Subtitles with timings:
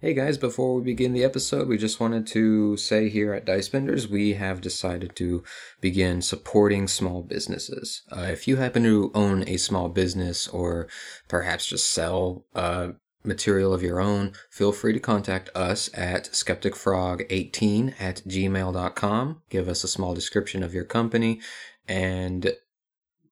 [0.00, 3.68] Hey guys, before we begin the episode, we just wanted to say here at Dice
[3.68, 5.42] Benders, we have decided to
[5.80, 8.02] begin supporting small businesses.
[8.08, 10.86] Uh, if you happen to own a small business or
[11.26, 12.90] perhaps just sell uh,
[13.24, 19.42] material of your own, feel free to contact us at skepticfrog18 at gmail.com.
[19.50, 21.40] Give us a small description of your company
[21.88, 22.52] and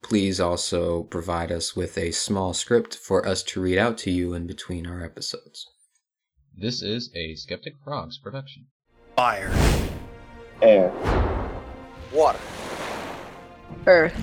[0.03, 4.35] please also provide us with a small script for us to read out to you
[4.35, 5.69] in between our episodes.
[6.59, 8.65] This is a Skeptic Frogs production.
[9.15, 9.53] Fire.
[10.63, 10.91] Air.
[12.11, 12.39] Water.
[13.87, 14.15] Earth.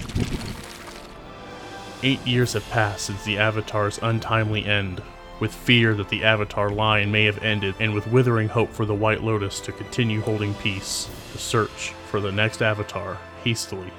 [2.02, 5.04] Eight years have passed since the Avatar's untimely end.
[5.40, 8.96] With fear that the Avatar line may have ended, and with withering hope for the
[8.96, 13.92] White Lotus to continue holding peace, the search for the next Avatar hastily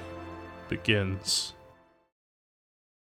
[0.69, 1.55] begins.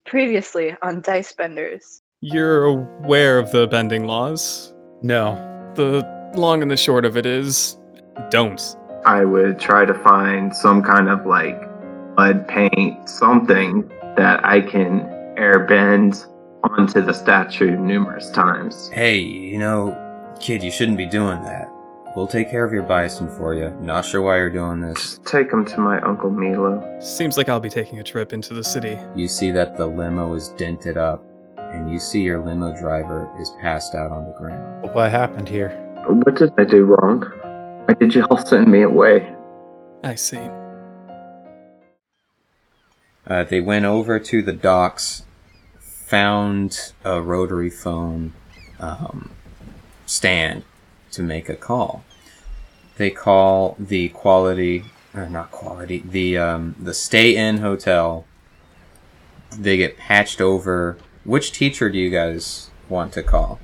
[0.04, 2.02] Previously on Dice Benders.
[2.22, 4.71] You're aware of the bending laws?
[5.02, 5.36] No.
[5.76, 6.06] The
[6.36, 7.78] long and the short of it is
[8.30, 8.62] don't.
[9.06, 11.60] I would try to find some kind of like
[12.18, 15.02] mud paint, something that I can
[15.38, 16.28] airbend
[16.64, 18.90] onto the statue numerous times.
[18.94, 19.98] Hey, you know,
[20.40, 21.72] kid, you shouldn't be doing that.
[22.16, 23.70] We'll take care of your bison for you.
[23.80, 24.96] Not sure why you're doing this.
[24.96, 27.00] Just take him to my Uncle Milo.
[27.00, 29.00] Seems like I'll be taking a trip into the city.
[29.16, 31.24] You see that the limo is dented up,
[31.72, 34.94] and you see your limo driver is passed out on the ground.
[34.94, 35.70] What happened here?
[36.08, 37.22] What did I do wrong?
[37.86, 39.34] Why did y'all send me away?
[40.04, 40.40] I see.
[43.28, 45.24] Uh, they went over to the docks,
[45.80, 48.34] found a rotary phone
[48.80, 49.32] um,
[50.06, 50.64] stand
[51.12, 52.04] to make a call.
[52.98, 58.26] They call the quality, or not quality, the um, the Stay In Hotel.
[59.52, 60.98] They get patched over.
[61.24, 63.60] Which teacher do you guys want to call?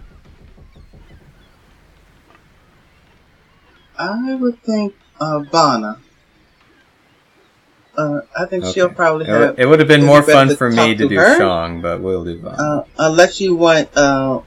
[3.97, 5.99] I would think uh, Vana.
[7.97, 9.59] Uh, I think she'll probably It would- have.
[9.59, 11.37] It would have been more fun for me to to do her.
[11.37, 12.55] Shang, but we'll do Vana.
[12.57, 14.41] Uh, unless you want uh,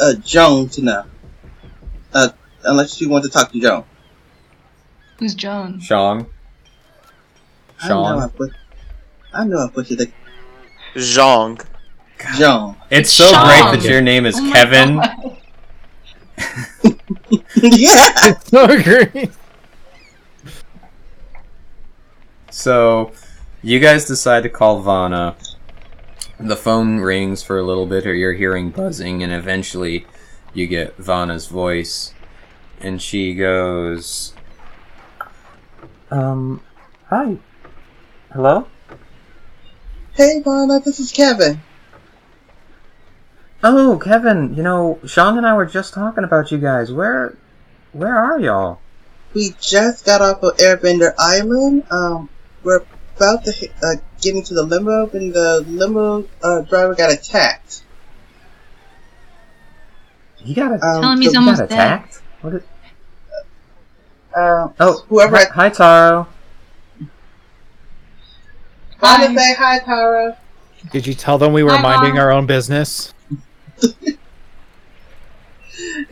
[0.00, 1.04] uh, Joan to know.
[2.12, 2.30] Uh,
[2.64, 3.84] unless you want to talk to Joan.
[5.18, 5.78] Who's Joan?
[5.80, 6.26] Shang.
[7.80, 8.30] I know I Sean.
[8.30, 8.50] put.
[9.32, 10.10] I know I put you the
[10.94, 11.64] Zhong.
[12.36, 12.76] Joan.
[12.90, 13.44] It's so Sean.
[13.46, 14.96] great that your name is Oh Kevin.
[14.96, 15.36] God.
[17.62, 18.38] yeah.
[18.44, 19.30] So great.
[22.50, 23.12] So,
[23.62, 25.36] you guys decide to call Vana.
[26.38, 30.06] The phone rings for a little bit, or you're hearing buzzing, and eventually
[30.52, 32.12] you get Vana's voice.
[32.80, 34.34] And she goes,
[36.10, 36.60] Um,
[37.08, 37.36] hi.
[38.32, 38.66] Hello?
[40.14, 41.60] Hey, Vana, this is Kevin.
[43.62, 46.92] Oh, Kevin, you know, Sean and I were just talking about you guys.
[46.92, 47.34] Where,
[47.92, 48.78] where are y'all?
[49.34, 51.84] We just got off of Airbender Island.
[51.90, 52.28] Um,
[52.62, 52.84] we're
[53.16, 57.82] about to uh, get into the limo, and the limo uh, driver got attacked.
[60.36, 61.78] He got, a- Um, Tell him so he's he almost got dead.
[61.78, 62.22] attacked?
[62.42, 62.62] What is,
[64.36, 65.36] Uh, oh, whoever.
[65.36, 66.28] hi, hi, Taro.
[69.04, 69.34] Vana, Hi.
[69.34, 70.36] say hi, Taro.
[70.90, 72.18] Did you tell them we were Hi, minding Mom.
[72.24, 73.12] our own business?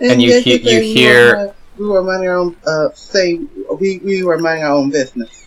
[0.01, 2.57] And you yes, he- said you we hear- were, we were minding our own.
[2.67, 3.39] Uh, say
[3.81, 5.47] we we were minding our own business.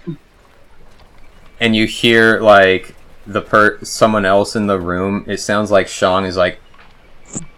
[1.59, 2.95] and you hear like
[3.27, 5.25] the per someone else in the room.
[5.27, 6.59] It sounds like Sean is like,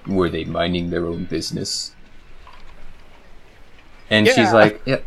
[0.08, 1.94] "Were they minding their own business?"
[4.10, 4.54] And she's Yeah.
[4.54, 5.06] like, "Yep,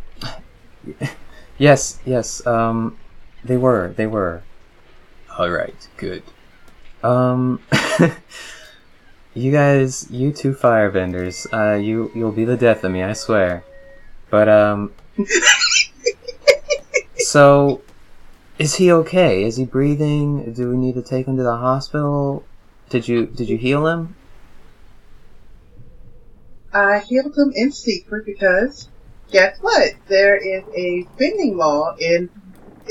[1.59, 2.47] yes, yes.
[2.47, 2.97] Um,
[3.45, 4.43] they were, they were.
[5.39, 6.23] All right, good.
[7.03, 7.61] Um,
[9.35, 13.65] you guys, you two firebenders, uh, you you'll be the death of me, I swear.
[14.29, 14.93] But um,
[17.17, 17.81] so
[18.59, 19.45] is he okay?
[19.45, 20.53] Is he breathing?
[20.53, 22.45] Do we need to take him to the hospital?
[22.91, 24.17] Did you did you heal him?
[26.73, 28.89] I healed him in secret because
[29.33, 29.95] guess what?
[30.09, 32.29] There is a bending law in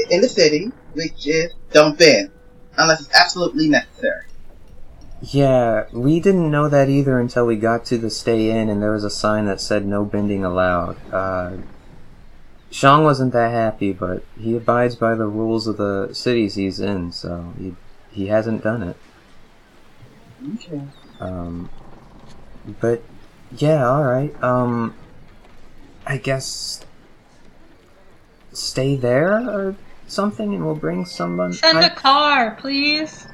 [0.09, 2.29] in the city, which is don't bend
[2.77, 4.25] unless it's absolutely necessary.
[5.21, 8.91] Yeah, we didn't know that either until we got to the stay in and there
[8.91, 10.97] was a sign that said no bending allowed.
[11.11, 11.57] Uh,
[12.69, 17.11] Shang wasn't that happy, but he abides by the rules of the cities he's in,
[17.11, 17.75] so he
[18.11, 18.97] he hasn't done it.
[20.55, 20.81] Okay.
[21.19, 21.69] Um,
[22.79, 23.01] but
[23.57, 24.43] yeah, all right.
[24.43, 24.95] Um,
[26.05, 26.85] I guess
[28.51, 29.75] stay there or
[30.11, 31.53] something, and we'll bring someone.
[31.53, 33.27] Send I, a car, please.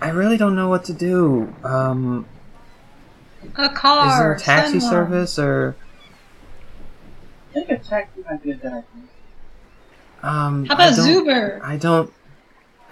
[0.00, 1.52] I really don't know what to do.
[1.64, 2.26] Um,
[3.56, 4.06] A car.
[4.08, 4.90] Is there a taxi send one.
[4.90, 5.76] service or
[7.50, 8.84] I think a taxi might be a good idea.
[10.22, 10.66] um?
[10.66, 11.60] How I about don't- Zuber?
[11.62, 12.12] I don't.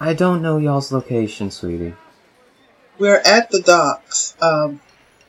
[0.01, 1.93] I don't know y'all's location, sweetie.
[2.99, 4.35] We're at the docks.
[4.41, 4.79] Um,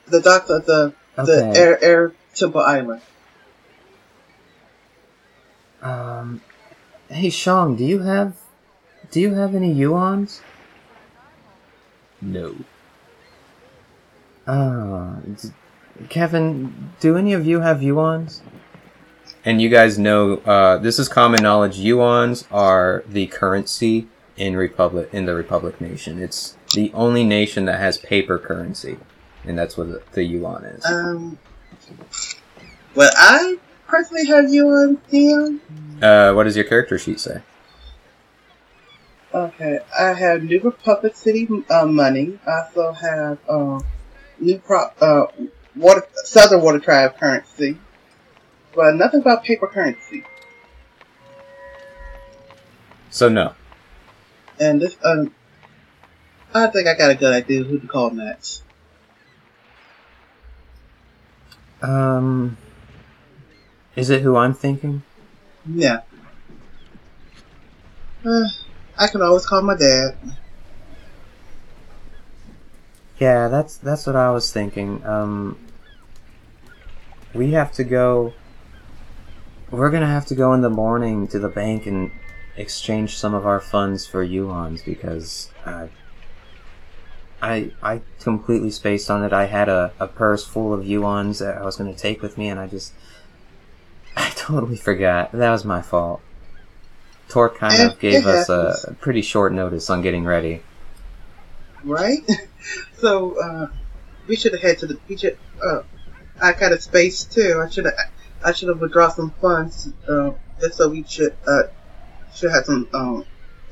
[0.07, 1.59] the docks of the the Okay.
[1.59, 3.01] Air Air Temple Island.
[5.83, 6.41] Um,
[7.11, 8.37] hey Sean, do you have
[9.11, 10.41] do you have any yuans?
[12.21, 12.55] No.
[14.47, 15.51] Ah, d-
[16.09, 18.41] Kevin, do any of you have yuans?
[19.45, 21.79] And you guys know, uh, this is common knowledge.
[21.79, 26.21] Yuans are the currency in republic in the Republic nation.
[26.23, 28.99] It's the only nation that has paper currency,
[29.45, 30.85] and that's what the, the yuan is.
[30.85, 31.39] Um,
[32.95, 35.61] well, I personally have yuan, on DM.
[36.01, 37.43] Uh, what does your character sheet say?
[39.33, 42.39] Okay, I have New Republic City uh, money.
[42.47, 43.85] I also have um,
[44.41, 45.27] New Pro uh,
[45.77, 47.79] Water Southern Water Tribe currency,
[48.75, 50.25] but nothing about paper currency.
[53.11, 53.55] So no.
[54.59, 55.33] And this, um,
[56.53, 58.63] I think I got a good idea who to call next.
[61.83, 62.57] Um,
[63.95, 65.03] is it who I'm thinking?
[65.69, 66.01] Yeah.
[68.25, 68.45] Uh,
[68.99, 70.17] I can always call my dad.
[73.19, 75.05] Yeah, that's that's what I was thinking.
[75.05, 75.59] Um,
[77.35, 78.33] we have to go.
[79.71, 82.11] We're gonna have to go in the morning to the bank and
[82.57, 85.89] exchange some of our funds for yuans because uh,
[87.43, 89.33] I I completely spaced on it.
[89.33, 92.49] I had a, a purse full of yuans that I was gonna take with me,
[92.49, 92.93] and I just
[94.17, 95.33] I totally forgot.
[95.33, 96.21] That was my fault.
[97.29, 98.85] Torque kind Eh, of gave us happens.
[98.85, 100.63] a pretty short notice on getting ready.
[101.85, 102.19] right?
[102.99, 103.67] so uh,
[104.27, 105.39] we should have had to the we should.
[105.65, 105.83] Uh,
[106.43, 107.63] I got a space too.
[107.65, 107.95] I should have.
[108.45, 109.93] I should have withdrawn some funds.
[110.09, 111.65] Uh, just so we should uh,
[112.35, 113.25] should have some um,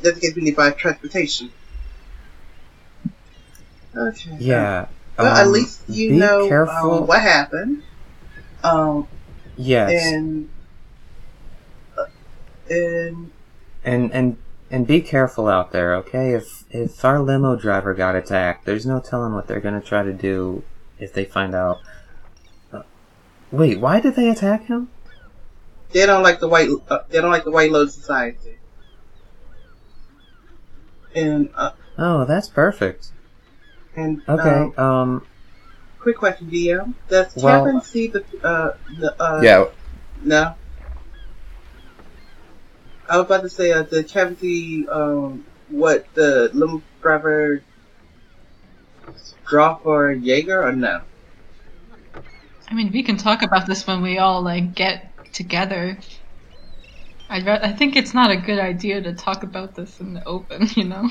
[0.02, 1.50] just in case we need buy transportation.
[3.96, 4.36] Okay.
[4.38, 4.86] Yeah.
[5.18, 6.98] Well, at um, least you know careful.
[7.02, 7.82] um, what happened.
[8.62, 9.08] Um,
[9.58, 10.12] Yes.
[10.12, 10.48] and
[11.98, 12.04] uh,
[12.70, 13.30] and
[13.84, 14.36] And and
[14.70, 16.32] and be careful out there, okay?
[16.32, 20.12] If if our limo driver got attacked, there's no telling what they're gonna try to
[20.12, 20.62] do
[20.98, 21.80] if they find out.
[22.72, 22.82] Uh,
[23.50, 24.88] wait, why did they attack him?
[25.90, 26.68] they don't like the white.
[26.88, 28.58] Uh, they don't like the white lotus society.
[31.14, 33.08] And uh, Oh, that's perfect.
[33.96, 34.70] and Okay.
[34.76, 35.26] um, Um.
[36.00, 36.94] Quick question, DM.
[37.08, 39.64] Does Well- Kevin see the uh the uh Yeah.
[40.22, 40.54] no?
[43.10, 47.62] I was about to say, uh, did Kevin see um what the limo driver
[49.48, 51.00] draw for Jaeger or no?
[52.70, 55.98] I mean, we can talk about this when we all like get together.
[57.30, 60.24] I re- I think it's not a good idea to talk about this in the
[60.26, 61.08] open, you know.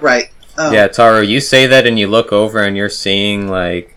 [0.00, 0.26] Right.
[0.58, 3.96] Um, Yeah, Taro, you say that and you look over and you're seeing like,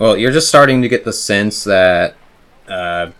[0.00, 2.16] well, you're just starting to get the sense that,
[2.66, 3.10] uh,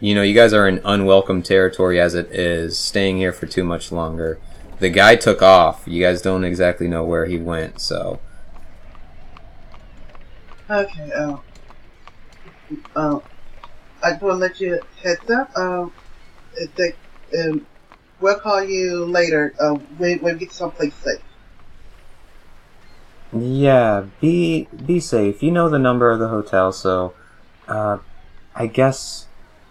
[0.00, 2.76] you know, you guys are in unwelcome territory as it is.
[2.76, 4.40] Staying here for too much longer.
[4.80, 5.84] The guy took off.
[5.86, 8.18] You guys don't exactly know where he went, so.
[10.68, 11.12] Okay.
[11.12, 11.40] Um.
[12.96, 13.22] Um.
[14.02, 15.56] I just want to let you heads up.
[15.56, 15.92] Um.
[17.38, 17.66] Um.
[18.20, 19.54] We'll call you later.
[19.60, 19.76] Um.
[19.98, 21.20] When when we get someplace safe.
[23.34, 25.42] Yeah, be be safe.
[25.42, 27.14] You know the number of the hotel, so
[27.66, 27.98] uh
[28.54, 29.26] I guess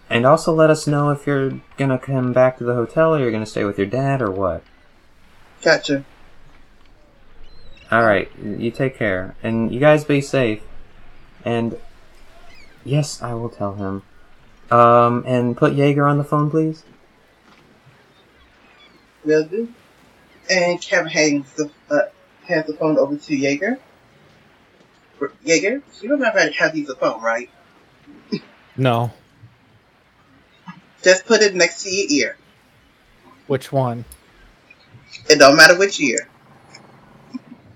[0.10, 3.32] and also let us know if you're gonna come back to the hotel or you're
[3.32, 4.64] gonna stay with your dad or what.
[5.62, 6.04] Gotcha.
[7.92, 9.36] Alright, you take care.
[9.42, 10.62] And you guys be safe.
[11.46, 11.78] And
[12.84, 14.04] yes, I will tell him.
[14.70, 16.84] Um and put Jaeger on the phone please.
[19.24, 19.74] Will do.
[20.50, 22.10] And Kevin hands the uh,
[22.46, 23.80] hands the phone over to Jaeger.
[25.46, 27.50] Jaeger, you don't have to have these a phone, right?
[28.76, 29.12] No.
[31.02, 32.38] Just put it next to your ear.
[33.48, 34.06] Which one?
[35.30, 36.28] It don't matter which ear.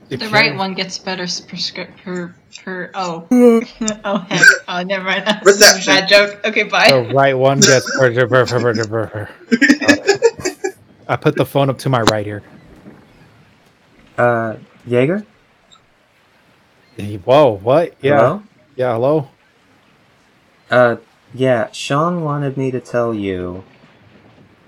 [0.10, 2.34] If The you- right one gets better s- prescri- per
[2.64, 2.92] per.
[2.94, 3.28] Oh,
[4.06, 4.42] oh heck!
[4.68, 5.24] Oh, never mind.
[5.26, 5.94] That's a Reception.
[5.94, 6.46] Bad joke.
[6.46, 6.90] Okay, bye.
[6.92, 7.86] The right one gets.
[7.98, 9.30] per per per per per.
[11.10, 12.42] I put the phone up to my right ear.
[14.18, 15.26] Uh Jaeger?
[17.24, 17.94] Whoa, what?
[18.02, 18.18] Yeah.
[18.18, 18.44] Hello?
[18.76, 19.30] Yeah, hello?
[20.70, 20.98] Uh
[21.34, 23.64] yeah, Sean wanted me to tell you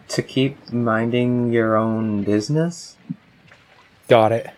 [0.10, 2.98] to keep minding your own business.
[4.08, 4.50] Got it.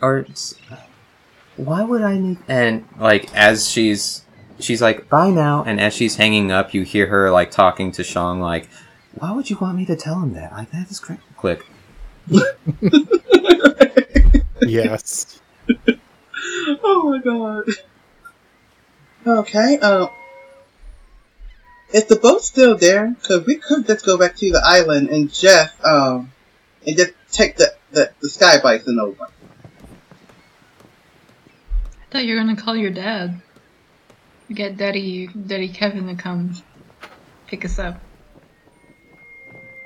[0.00, 0.26] Or
[1.56, 2.38] why would I need?
[2.48, 4.24] And like as she's
[4.60, 5.64] she's like, bye now.
[5.64, 8.68] And as she's hanging up, you hear her like talking to Sean, like,
[9.14, 10.52] why would you want me to tell him that?
[10.52, 11.20] Like that is great.
[11.36, 11.66] Click.
[14.62, 15.40] Yes.
[16.82, 17.64] oh my god.
[19.26, 20.08] Okay, um.
[21.92, 23.14] Is the boat still there?
[23.22, 26.32] Cause we could just go back to the island and just, um,
[26.84, 29.22] and just take the, the, the sky bison over.
[29.22, 29.28] I
[32.10, 33.40] thought you were gonna call your dad.
[34.52, 36.56] Get Daddy, Daddy Kevin to come
[37.46, 38.00] pick us up.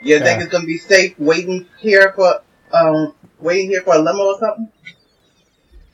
[0.03, 0.45] You think Yeah.
[0.45, 2.41] it's gonna be safe waiting here for,
[2.73, 4.69] um, waiting here for a limo or something?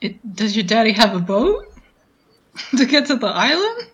[0.01, 1.73] It, does your daddy have a boat
[2.77, 3.89] to get to the island?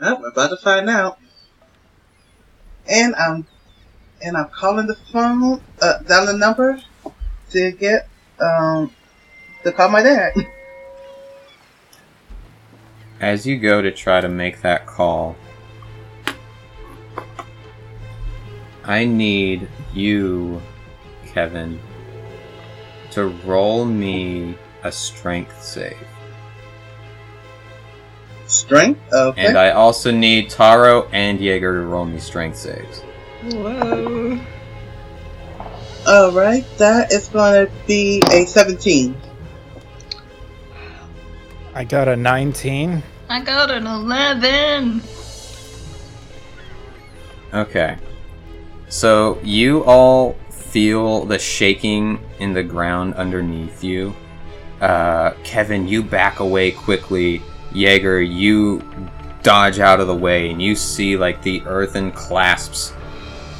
[0.00, 1.18] Oh, we're about to find out.
[2.88, 3.46] And I'm,
[4.22, 6.78] and I'm calling the phone, uh, down the number
[7.50, 8.08] to get,
[8.40, 8.90] um,
[9.64, 10.34] to call my dad.
[13.20, 15.36] As you go to try to make that call,
[18.86, 20.62] I need you,
[21.26, 21.80] Kevin,
[23.10, 25.96] to roll me a strength save.
[28.46, 29.12] Strength?
[29.12, 29.44] Okay.
[29.44, 33.00] And I also need Taro and Jaeger to roll me strength saves.
[33.52, 34.38] Whoa.
[36.06, 39.16] Alright, that is gonna be a 17.
[41.74, 43.02] I got a 19.
[43.28, 45.02] I got an 11.
[47.52, 47.96] Okay.
[48.88, 54.14] So you all feel the shaking in the ground underneath you.
[54.80, 57.42] Uh, Kevin, you back away quickly.
[57.72, 58.82] Jaeger, you
[59.42, 62.92] dodge out of the way, and you see like the earthen clasps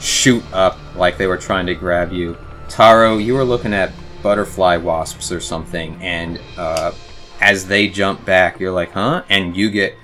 [0.01, 2.37] shoot up like they were trying to grab you.
[2.69, 3.93] Taro, you were looking at
[4.23, 6.93] butterfly wasps or something, and uh,
[7.41, 9.23] as they jump back, you're like, huh?
[9.29, 9.95] And you get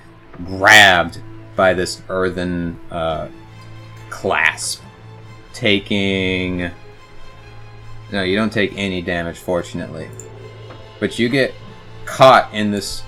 [0.45, 1.21] grabbed
[1.55, 3.29] by this earthen uh,
[4.09, 4.82] clasp,
[5.53, 6.71] taking.
[8.11, 10.09] No, you don't take any damage, fortunately.
[10.99, 11.53] But you get
[12.05, 13.03] caught in this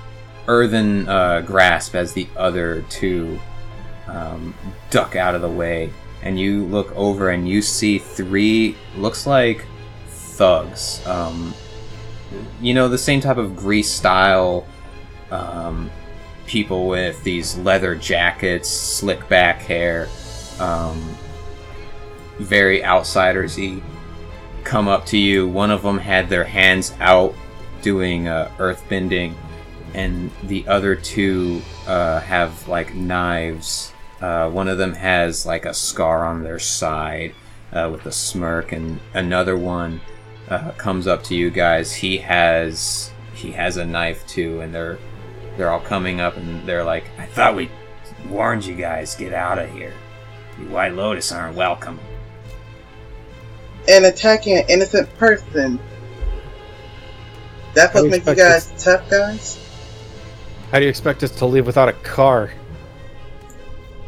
[0.47, 3.39] earthen uh, grasp as the other two
[4.07, 4.53] um,
[4.89, 5.91] duck out of the way.
[6.21, 9.65] And you look over and you see three, looks like
[10.07, 11.05] thugs.
[11.05, 11.53] Um,
[12.59, 14.65] you know, the same type of Grease style
[15.31, 15.91] um,
[16.45, 20.07] people with these leather jackets, slick back hair,
[20.59, 21.15] um,
[22.39, 23.81] very outsiders-y,
[24.63, 25.47] come up to you.
[25.47, 27.33] One of them had their hands out
[27.81, 29.33] doing uh, earthbending,
[29.93, 33.93] and the other two uh, have like knives.
[34.19, 37.33] Uh, one of them has like a scar on their side
[37.71, 40.01] uh, with a smirk, and another one
[40.49, 41.93] uh, comes up to you guys.
[41.93, 44.97] He has he has a knife too, and they're
[45.57, 47.69] they're all coming up, and they're like, "I thought we
[48.27, 49.15] warned you guys.
[49.15, 49.93] Get out of here.
[50.59, 51.99] You White Lotus aren't welcome."
[53.87, 55.79] And attacking an innocent person.
[57.73, 59.59] That's what makes you expect guys tough guys?
[60.71, 62.51] How do you expect us to leave without a car?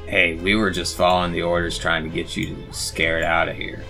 [0.08, 3.84] Hey, we were just following the orders trying to get you scared out of here.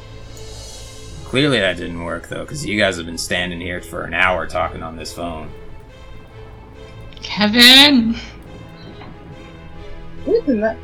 [1.26, 4.48] Clearly that didn't work though, because you guys have been standing here for an hour
[4.48, 5.52] talking on this phone.
[7.22, 8.16] Kevin!
[10.26, 10.78] We did not.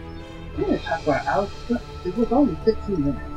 [0.58, 1.50] We didn't talk about hours.
[2.06, 3.33] It was only 15 minutes.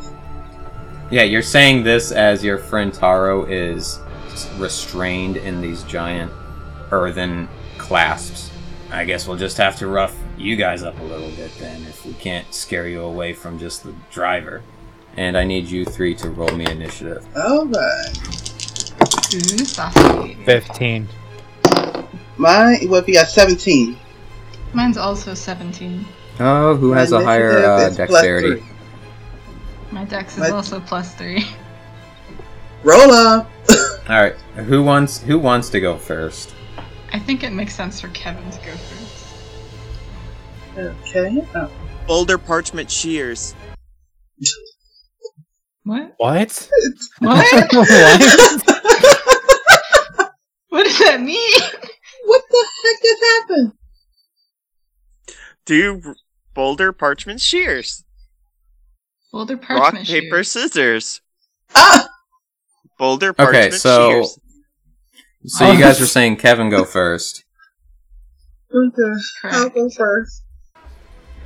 [1.10, 4.00] Yeah, you're saying this as your friend Taro is
[4.56, 6.32] restrained in these giant
[6.90, 7.48] earthen
[7.78, 8.50] clasps.
[8.90, 12.04] I guess we'll just have to rough you guys up a little bit then if
[12.04, 14.62] we can't scare you away from just the driver.
[15.16, 17.24] And I need you three to roll me initiative.
[17.36, 18.18] Alright.
[19.34, 20.34] Ooh, saucy.
[20.44, 21.08] 15.
[22.36, 23.96] Mine would be a 17.
[24.72, 26.04] Mine's also 17.
[26.38, 28.62] Oh, who has My a higher uh, is plus dexterity?
[29.88, 29.98] Three.
[29.98, 31.44] My dex is My- also plus 3.
[32.82, 33.50] Roll up!
[34.08, 36.54] All right, who wants who wants to go first?
[37.12, 39.26] I think it makes sense for Kevin to go first.
[40.78, 41.44] Okay.
[41.54, 41.70] Oh.
[42.06, 43.54] Boulder parchment shears.
[45.84, 46.14] What?
[46.18, 46.70] What?
[47.18, 47.72] What?
[47.72, 47.86] what?
[50.68, 51.60] what does that mean?
[52.24, 53.72] What the heck just happened?
[55.64, 56.14] Do
[56.54, 58.04] boulder parchment shears.
[59.32, 60.50] Boulder Rock, parchment paper, shears.
[60.52, 61.20] scissors.
[61.74, 62.08] Ah!
[62.98, 64.38] Boulder parchment Okay, so shears.
[65.46, 67.44] so you guys were saying Kevin go first.
[68.74, 69.02] Okay.
[69.44, 70.42] I'll go first.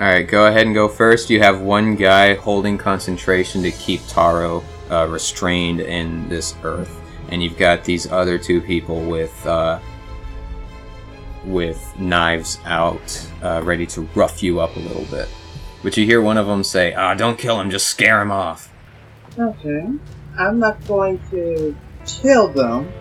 [0.01, 1.29] All right, go ahead and go first.
[1.29, 7.43] You have one guy holding concentration to keep Taro uh, restrained in this earth, and
[7.43, 9.79] you've got these other two people with uh,
[11.45, 15.29] with knives out, uh, ready to rough you up a little bit.
[15.83, 18.73] But you hear one of them say, "Ah, don't kill him, just scare him off."
[19.39, 19.87] Okay.
[20.39, 22.93] I'm not going to kill them,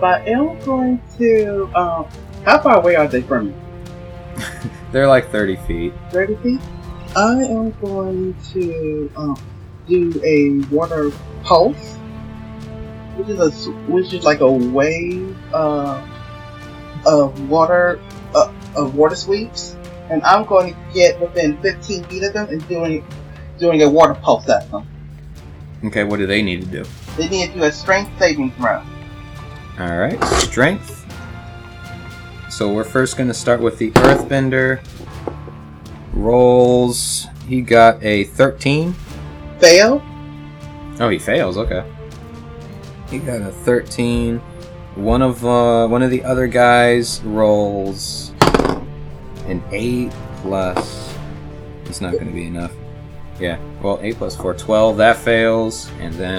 [0.00, 1.70] but I am going to.
[1.74, 2.06] Um,
[2.44, 3.54] how far away are they from me?
[4.92, 5.92] They're like thirty feet.
[6.10, 6.60] 30 feet?
[7.16, 9.38] I am going to um,
[9.86, 11.10] do a water
[11.44, 11.94] pulse,
[13.16, 13.50] which is a
[13.90, 16.04] which is like a wave uh,
[17.06, 18.00] of water
[18.34, 19.76] uh, of water sweeps,
[20.14, 23.04] and I'm going to get within 15 feet of them and doing
[23.58, 24.86] doing a water pulse at them.
[25.84, 26.84] Okay, what do they need to do?
[27.16, 28.82] They need to do a strength saving throw.
[29.78, 31.04] All right, strength.
[32.48, 34.80] So we're first going to start with the Earthbender.
[36.12, 37.26] Rolls.
[37.48, 38.94] He got a 13.
[39.58, 40.00] Fail.
[41.00, 41.58] Oh, he fails.
[41.58, 41.84] Okay.
[43.10, 44.38] He got a 13.
[44.94, 48.23] One of uh, one of the other guys rolls
[49.46, 51.14] an 8 plus.
[51.86, 52.72] It's not going to be enough.
[53.38, 53.58] Yeah.
[53.82, 54.96] Well, 8 plus 4, 12.
[54.96, 56.38] That fails, and then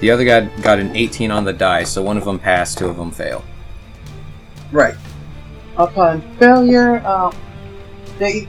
[0.00, 1.84] the other guy got an 18 on the die.
[1.84, 3.44] So one of them passed, two of them fail.
[4.72, 4.94] Right.
[5.76, 7.34] Upon failure, um,
[8.18, 8.46] they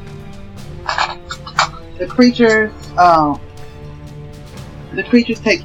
[1.97, 3.39] the creatures um,
[4.93, 5.61] the creatures take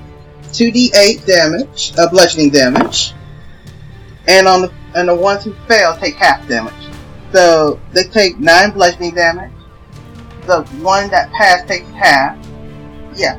[0.52, 3.14] two d eight damage, uh, bludgeoning damage,
[4.28, 6.73] and on the and the ones who fail take half damage.
[7.33, 9.52] So they take nine bludgeoning damage.
[10.47, 12.38] The one that passed takes half.
[13.14, 13.38] Yeah,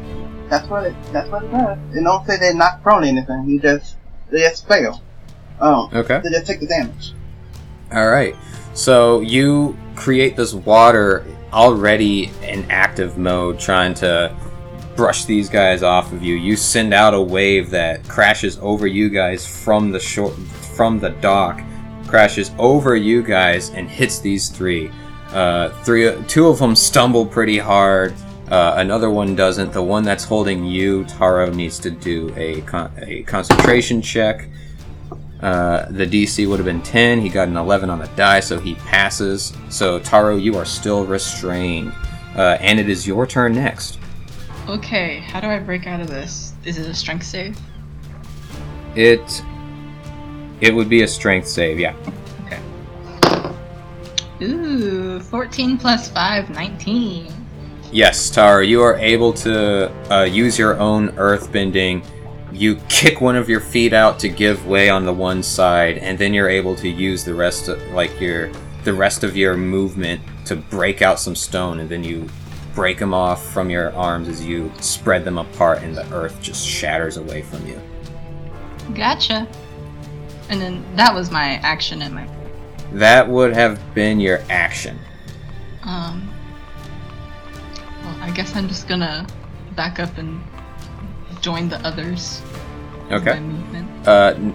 [0.50, 1.78] that's what it that's what it does.
[1.94, 3.46] And don't say they're not prone to anything.
[3.48, 3.96] You just
[4.30, 5.02] they just fail.
[5.60, 6.20] Oh, Okay.
[6.24, 7.14] they just take the damage.
[7.94, 8.36] All right.
[8.74, 14.36] So you create this water already in active mode, trying to
[14.96, 16.36] brush these guys off of you.
[16.36, 20.32] You send out a wave that crashes over you guys from the shore,
[20.76, 21.62] from the dock,
[22.08, 24.92] crashes over you guys and hits these three.
[25.30, 28.14] Uh, three, two of them stumble pretty hard.
[28.50, 29.74] Uh, another one doesn't.
[29.74, 34.48] The one that's holding you, Taro, needs to do a con- a concentration check.
[35.42, 37.22] Uh, the DC would have been 10.
[37.22, 39.54] He got an 11 on the die, so he passes.
[39.70, 41.94] So, Taro, you are still restrained.
[42.36, 44.00] Uh, and it is your turn next.
[44.68, 46.54] Okay, how do I break out of this?
[46.66, 47.58] Is it a strength save?
[48.96, 49.44] It
[50.62, 51.96] it would be a strength save, yeah.
[52.46, 52.62] Okay.
[54.46, 57.34] Ooh, 14 plus 5, 19.
[57.92, 62.04] Yes, Taro, you are able to uh, use your own earth bending.
[62.52, 66.18] You kick one of your feet out to give way on the one side, and
[66.18, 68.52] then you're able to use the rest of like your
[68.84, 72.28] the rest of your movement to break out some stone, and then you
[72.74, 76.66] break them off from your arms as you spread them apart, and the earth just
[76.66, 77.82] shatters away from you.
[78.94, 79.48] Gotcha.
[80.50, 82.28] And then that was my action and my.
[82.94, 84.98] That would have been your action.
[85.84, 86.30] Um.
[88.04, 89.28] Well, I guess I'm just gonna
[89.76, 90.42] back up and
[91.42, 92.42] join the others.
[93.12, 93.40] Okay.
[94.06, 94.54] Uh, n-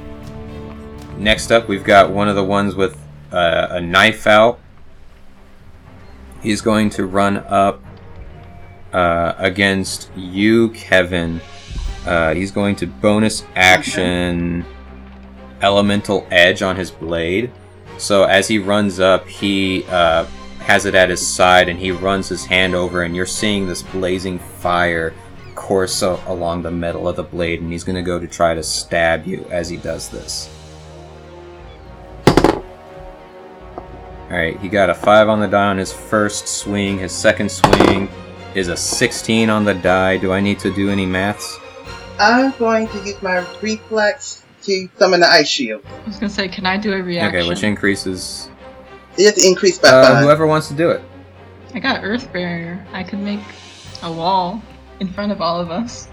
[1.18, 2.98] next up, we've got one of the ones with
[3.30, 4.58] uh, a knife out.
[6.42, 7.82] He's going to run up
[8.92, 11.40] uh, against you, Kevin.
[12.04, 14.66] Uh, he's going to bonus action
[15.62, 17.50] elemental edge on his blade.
[17.98, 20.24] So as he runs up, he uh,
[20.60, 23.82] has it at his side, and he runs his hand over, and you're seeing this
[23.82, 25.14] blazing fire
[25.54, 28.62] course along the metal of the blade, and he's going to go to try to
[28.62, 30.50] stab you as he does this.
[34.32, 36.98] Alright, he got a 5 on the die on his first swing.
[36.98, 38.08] His second swing
[38.54, 40.16] is a 16 on the die.
[40.16, 41.58] Do I need to do any maths?
[42.18, 45.82] I'm going to use my reflex to summon the ice shield.
[45.86, 47.40] I was gonna say, can I do a reaction?
[47.40, 48.48] Okay, which increases.
[49.16, 50.24] It's increased by Uh, five.
[50.24, 51.02] whoever wants to do it.
[51.74, 52.84] I got Earth Barrier.
[52.92, 53.40] I could make
[54.02, 54.62] a wall
[55.00, 56.08] in front of all of us.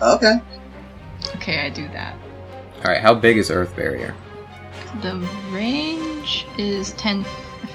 [0.00, 0.34] Okay.
[1.36, 2.14] Okay, I do that.
[2.78, 4.14] Alright, how big is Earth Barrier?
[5.02, 5.16] The
[5.50, 7.24] range is 10.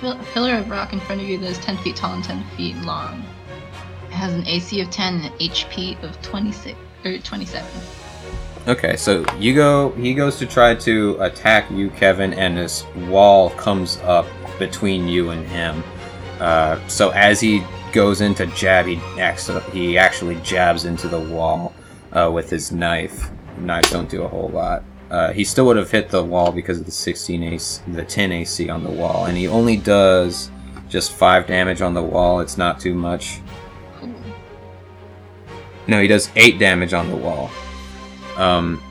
[0.02, 2.24] A a pillar of rock in front of you that is 10 feet tall and
[2.24, 3.24] 10 feet long.
[4.10, 7.70] It has an AC of 10 and an HP of 26 or 27.
[8.66, 9.92] Okay, so you go.
[9.92, 14.26] He goes to try to attack you, Kevin, and this wall comes up
[14.58, 15.84] between you and him.
[16.40, 21.74] Uh, so as he goes into jab, he actually, he actually jabs into the wall
[22.14, 23.32] uh, with his knife.
[23.58, 24.84] Knives don't do a whole lot.
[25.12, 28.32] Uh, he still would have hit the wall because of the 16 AC, the 10
[28.32, 30.50] AC on the wall, and he only does
[30.88, 32.40] just five damage on the wall.
[32.40, 33.42] It's not too much.
[35.86, 37.52] No, he does eight damage on the wall.
[38.38, 38.82] Um,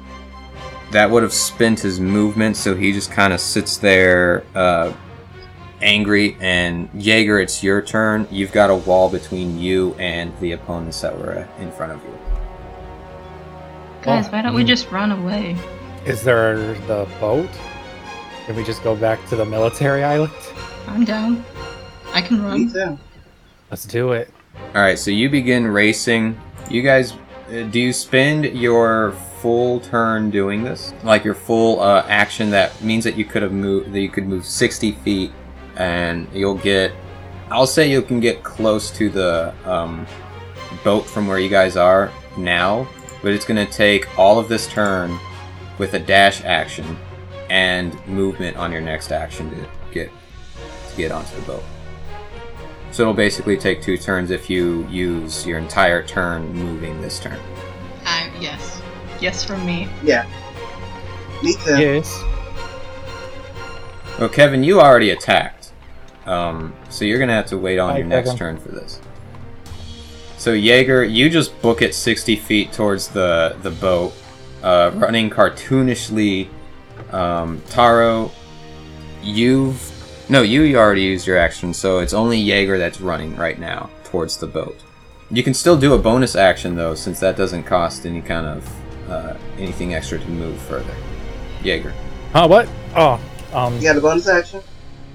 [0.92, 4.92] that would have spent his movement, so he just kind of sits there, uh,
[5.80, 6.36] angry.
[6.40, 8.28] And Jaeger, it's your turn.
[8.30, 12.02] You've got a wall between you and the opponents that were uh, in front of
[12.04, 12.18] you.
[14.02, 14.66] Guys, why don't we mm.
[14.66, 15.56] just run away?
[16.04, 17.48] Is there the boat?
[18.46, 20.32] Can we just go back to the military island?
[20.88, 21.44] I'm down.
[22.12, 22.72] I can Me run.
[22.72, 22.98] too.
[23.70, 24.30] Let's do it.
[24.74, 26.38] All right, so you begin racing.
[26.68, 27.12] You guys,
[27.48, 30.94] uh, do you spend your full turn doing this?
[31.02, 32.50] Like your full uh, action?
[32.50, 33.92] That means that you could have moved.
[33.92, 35.32] That you could move sixty feet,
[35.76, 36.92] and you'll get.
[37.50, 40.06] I'll say you can get close to the um,
[40.82, 42.88] boat from where you guys are now,
[43.22, 45.18] but it's going to take all of this turn
[45.78, 46.96] with a dash action
[47.50, 50.10] and movement on your next action to get
[50.88, 51.64] to get onto the boat.
[52.90, 57.40] So it'll basically take two turns if you use your entire turn moving this turn.
[58.04, 58.81] I yes,
[59.22, 59.88] yes from me.
[60.02, 60.26] Yeah.
[61.42, 61.80] Me too.
[61.80, 62.22] Yes.
[64.18, 65.72] Well, Kevin, you already attacked,
[66.26, 68.38] um, so you're gonna have to wait on Hi, your next Kevin.
[68.38, 69.00] turn for this.
[70.36, 74.12] So Jaeger, you just book it 60 feet towards the the boat,
[74.62, 76.48] uh, running cartoonishly.
[77.12, 78.30] Um, Taro,
[79.22, 79.90] you've
[80.28, 84.36] no, you already used your action, so it's only Jaeger that's running right now towards
[84.36, 84.78] the boat.
[85.30, 88.81] You can still do a bonus action though, since that doesn't cost any kind of
[89.08, 90.94] uh, anything extra to move further.
[91.62, 91.92] Jaeger.
[92.32, 92.48] Huh?
[92.48, 92.68] What?
[92.96, 93.20] Oh,
[93.52, 94.60] um, You got a bonus action?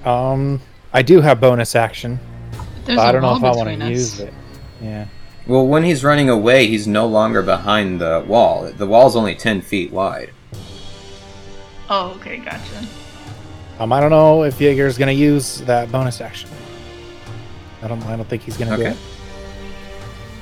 [0.04, 0.60] um,
[0.92, 2.18] I do have bonus action,
[2.84, 4.32] There's but I a don't know if I want to use it.
[4.80, 5.06] Yeah.
[5.46, 8.70] Well, when he's running away, he's no longer behind the wall.
[8.70, 10.30] The wall's only 10 feet wide.
[11.90, 12.86] Oh, okay, gotcha.
[13.78, 16.50] Um, I don't know if Jaeger's gonna use that bonus action.
[17.82, 18.02] I don't.
[18.06, 18.96] I don't think he's gonna do Okay.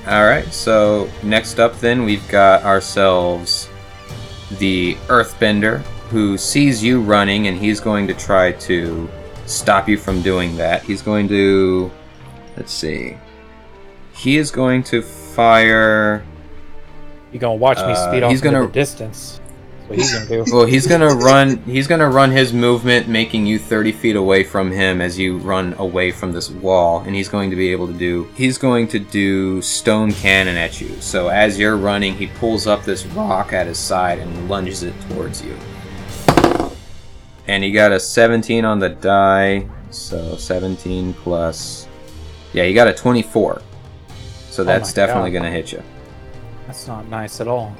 [0.06, 0.10] It.
[0.10, 3.68] Alright, so next up, then, we've got ourselves
[4.58, 9.08] the Earthbender, who sees you running, and he's going to try to
[9.46, 10.82] stop you from doing that.
[10.82, 11.90] He's going to.
[12.56, 13.16] Let's see.
[14.14, 16.24] He is going to fire.
[17.32, 19.35] You're gonna watch me Uh, speed off he's gonna- the distance?
[19.88, 20.56] That's what he's gonna do.
[20.56, 21.58] Well, he's gonna run.
[21.64, 25.74] He's gonna run his movement, making you thirty feet away from him as you run
[25.78, 28.28] away from this wall, and he's going to be able to do.
[28.34, 31.00] He's going to do stone cannon at you.
[31.00, 34.94] So as you're running, he pulls up this rock at his side and lunges it
[35.08, 35.56] towards you.
[37.48, 41.86] And he got a 17 on the die, so 17 plus.
[42.52, 43.62] Yeah, he got a 24.
[44.50, 45.38] So oh that's my definitely God.
[45.38, 45.82] gonna hit you.
[46.66, 47.76] That's not nice at all.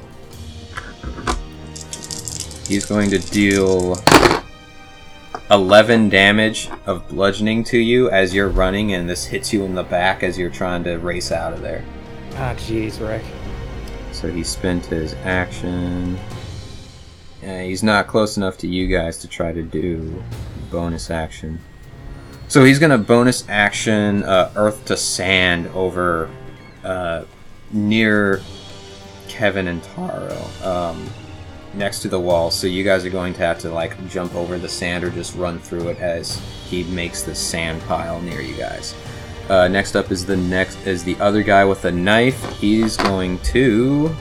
[2.67, 3.97] He's going to deal
[5.49, 9.83] 11 damage of bludgeoning to you as you're running, and this hits you in the
[9.83, 11.85] back as you're trying to race out of there.
[12.35, 13.23] Ah, jeez, Rick.
[14.11, 16.17] So he spent his action.
[17.41, 20.21] Uh, he's not close enough to you guys to try to do
[20.69, 21.59] bonus action.
[22.49, 26.29] So he's gonna bonus action uh, Earth to Sand over
[26.83, 27.23] uh,
[27.71, 28.41] near
[29.27, 31.09] Kevin and Taro, um,
[31.77, 32.51] next to the wall.
[32.51, 35.35] So you guys are going to have to like jump over the sand or just
[35.35, 36.35] run through it as
[36.69, 38.95] he makes the sand pile near you guys.
[39.49, 42.43] Uh, next up is the next is the other guy with a knife.
[42.59, 44.13] He's going to.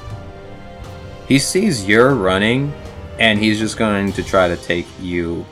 [1.27, 2.73] He sees you're running,
[3.19, 5.45] and he's just going to try to take you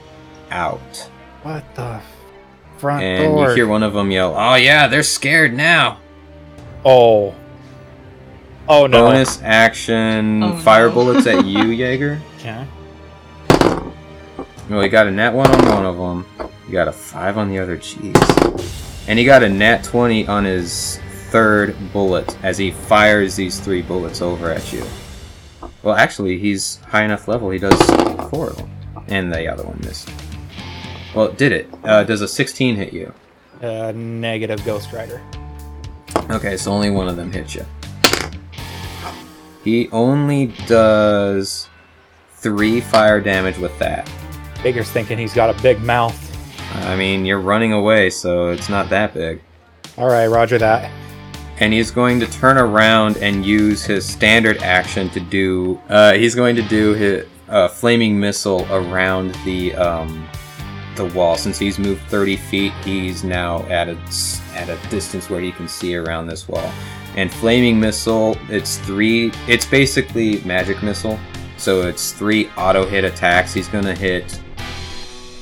[0.51, 0.81] out.
[1.43, 2.01] What the
[2.79, 3.49] front And door?
[3.49, 5.99] you hear one of them yell, "Oh yeah, they're scared now!"
[6.85, 7.35] Oh.
[8.69, 9.07] Oh no.
[9.07, 10.95] Bonus action, Oh, fire no.
[10.95, 12.21] bullets at you, Jaeger.
[12.39, 12.67] Okay.
[14.71, 16.51] Well, he got a nat one on one of them.
[16.67, 17.77] He got a five on the other.
[17.77, 18.15] Jeez.
[19.07, 20.99] And he got a nat twenty on his
[21.31, 24.83] third bullet as he fires these three bullets over at you.
[25.83, 27.51] Well, actually, he's high enough level.
[27.51, 27.79] He does
[28.31, 28.71] four of them,
[29.09, 30.09] and the other one missed.
[31.15, 31.69] Well, did it?
[31.85, 33.13] Uh, does a sixteen hit you?
[33.63, 35.21] Uh, negative Ghost Rider.
[36.31, 37.67] Okay, so only one of them hits you.
[39.65, 41.69] He only does
[42.35, 44.09] three fire damage with that.
[44.63, 46.21] Bigger's thinking he's got a big mouth.
[46.75, 49.41] I mean, you're running away, so it's not that big.
[49.97, 50.91] All right, Roger that.
[51.61, 55.81] And he's going to turn around and use his standard action to do.
[55.89, 60.29] Uh, he's going to do his uh, flaming missile around the um,
[60.97, 61.37] the wall.
[61.37, 63.97] Since he's moved 30 feet, he's now at a
[64.55, 66.73] at a distance where he can see around this wall.
[67.17, 69.33] And flaming missile, it's three.
[69.47, 71.19] It's basically magic missile,
[71.57, 73.55] so it's three auto hit attacks.
[73.55, 74.41] He's gonna hit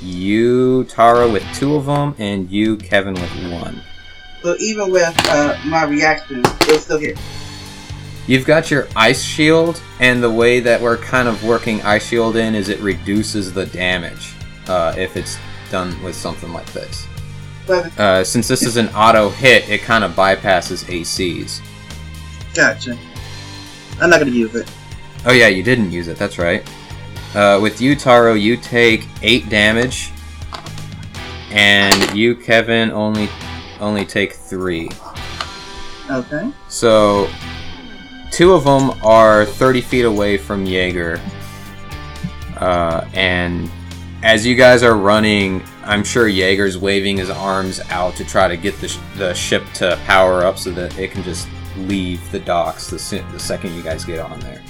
[0.03, 3.81] you, Taro, with two of them, and you, Kevin, with one.
[4.43, 7.19] So even with uh, my reaction, it'll still hit.
[8.27, 12.37] You've got your ice shield, and the way that we're kind of working ice shield
[12.37, 14.35] in is it reduces the damage
[14.69, 15.39] uh, if it's
[15.71, 17.07] done with something like this.
[17.69, 21.61] Uh, since this is an auto hit, it kind of bypasses ACs.
[22.55, 22.99] gotcha.
[24.01, 24.71] I'm not gonna use it.
[25.25, 26.17] Oh yeah, you didn't use it.
[26.17, 26.69] That's right.
[27.35, 30.11] Uh, with you, Taro, you take eight damage,
[31.51, 33.29] and you, Kevin, only
[33.81, 34.89] only take three.
[36.11, 36.51] Okay.
[36.69, 37.29] So,
[38.31, 41.21] two of them are 30 feet away from Jaeger.
[42.57, 43.71] Uh, and
[44.23, 48.57] as you guys are running, I'm sure Jaeger's waving his arms out to try to
[48.57, 52.41] get the, sh- the ship to power up so that it can just leave the
[52.41, 54.63] docks the, se- the second you guys get on there.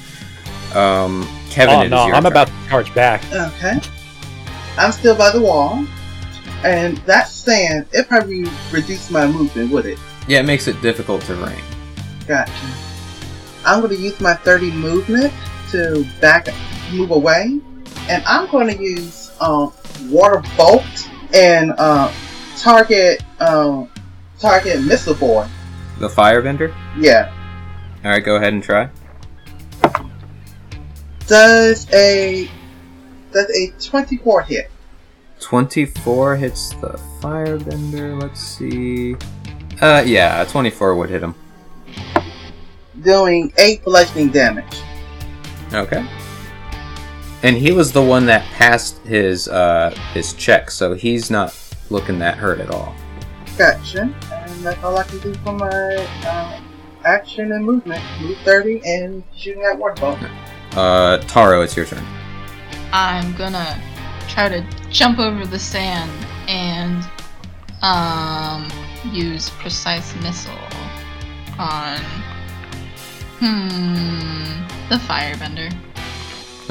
[0.74, 2.32] Um, Kevin, oh it is no, your I'm turn.
[2.32, 3.22] about to charge back.
[3.32, 3.78] Okay.
[4.78, 5.84] I'm still by the wall,
[6.64, 9.98] and that sand it probably reduced my movement, would it?
[10.28, 11.62] Yeah, it makes it difficult to rank.
[12.26, 12.52] Gotcha.
[13.66, 15.32] I'm going to use my 30 movement
[15.72, 16.48] to back,
[16.92, 17.60] move away,
[18.08, 19.72] and I'm going to use um,
[20.10, 22.12] water bolt and uh,
[22.56, 23.88] target um,
[24.38, 25.46] target missile boy.
[25.98, 26.74] The Firebender?
[26.98, 27.32] Yeah.
[28.04, 28.88] Alright, go ahead and try.
[31.26, 32.50] Does a
[33.32, 34.70] does a 24 hit?
[35.40, 38.20] 24 hits the Firebender.
[38.20, 39.14] Let's see.
[39.80, 41.34] Uh, yeah, a 24 would hit him.
[43.00, 44.82] Doing eight bludgeoning damage.
[45.72, 46.06] Okay.
[47.42, 51.56] And he was the one that passed his uh his check, so he's not
[51.90, 52.94] looking that hurt at all.
[53.58, 54.02] Gotcha.
[54.32, 55.68] And that's all I can do for my
[56.24, 56.60] uh,
[57.04, 58.02] action and movement.
[58.20, 60.30] Move 30 and shooting at water.
[60.72, 62.04] Uh, Taro, it's your turn.
[62.92, 63.80] I'm gonna
[64.28, 66.10] try to jump over the sand
[66.48, 67.04] and
[67.82, 68.70] um
[69.12, 70.52] use precise missile
[71.58, 71.98] on
[73.40, 75.74] hmm the firebender.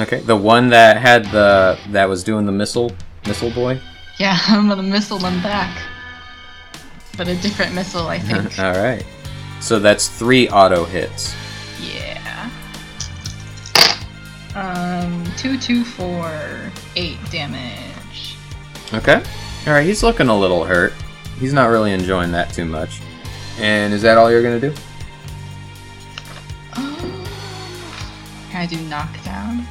[0.02, 2.92] Okay, the one that had the that was doing the missile
[3.28, 3.80] missile boy.
[4.18, 5.82] Yeah, I'm gonna missile them back.
[7.18, 8.58] But a different missile, I think.
[8.60, 9.06] all right.
[9.60, 11.36] So that's three auto hits.
[11.80, 12.50] yeah.
[14.56, 16.30] Um, two, two, four,
[16.96, 18.36] eight damage.
[18.94, 19.22] Okay.
[19.68, 20.94] All right, he's looking a little hurt.
[21.40, 23.00] He's not really enjoying that too much.
[23.60, 24.74] And is that all you're gonna do?
[26.74, 26.96] Um,
[28.50, 29.68] can I do knockdown?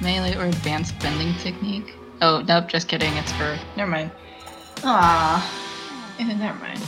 [0.00, 1.94] Melee or advanced bending technique?
[2.20, 3.12] Oh, nope, just kidding.
[3.16, 3.58] It's for.
[3.76, 4.10] Never mind.
[4.84, 5.42] Ah,
[6.18, 6.80] never mind.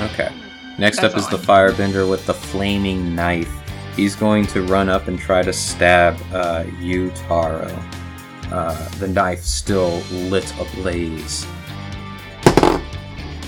[0.00, 0.32] Okay.
[0.78, 3.50] Next That's up is the I- firebender with the flaming knife.
[3.96, 7.70] He's going to run up and try to stab uh, you, Taro.
[8.50, 11.46] Uh, the knife still lit ablaze.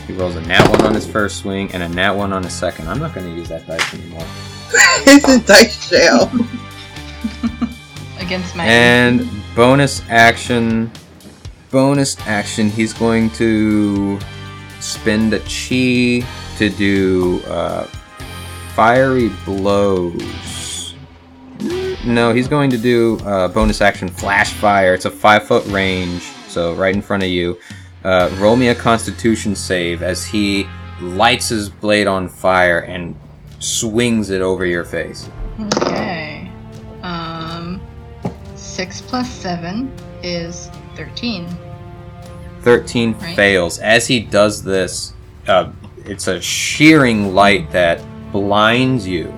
[0.07, 2.53] He rolls a nat one on his first swing and a nat one on his
[2.53, 2.89] second.
[2.89, 4.25] I'm not going to use that dice anymore.
[5.07, 6.31] it's in dice jail.
[8.27, 8.67] Against my.
[8.67, 10.91] And bonus action.
[11.71, 12.71] Bonus action.
[12.71, 14.19] He's going to
[14.81, 16.27] spend a chi
[16.59, 17.85] to do uh,
[18.75, 20.95] fiery blows.
[22.05, 24.95] No, he's going to do uh, bonus action flash fire.
[24.95, 27.59] It's a five foot range, so right in front of you.
[28.05, 30.67] Uh, roll me a Constitution save as he
[31.01, 33.17] lights his blade on fire and
[33.59, 35.29] swings it over your face.
[35.61, 36.06] Okay.
[38.79, 41.47] Um, six plus seven is thirteen.
[42.63, 43.37] 13 Right.
[43.37, 43.79] fails.
[43.79, 45.13] As he does this,
[45.47, 45.71] uh,
[46.05, 48.01] it's a shearing light that
[48.33, 49.33] blinds you.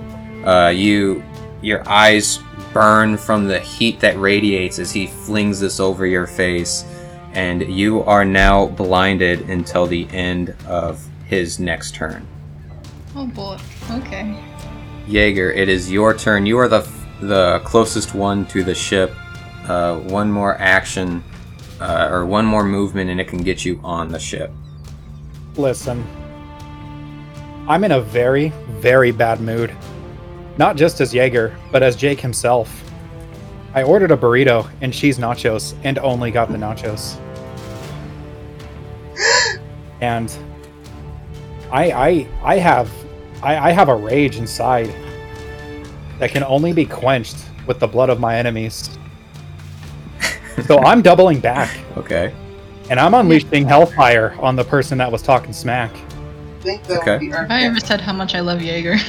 [0.46, 1.22] Uh, you,
[1.60, 2.38] your eyes
[2.72, 6.86] burn from the heat that radiates as he flings this over your face,
[7.34, 12.26] and you are now blinded until the end of his next turn.
[13.14, 13.58] Oh boy.
[13.90, 14.42] Okay.
[15.06, 16.46] Jaeger, it is your turn.
[16.46, 16.88] You are the
[17.20, 19.14] the closest one to the ship.
[19.68, 21.22] Uh, one more action,
[21.80, 24.50] uh, or one more movement, and it can get you on the ship.
[25.56, 26.04] Listen,
[27.68, 28.48] I'm in a very,
[28.80, 29.76] very bad mood.
[30.56, 32.82] Not just as Jaeger, but as Jake himself.
[33.74, 37.20] I ordered a burrito and cheese nachos and only got the nachos.
[40.00, 40.34] and
[41.70, 42.90] I I I have
[43.42, 44.92] I, I have a rage inside
[46.18, 48.98] that can only be quenched with the blood of my enemies.
[50.66, 52.32] So I'm doubling back Okay.
[52.90, 55.90] and I'm unleashing hellfire on the person that was talking smack.
[56.60, 57.12] think that Okay.
[57.12, 58.96] would be Have I ever said how much I love Jaeger?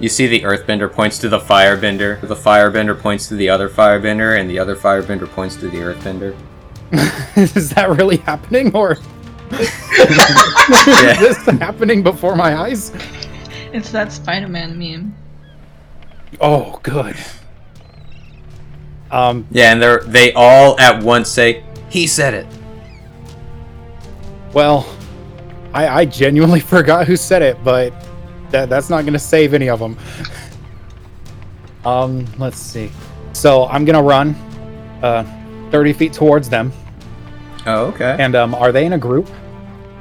[0.00, 2.20] You see the Earthbender points to the Firebender.
[2.20, 6.34] The Firebender points to the other Firebender, and the other Firebender points to the Earthbender.
[7.36, 8.98] Is that really happening, or
[9.52, 11.12] Yeah.
[11.22, 12.92] is this happening before my eyes?
[13.72, 15.14] it's that Spider-Man meme.
[16.40, 17.16] Oh, good.
[19.10, 22.46] Um, Yeah, and they're they all at once say, "He said it."
[24.52, 24.86] well,
[25.72, 27.92] I, I genuinely forgot who said it, but
[28.50, 29.96] that that's not gonna save any of them.
[31.84, 32.90] um, let's see.
[33.32, 34.34] So I'm gonna run,
[35.02, 35.24] uh,
[35.70, 36.72] 30 feet towards them.
[37.66, 38.16] Oh, okay.
[38.18, 39.28] And um, are they in a group?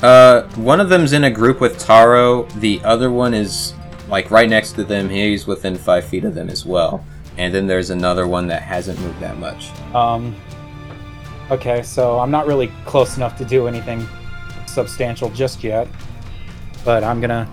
[0.01, 2.43] Uh, one of them's in a group with Taro.
[2.59, 3.73] The other one is
[4.09, 5.09] like right next to them.
[5.09, 7.03] He's within five feet of them as well.
[7.37, 9.71] And then there's another one that hasn't moved that much.
[9.95, 10.35] Um,
[11.49, 14.05] okay, so I'm not really close enough to do anything
[14.67, 15.87] substantial just yet,
[16.85, 17.47] but I'm gonna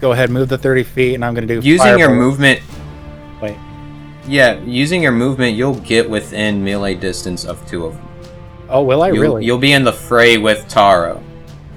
[0.00, 2.60] go ahead, move the 30 feet, and I'm gonna do Using your movement,
[3.40, 3.56] Wait,
[4.26, 8.08] yeah, using your movement, you'll get within melee distance of two of them.
[8.68, 9.44] oh, will I you'll, really?
[9.44, 11.22] You'll be in the fray with Taro,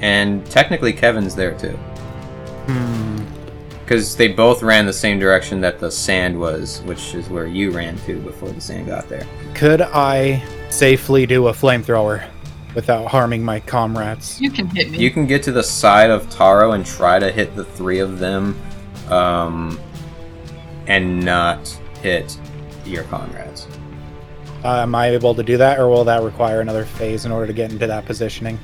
[0.01, 1.77] and technically Kevin's there too,
[2.67, 3.08] Hmm.
[3.89, 7.71] Because they both ran the same direction that the sand was, which is where you
[7.71, 9.25] ran to before the sand got there.
[9.55, 12.23] Could I safely do a flamethrower
[12.75, 14.39] without harming my comrades?
[14.39, 14.99] You can hit me.
[14.99, 18.19] You can get to the side of Taro and try to hit the three of
[18.19, 18.55] them,
[19.09, 19.79] um,
[20.85, 21.67] and not
[22.03, 22.37] hit
[22.85, 23.65] your comrades.
[24.63, 27.47] Uh, am I able to do that, or will that require another phase in order
[27.47, 28.59] to get into that positioning?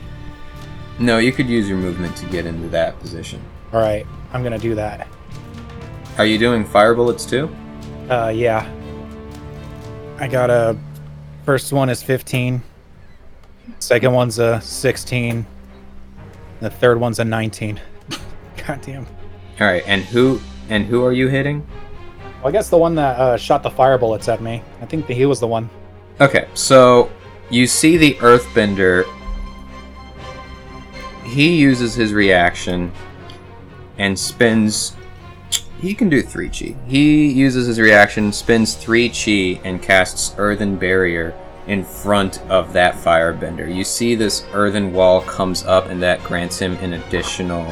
[0.99, 3.41] No, you could use your movement to get into that position.
[3.73, 5.07] All right, I'm gonna do that.
[6.17, 7.53] Are you doing fire bullets too?
[8.09, 8.71] Uh, yeah.
[10.17, 10.77] I got a.
[11.45, 12.63] First one is 15.
[13.79, 15.45] Second one's a 16.
[16.61, 17.79] The third one's a 19.
[18.65, 19.05] God damn.
[19.59, 21.65] All right, and who and who are you hitting?
[22.37, 24.61] Well, I guess the one that uh, shot the fire bullets at me.
[24.81, 25.69] I think that he was the one.
[26.21, 27.11] Okay, so
[27.49, 29.03] you see the Earthbender.
[31.25, 32.91] He uses his reaction
[33.97, 34.95] and spends.
[35.81, 36.75] He can do three chi.
[36.87, 41.33] He uses his reaction, spins three chi, and casts Earthen Barrier
[41.67, 43.73] in front of that firebender.
[43.73, 47.65] You see this earthen wall comes up, and that grants him an additional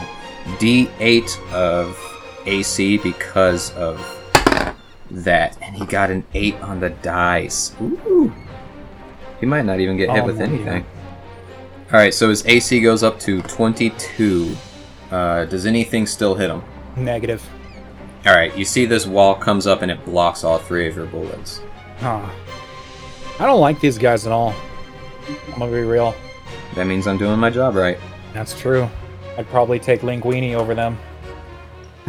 [0.57, 1.97] D8 of
[2.45, 3.99] AC because of
[5.11, 5.57] that.
[5.61, 7.75] And he got an 8 on the dice.
[7.81, 8.33] Ooh.
[9.39, 10.85] He might not even get hit Oh, with anything.
[11.87, 14.55] Alright, so his AC goes up to 22.
[15.11, 16.63] Uh, does anything still hit him?
[16.95, 17.47] Negative.
[18.25, 21.61] Alright, you see this wall comes up and it blocks all three of your bullets.
[21.99, 22.29] Huh.
[23.39, 24.53] I don't like these guys at all.
[25.47, 26.15] I'm gonna be real.
[26.75, 27.97] That means I'm doing my job right.
[28.33, 28.89] That's true.
[29.37, 30.97] I'd probably take Linguini over them.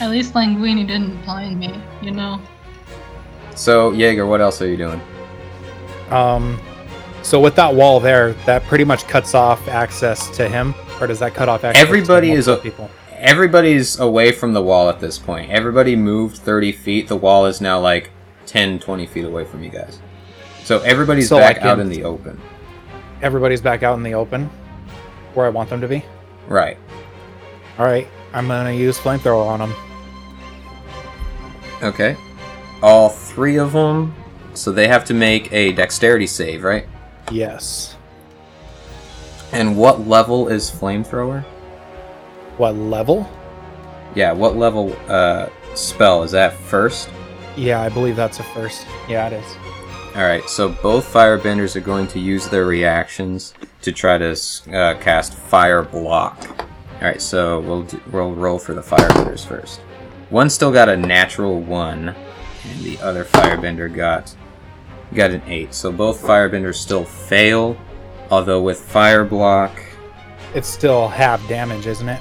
[0.00, 2.40] At least Languini didn't blind me, you know?
[3.54, 5.00] So, Jaeger, what else are you doing?
[6.10, 6.58] Um,
[7.22, 11.18] so with that wall there, that pretty much cuts off access to him, or does
[11.20, 11.82] that cut off access?
[11.82, 13.03] Everybody to is a, multiple people.
[13.24, 15.50] Everybody's away from the wall at this point.
[15.50, 17.08] Everybody moved 30 feet.
[17.08, 18.10] The wall is now like
[18.46, 19.98] 10, 20 feet away from you guys.
[20.62, 22.40] So everybody's So, back like, out in- in the open.
[23.22, 24.50] Everybody's back out in the open,
[25.32, 26.04] where I want them to be.
[26.46, 26.76] Right.
[27.78, 29.74] All right, I'm gonna use flamethrower on them.
[31.82, 32.16] Okay.
[32.82, 34.14] All three of them.
[34.52, 36.86] So they have to make a dexterity save, right?
[37.32, 37.96] Yes.
[39.52, 41.44] And what level is flamethrower?
[42.56, 43.28] What level?
[44.14, 47.10] Yeah, what level uh, spell is that first?
[47.56, 48.86] Yeah, I believe that's a first.
[49.08, 49.56] Yeah, it is.
[50.14, 54.30] All right, so both firebenders are going to use their reactions to try to
[54.72, 56.38] uh, cast fire block.
[56.58, 59.80] All right, so we'll do, we'll roll for the firebenders first.
[60.30, 64.34] One still got a natural one, and the other firebender got
[65.12, 65.74] got an eight.
[65.74, 67.76] So both firebenders still fail,
[68.30, 69.72] although with fire block,
[70.54, 72.20] It's still half damage, isn't it?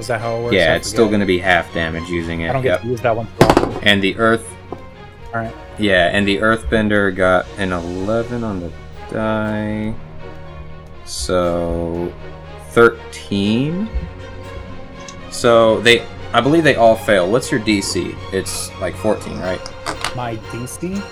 [0.00, 0.54] Is that how it works?
[0.54, 2.50] yeah, I it's still going to be half damage using it.
[2.50, 2.80] I don't get yep.
[2.82, 3.28] to use that one.
[3.82, 4.50] And the earth
[5.26, 5.54] All right.
[5.78, 8.72] Yeah, and the Earthbender got an 11 on the
[9.10, 9.94] die.
[11.04, 12.12] So
[12.70, 13.88] 13.
[15.30, 17.30] So they I believe they all fail.
[17.30, 18.16] What's your DC?
[18.32, 19.60] It's like 14, right?
[20.14, 21.02] My DC,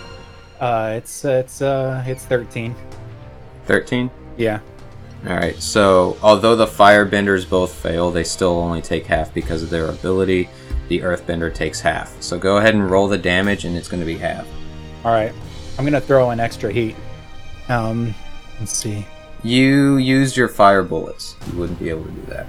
[0.61, 2.75] uh, it's it's uh it's 13.
[3.67, 4.11] 13?
[4.37, 4.61] Yeah.
[5.27, 5.61] All right.
[5.61, 10.49] So, although the firebenders both fail, they still only take half because of their ability.
[10.89, 12.21] The earthbender takes half.
[12.23, 14.47] So go ahead and roll the damage and it's going to be half.
[15.05, 15.33] All right.
[15.79, 16.97] I'm gonna throw in extra heat.
[17.69, 18.15] Um,
[18.59, 19.07] let's see.
[19.45, 21.37] You used your fire bullets.
[21.53, 22.47] You wouldn't be able to do that.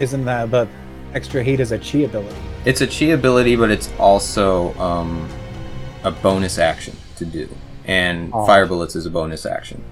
[0.00, 0.68] Isn't that but
[1.14, 2.36] extra heat is a chi ability?
[2.64, 5.28] It's a chi ability, but it's also um,
[6.02, 7.48] a bonus action to do.
[7.84, 8.44] And Oh.
[8.46, 9.82] fire bullets is a bonus action.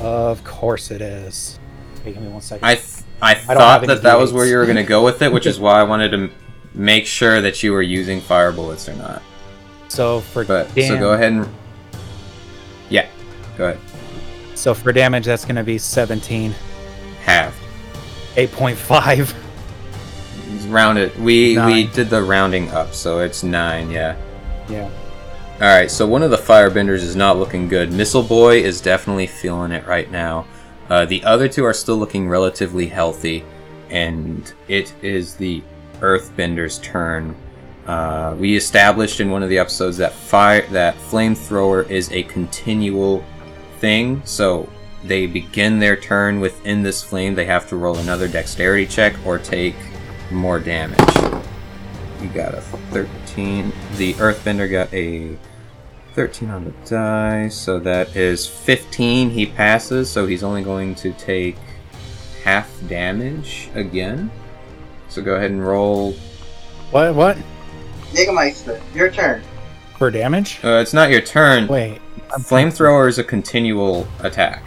[0.00, 1.58] Of course it is.
[2.04, 2.64] Give me one second.
[2.64, 5.22] I th- I don't thought that that was where you were going to go with
[5.22, 6.32] it, which is why I wanted to m-
[6.74, 9.22] make sure that you were using fire bullets or not.
[9.88, 11.48] So for But so go ahead and
[12.88, 13.08] yeah,
[13.58, 13.78] go ahead.
[14.54, 16.54] So for damage, that's going to be 17,
[17.22, 17.58] Half.
[18.34, 19.34] 8.5.
[20.70, 21.16] Round it.
[21.18, 23.90] We we did the rounding up, so it's nine.
[23.90, 24.16] Yeah.
[24.68, 24.88] Yeah.
[25.54, 25.90] All right.
[25.90, 27.92] So one of the firebenders is not looking good.
[27.92, 30.46] Missile Boy is definitely feeling it right now.
[30.90, 33.44] Uh, the other two are still looking relatively healthy,
[33.90, 35.62] and it is the
[36.00, 37.36] Earthbender's turn.
[37.86, 43.24] Uh, we established in one of the episodes that fire that flamethrower is a continual
[43.78, 44.20] thing.
[44.24, 44.68] So
[45.04, 47.34] they begin their turn within this flame.
[47.34, 49.76] They have to roll another dexterity check or take
[50.30, 50.98] more damage.
[52.20, 53.72] You got a 13.
[53.96, 55.36] The Earthbender got a
[56.14, 59.30] 13 on the die, so that is 15.
[59.30, 61.56] He passes, so he's only going to take
[62.44, 64.30] half damage again.
[65.08, 66.12] So go ahead and roll.
[66.90, 67.14] What?
[67.14, 67.36] What?
[68.12, 69.42] Jägermeister, your turn.
[69.98, 70.58] For damage?
[70.64, 71.66] Uh, it's not your turn.
[71.68, 72.00] Wait.
[72.40, 74.64] Flamethrower is a continual attack.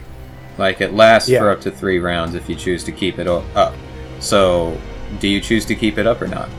[0.57, 1.39] Like it lasts Yeah.
[1.39, 3.73] for up to three rounds if you choose to keep it up.
[4.19, 4.79] So,
[5.19, 6.49] do you choose to keep it up or not?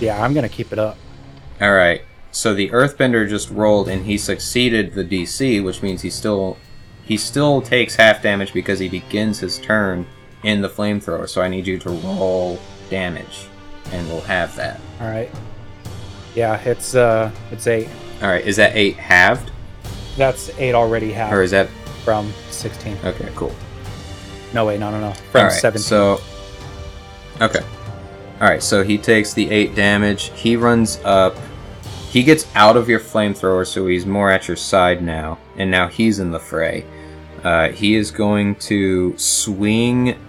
[0.00, 0.96] Yeah, I'm going to keep it up.
[1.60, 2.02] All right.
[2.32, 6.56] So the Earthbender just rolled and he succeeded the DC, which means he still
[7.04, 10.06] he still takes half damage because he begins his turn
[10.42, 11.28] in the flamethrower.
[11.28, 12.58] So I need you to roll
[12.90, 13.46] damage,
[13.92, 14.80] and we'll have that.
[15.00, 15.30] All right.
[16.34, 17.88] Yeah, it's uh, it's eight.
[18.22, 18.44] All right.
[18.44, 19.50] Is that eight halved,
[20.16, 21.34] That's eight already halved.
[21.34, 21.68] or is that
[22.04, 22.96] from 16.
[23.04, 23.28] okay?
[23.36, 23.54] Cool.
[24.54, 25.12] No, wait, no, no, no.
[25.30, 25.52] From All right.
[25.52, 25.82] 17.
[25.82, 26.20] So
[27.40, 27.60] okay.
[28.40, 28.62] All right.
[28.62, 30.30] So he takes the eight damage.
[30.34, 31.36] He runs up.
[32.12, 35.88] He gets out of your flamethrower, so he's more at your side now, and now
[35.88, 36.84] he's in the fray.
[37.42, 40.20] Uh, he is going to swing.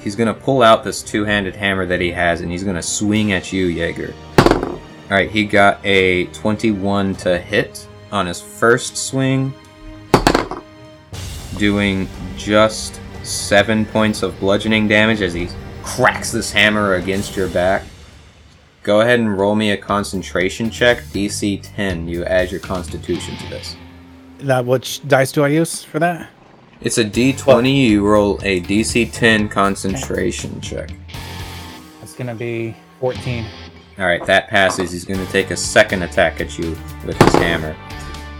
[0.00, 2.82] He's going to pull out this two-handed hammer that he has, and he's going to
[2.82, 4.12] swing at you, Jaeger.
[4.36, 5.30] All right.
[5.30, 9.54] He got a 21 to hit on his first swing,
[11.56, 15.48] doing just seven points of bludgeoning damage as he
[15.82, 17.84] cracks this hammer against your back.
[18.82, 22.08] Go ahead and roll me a concentration check, DC 10.
[22.08, 23.76] You add your constitution to this.
[24.38, 26.30] that which dice do I use for that?
[26.80, 27.88] It's a D20.
[27.90, 30.90] You roll a DC 10 concentration check.
[32.02, 33.44] It's going to be 14.
[33.98, 34.92] All right, that passes.
[34.92, 36.70] He's going to take a second attack at you
[37.04, 37.76] with his hammer.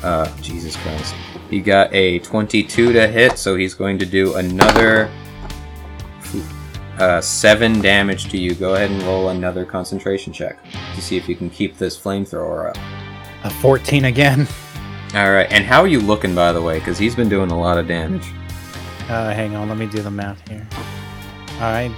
[0.02, 1.14] Uh, Jesus Christ.
[1.50, 5.10] He got a 22 to hit, so he's going to do another
[7.00, 8.54] uh, seven damage to you.
[8.54, 10.58] Go ahead and roll another concentration check
[10.94, 12.76] to see if you can keep this flamethrower up.
[13.44, 14.46] A 14 again.
[15.14, 16.78] All right, and how are you looking, by the way?
[16.78, 18.28] Because he's been doing a lot of damage.
[19.08, 20.66] Uh, hang on, let me do the math here.
[21.54, 21.90] Alright,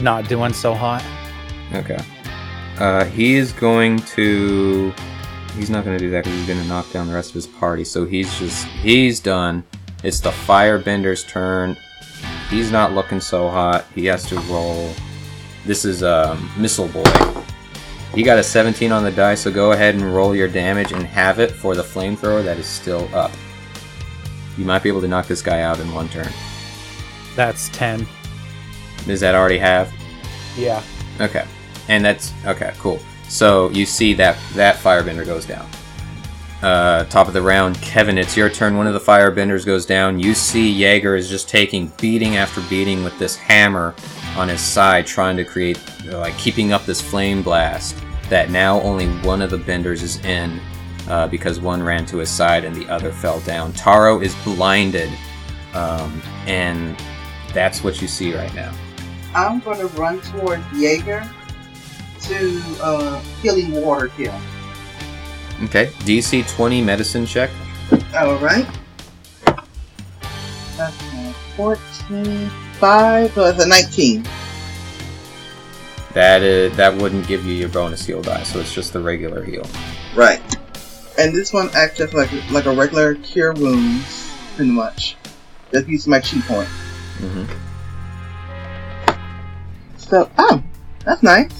[0.00, 1.02] not doing so hot.
[1.72, 1.98] Okay.
[2.78, 4.92] Uh, he is going to.
[5.54, 7.34] He's not going to do that because he's going to knock down the rest of
[7.34, 7.84] his party.
[7.84, 8.66] So he's just.
[8.66, 9.64] He's done.
[10.02, 11.76] It's the Firebender's turn.
[12.50, 13.86] He's not looking so hot.
[13.94, 14.92] He has to roll.
[15.64, 17.04] This is um, Missile Boy.
[18.12, 21.04] He got a 17 on the die, so go ahead and roll your damage and
[21.04, 23.30] have it for the flamethrower that is still up.
[24.58, 26.28] You might be able to knock this guy out in one turn.
[27.36, 28.04] That's 10.
[29.06, 29.92] Does that already have?
[30.56, 30.82] Yeah.
[31.20, 31.46] Okay.
[31.88, 32.98] And that's okay, cool.
[33.28, 35.68] So you see that that firebender goes down.
[36.62, 38.76] Uh, top of the round, Kevin, it's your turn.
[38.76, 40.20] One of the firebenders goes down.
[40.20, 43.94] You see Jaeger is just taking beating after beating with this hammer
[44.36, 47.96] on his side, trying to create, like, keeping up this flame blast.
[48.28, 50.60] That now only one of the benders is in,
[51.08, 53.72] uh, because one ran to his side and the other fell down.
[53.72, 55.10] Taro is blinded,
[55.72, 56.96] um, and
[57.54, 58.72] that's what you see right now.
[59.34, 61.28] I'm going to run towards Jaeger
[62.22, 64.38] to uh, healing water kill.
[65.64, 67.50] Okay, DC 20 medicine check.
[68.16, 68.66] All right.
[70.76, 74.24] That's a 14, 5, so it's 19.
[76.14, 79.44] That is that wouldn't give you your bonus heal die, so it's just the regular
[79.44, 79.64] heal.
[80.16, 80.40] Right.
[81.18, 85.16] And this one acts just like like a regular cure wounds, pretty much.
[85.72, 86.68] Just use my chi point.
[87.18, 87.44] Mm-hmm.
[89.98, 90.62] So, oh,
[91.04, 91.52] that's nice.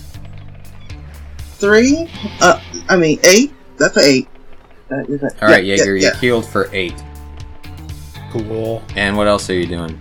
[1.58, 3.52] Three, uh, I mean eight.
[3.80, 4.28] That's an eight.
[4.88, 6.94] That is a, All right, yeah, Jaeger, yeah, you're healed for eight.
[8.30, 8.82] Cool.
[8.94, 10.00] And what else are you doing?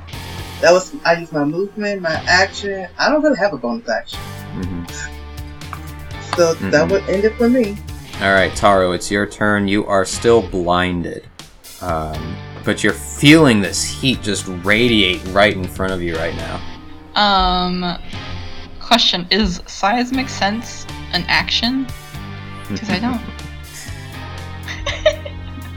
[0.62, 2.88] That was I used my movement, my action.
[3.00, 4.20] I don't really have a bonus action,
[4.56, 6.36] Mm-hmm.
[6.36, 6.92] so that Mhm.
[6.92, 7.78] would end it for me.
[8.22, 9.70] All right, Taro, it's your turn.
[9.70, 11.26] You are still blinded,
[11.82, 16.60] um, but you're feeling this heat just radiate right in front of you right now.
[17.16, 17.98] Um,
[18.82, 21.88] question: Is seismic sense an action?
[22.70, 23.20] Because I don't.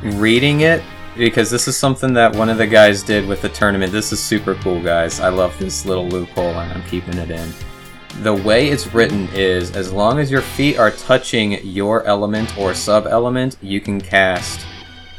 [0.02, 0.82] Reading it
[1.16, 3.92] because this is something that one of the guys did with the tournament.
[3.92, 5.20] This is super cool, guys.
[5.20, 7.50] I love this little loophole and I'm keeping it in.
[8.22, 12.74] The way it's written is as long as your feet are touching your element or
[12.74, 14.66] sub element, you can cast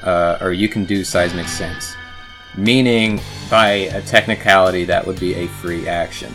[0.03, 1.95] uh, or you can do seismic sense.
[2.55, 3.19] Meaning,
[3.49, 6.31] by a technicality, that would be a free action.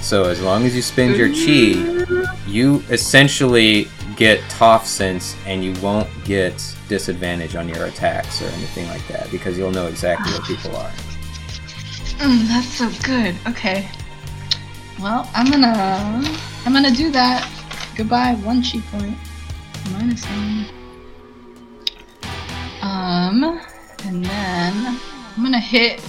[0.00, 5.74] So as long as you spend your chi, you essentially get Toph sense and you
[5.82, 6.58] won't get
[6.90, 10.90] disadvantage on your attacks or anything like that because you'll know exactly what people are.
[12.18, 13.34] Mm, that's so good.
[13.46, 13.88] Okay.
[15.00, 16.20] Well, I'm gonna
[16.66, 17.48] I'm gonna do that.
[17.96, 19.16] Goodbye, one chi point.
[19.92, 20.66] Minus one.
[22.82, 23.60] Um,
[24.04, 25.00] and then
[25.36, 26.04] I'm gonna hit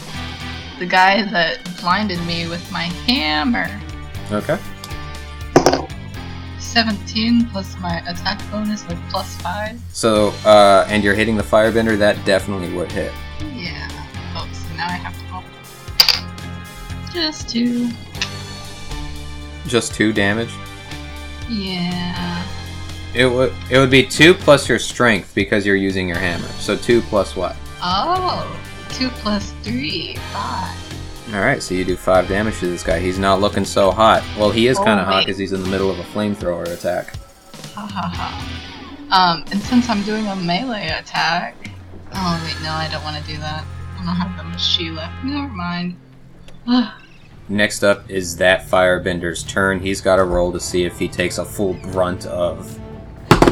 [0.79, 3.69] the guy that blinded me with my hammer.
[4.31, 4.57] Okay.
[6.61, 9.79] 17 plus my attack bonus of plus 5.
[9.91, 13.11] So, uh, and you're hitting the firebender, that definitely would hit.
[13.53, 13.89] Yeah.
[14.35, 15.43] Oh, so now I have to roll.
[17.13, 17.89] Just two.
[19.67, 20.53] Just two damage.
[21.49, 22.45] Yeah.
[23.13, 26.47] It would it would be two plus your strength because you're using your hammer.
[26.59, 27.57] So two plus what?
[27.81, 28.59] Oh,
[28.89, 30.80] two plus three, five.
[31.33, 32.99] All right, so you do five damage to this guy.
[32.99, 34.21] He's not looking so hot.
[34.37, 36.67] Well, he is Oh, kind of hot because he's in the middle of a flamethrower
[36.67, 37.15] attack.
[37.73, 39.35] Ha ha ha.
[39.35, 41.55] Um, and since I'm doing a melee attack.
[42.13, 43.63] Oh, wait, no, I don't want to do that.
[43.99, 45.23] I don't have that much left.
[45.23, 45.95] Never mind.
[47.49, 49.79] Next up is that firebender's turn.
[49.79, 52.77] He's got a roll to see if he takes a full brunt of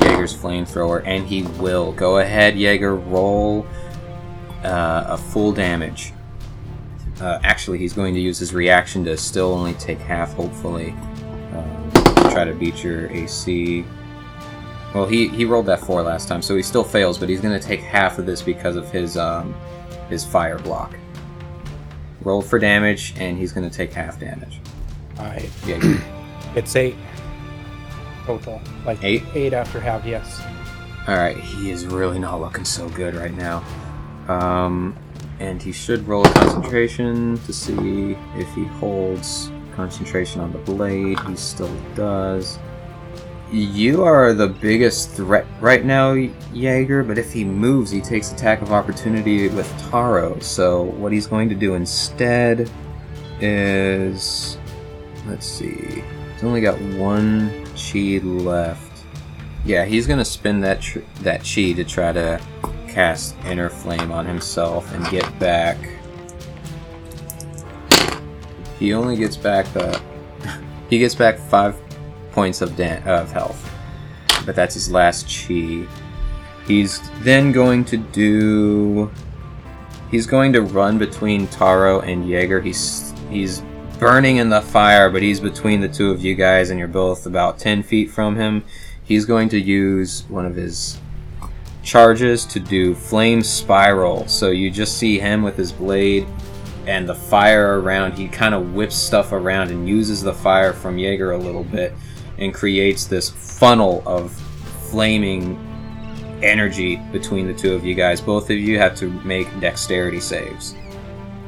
[0.02, 1.94] Jaeger's flamethrower, and he will.
[1.94, 2.96] Go ahead, Jaeger.
[2.96, 3.66] Roll
[4.64, 6.14] uh, a full damage.
[7.22, 10.92] Uh, actually, he's going to use his reaction to still only take half, hopefully.
[11.54, 11.92] Um,
[12.32, 13.84] try to beat your AC.
[14.94, 17.60] Well, he, he rolled that four last time, so he still fails, but he's going
[17.60, 19.54] to take half of this because of his um,
[20.10, 20.96] his fire block.
[22.22, 24.60] Roll for damage, and he's going to take half damage.
[25.18, 25.50] I.
[25.66, 26.02] Jaeger.
[26.56, 26.96] It's eight
[28.30, 28.62] total.
[28.86, 29.24] Like Eight?
[29.34, 30.06] Eight after half.
[30.06, 30.40] Yes.
[31.08, 33.64] All right, he is really not looking so good right now.
[34.28, 34.96] Um,
[35.40, 41.20] and he should roll a concentration to see if he holds concentration on the blade.
[41.22, 42.60] He still does.
[43.52, 46.14] You are the biggest threat right now,
[46.54, 50.38] Jaeger, but if he moves, he takes attack of opportunity with Taro.
[50.40, 52.70] So, what he's going to do instead
[53.40, 54.58] is.
[55.26, 56.04] Let's see.
[56.34, 59.04] He's only got one chi left.
[59.66, 62.40] Yeah, he's gonna spend that tr- that chi to try to
[63.00, 65.78] cast Inner Flame on himself and get back.
[68.78, 69.97] He only gets back the.
[70.43, 70.58] Uh,
[70.89, 71.78] he gets back five
[72.34, 73.74] points of of health,
[74.45, 75.88] but that's his last chi.
[76.68, 79.10] He's then going to do.
[80.12, 82.60] He's going to run between Taro and Jaeger.
[82.60, 83.62] He's he's
[83.97, 87.26] burning in the fire, but he's between the two of you guys, and you're both
[87.26, 88.66] about ten feet from him.
[89.06, 91.00] He's going to use one of his
[91.84, 94.28] charges to do flame spiral.
[94.28, 96.28] So you just see him with his blade
[96.88, 98.14] and the fire around.
[98.14, 101.94] He kind of whips stuff around and uses the fire from Jaeger a little bit
[102.38, 104.32] and creates this funnel of
[104.90, 105.58] flaming
[106.42, 108.22] energy between the two of you guys.
[108.22, 110.76] Both of you have to make dexterity saves.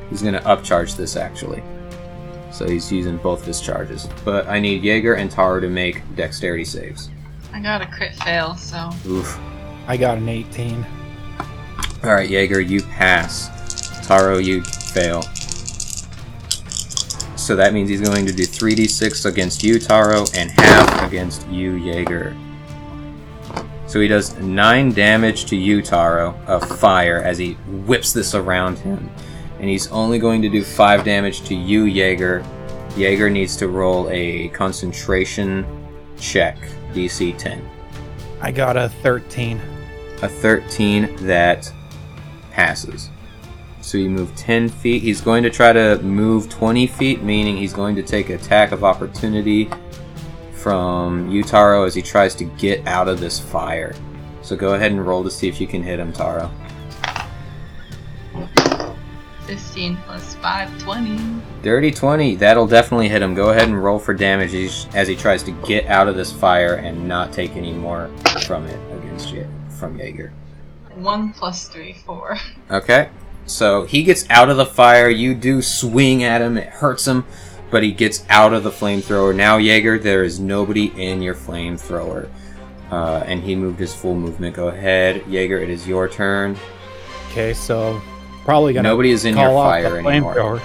[0.09, 1.63] He's going to upcharge this actually.
[2.51, 4.09] So he's using both of his charges.
[4.25, 7.09] But I need Jaeger and Taro to make dexterity saves.
[7.53, 8.89] I got a crit fail, so.
[9.07, 9.39] Oof.
[9.91, 10.85] I got an 18.
[12.05, 14.07] All right, Jaeger, you pass.
[14.07, 15.21] Taro, you fail.
[17.35, 21.73] So that means he's going to do 3d6 against you, Taro, and half against you,
[21.73, 22.37] Jaeger.
[23.85, 28.77] So he does 9 damage to you, Taro, of fire as he whips this around
[28.77, 29.09] him.
[29.59, 32.45] And he's only going to do 5 damage to you, Jaeger.
[32.95, 35.65] Jaeger needs to roll a concentration
[36.17, 36.57] check,
[36.93, 37.69] DC 10.
[38.39, 39.59] I got a 13.
[40.21, 41.71] A 13 that
[42.51, 43.09] passes.
[43.81, 45.01] So you move 10 feet.
[45.01, 48.83] He's going to try to move 20 feet, meaning he's going to take attack of
[48.83, 49.69] opportunity
[50.53, 53.95] from Utaro as he tries to get out of this fire.
[54.43, 56.51] So go ahead and roll to see if you can hit him, Taro.
[59.47, 61.41] 15 plus 5, 20.
[61.63, 63.33] Dirty 20, that'll definitely hit him.
[63.33, 66.31] Go ahead and roll for damage as- as he tries to get out of this
[66.31, 68.09] fire and not take any more
[68.45, 69.45] from it against you,
[69.81, 70.31] from Jaeger.
[70.95, 72.37] 1 plus 3, 4.
[72.71, 73.09] Okay.
[73.47, 75.09] So he gets out of the fire.
[75.09, 76.57] You do swing at him.
[76.57, 77.25] It hurts him.
[77.71, 79.33] but he gets out of the flamethrower.
[79.35, 82.29] Now, Jaeger, there is nobody in your flamethrower.
[82.91, 84.55] Uh, and he moved his full movement.
[84.55, 85.57] Go ahead, Jaeger.
[85.57, 86.57] It is your turn.
[87.29, 88.01] Okay, so
[88.43, 90.35] probably gonna Nobody is in call your off fire the anymore.
[90.35, 90.61] flamethrower.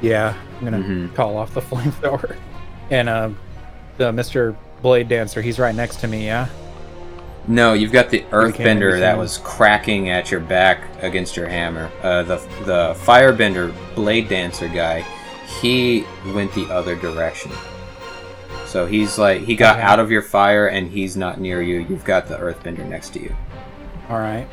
[0.00, 1.14] Yeah, I'm gonna Mhm.
[1.14, 2.36] call off the flamethrower.
[2.90, 3.28] And uh,
[3.98, 4.56] the Mr.
[4.82, 6.24] Blade Dancer, he's right next to me.
[6.24, 6.48] Yeah.
[7.48, 11.90] No, you've got the Earthbender that was cracking at your back against your hammer.
[12.02, 15.02] Uh, the the Firebender Blade Dancer guy,
[15.60, 17.52] he went the other direction.
[18.66, 19.86] So he's like he got Okay.
[19.86, 21.86] out of your fire and he's not near you.
[21.88, 23.34] You've got the Earthbender next to you.
[24.10, 24.48] All right.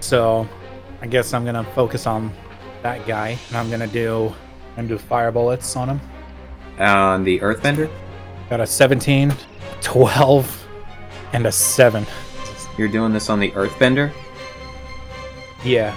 [0.00, 0.46] So,
[1.00, 2.32] I guess I'm gonna focus on
[2.82, 4.26] that guy, and I'm gonna do
[4.76, 6.00] I'm gonna do fire bullets on him.
[6.78, 7.90] On the Earthbender,
[8.50, 9.32] Got a 17,
[9.80, 10.65] 12,
[11.32, 12.06] and a seven.
[12.78, 14.12] you're doing this on the Earthbender.
[15.64, 15.94] Yeah.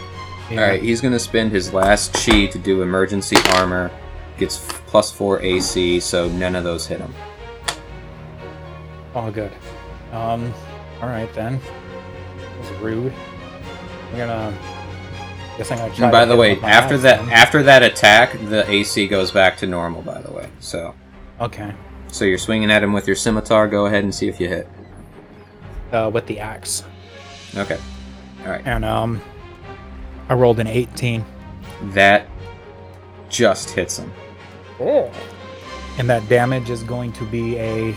[0.49, 0.61] yeah.
[0.61, 3.91] All right, he's gonna spend his last chi to do emergency armor.
[4.37, 7.13] Gets f- plus four AC, so none of those hit him.
[9.13, 9.51] All good.
[10.11, 10.53] Um.
[11.01, 11.59] All right then.
[12.37, 13.13] That was rude.
[14.11, 14.57] I'm gonna.
[15.57, 16.05] Guess I'm gonna try.
[16.05, 17.29] And by the way, him with my after that then.
[17.33, 20.01] after that attack, the AC goes back to normal.
[20.01, 20.95] By the way, so
[21.41, 21.73] Okay.
[22.07, 23.67] so you're swinging at him with your scimitar.
[23.67, 24.67] Go ahead and see if you hit.
[25.91, 26.83] Uh, with the axe,
[27.57, 27.79] Okay,
[28.45, 28.61] all right.
[28.65, 29.21] and um,
[30.29, 31.25] I rolled an 18.
[31.93, 32.27] That
[33.29, 34.11] just hits him.
[34.79, 35.11] Oh.
[35.97, 37.95] And that damage is going to be a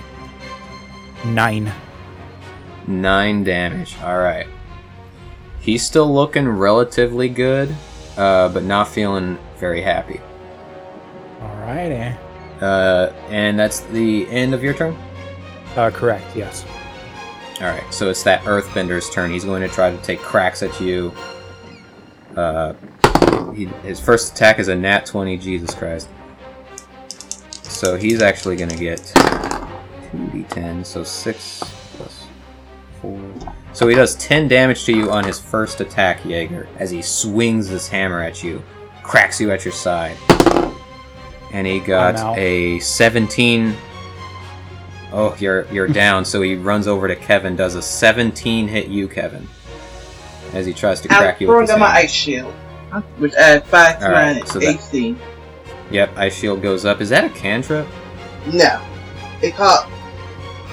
[1.26, 1.70] nine.
[2.86, 3.96] Nine damage.
[4.02, 4.46] All right.
[5.60, 7.74] He's still looking relatively good,
[8.16, 10.20] uh, but not feeling very happy.
[11.40, 12.16] Alrighty.
[12.60, 14.96] Uh, and that's the end of your turn.
[15.76, 16.24] Uh, correct.
[16.34, 16.64] Yes.
[17.62, 19.30] All right, so it's that Earthbender's turn.
[19.30, 21.14] He's going to try to take cracks at you.
[22.36, 22.72] Uh,
[23.54, 25.38] he, his first attack is a nat 20.
[25.38, 26.08] Jesus Christ.
[27.62, 31.62] So he's actually going to get 2d10, so 6
[31.96, 32.26] plus
[33.00, 33.30] 4.
[33.72, 37.68] So he does 10 damage to you on his first attack, Jaeger, as he swings
[37.68, 38.60] this hammer at you,
[39.04, 40.16] cracks you at your side.
[41.52, 43.76] And he got a 17
[45.12, 46.24] Oh, you're you're down.
[46.24, 49.46] So he runs over to Kevin, does a 17 hit you, Kevin,
[50.54, 52.52] as he tries to crack I'm you throwing with his on my ice shield,
[53.18, 55.16] which adds five to my so that- AC.
[55.90, 57.02] Yep, ice shield goes up.
[57.02, 57.86] Is that a cantrip?
[58.52, 58.80] No,
[59.42, 59.86] it cost.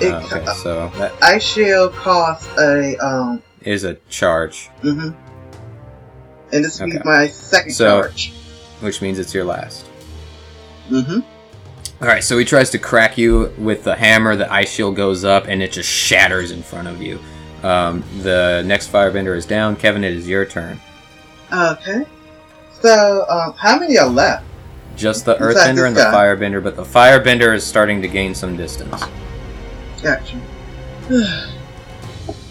[0.02, 3.44] It, Oh, okay, so that Ice shield costs a um.
[3.64, 5.10] is a charge, Mm-hmm.
[6.54, 7.02] And this will be Okay.
[7.04, 8.32] my second So- charge.
[8.80, 9.86] which means it's your last.
[10.88, 11.20] hmm
[12.02, 14.38] All right, so he tries to crack you with the hammer.
[14.38, 17.20] The ice shield goes up, and it just shatters in front of you.
[17.62, 19.76] Um, the next firebender is down.
[19.76, 20.80] Kevin, it is your turn.
[21.52, 22.06] Okay.
[22.82, 24.46] So, um, how many are left?
[24.96, 26.14] Just the earthbender and the guy.
[26.14, 29.04] firebender, but the firebender is starting to gain some distance.
[30.02, 30.38] Gotcha.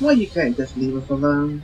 [0.01, 1.63] Why you can't just leave us alone?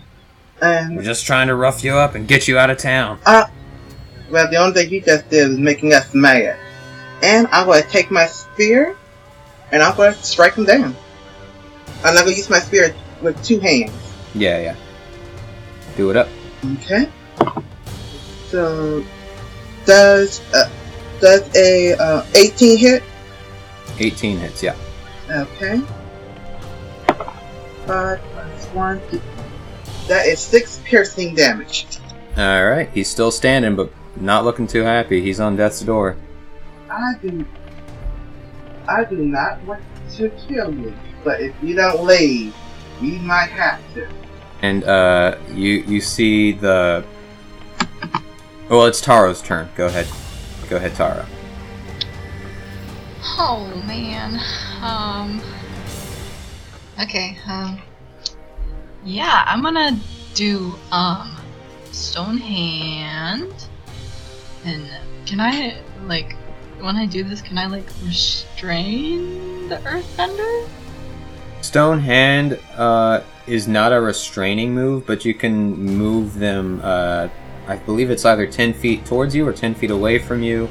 [0.63, 3.19] And We're just trying to rough you up and get you out of town.
[3.27, 6.57] well, the only thing you just did was making us mad.
[7.25, 8.99] And I'm going to take my spear,
[9.73, 10.95] and I'm going to strike him down.
[12.05, 13.93] I'm not going to use my spear with two hands.
[14.35, 14.77] Yeah, yeah.
[15.97, 16.29] Do it up.
[16.83, 17.09] Okay.
[18.49, 19.03] So,
[19.87, 20.69] does uh,
[21.19, 23.03] does a uh, 18 hit?
[23.99, 24.77] 18 hits, yeah.
[25.31, 25.81] Okay.
[27.87, 29.01] Five plus one.
[30.09, 31.87] That is six piercing damage.
[32.37, 35.23] All right, he's still standing, but not looking too happy.
[35.23, 36.19] He's on death's door.
[36.95, 37.45] I do.
[38.87, 39.83] I do not want
[40.17, 42.55] to kill you, but if you don't leave,
[43.01, 44.09] we might have to.
[44.63, 47.05] And uh, you you see the.
[48.69, 49.69] Well, it's Taro's turn.
[49.77, 50.07] Go ahead.
[50.71, 51.27] Go ahead, Taro.
[53.39, 54.41] Oh man.
[54.83, 55.43] Um.
[57.03, 57.37] Okay.
[57.47, 57.81] Um.
[59.05, 59.99] Yeah, I'm gonna
[60.35, 61.37] do um
[61.93, 63.53] stone hand,
[64.65, 64.89] and
[65.27, 65.77] can I
[66.07, 66.37] like
[66.85, 67.41] when I do this?
[67.41, 70.69] Can I like restrain the earthbender?
[71.63, 76.81] Stone Hand uh, is not a restraining move, but you can move them.
[76.83, 77.29] Uh,
[77.67, 80.69] I believe it's either 10 feet towards you or 10 feet away from you.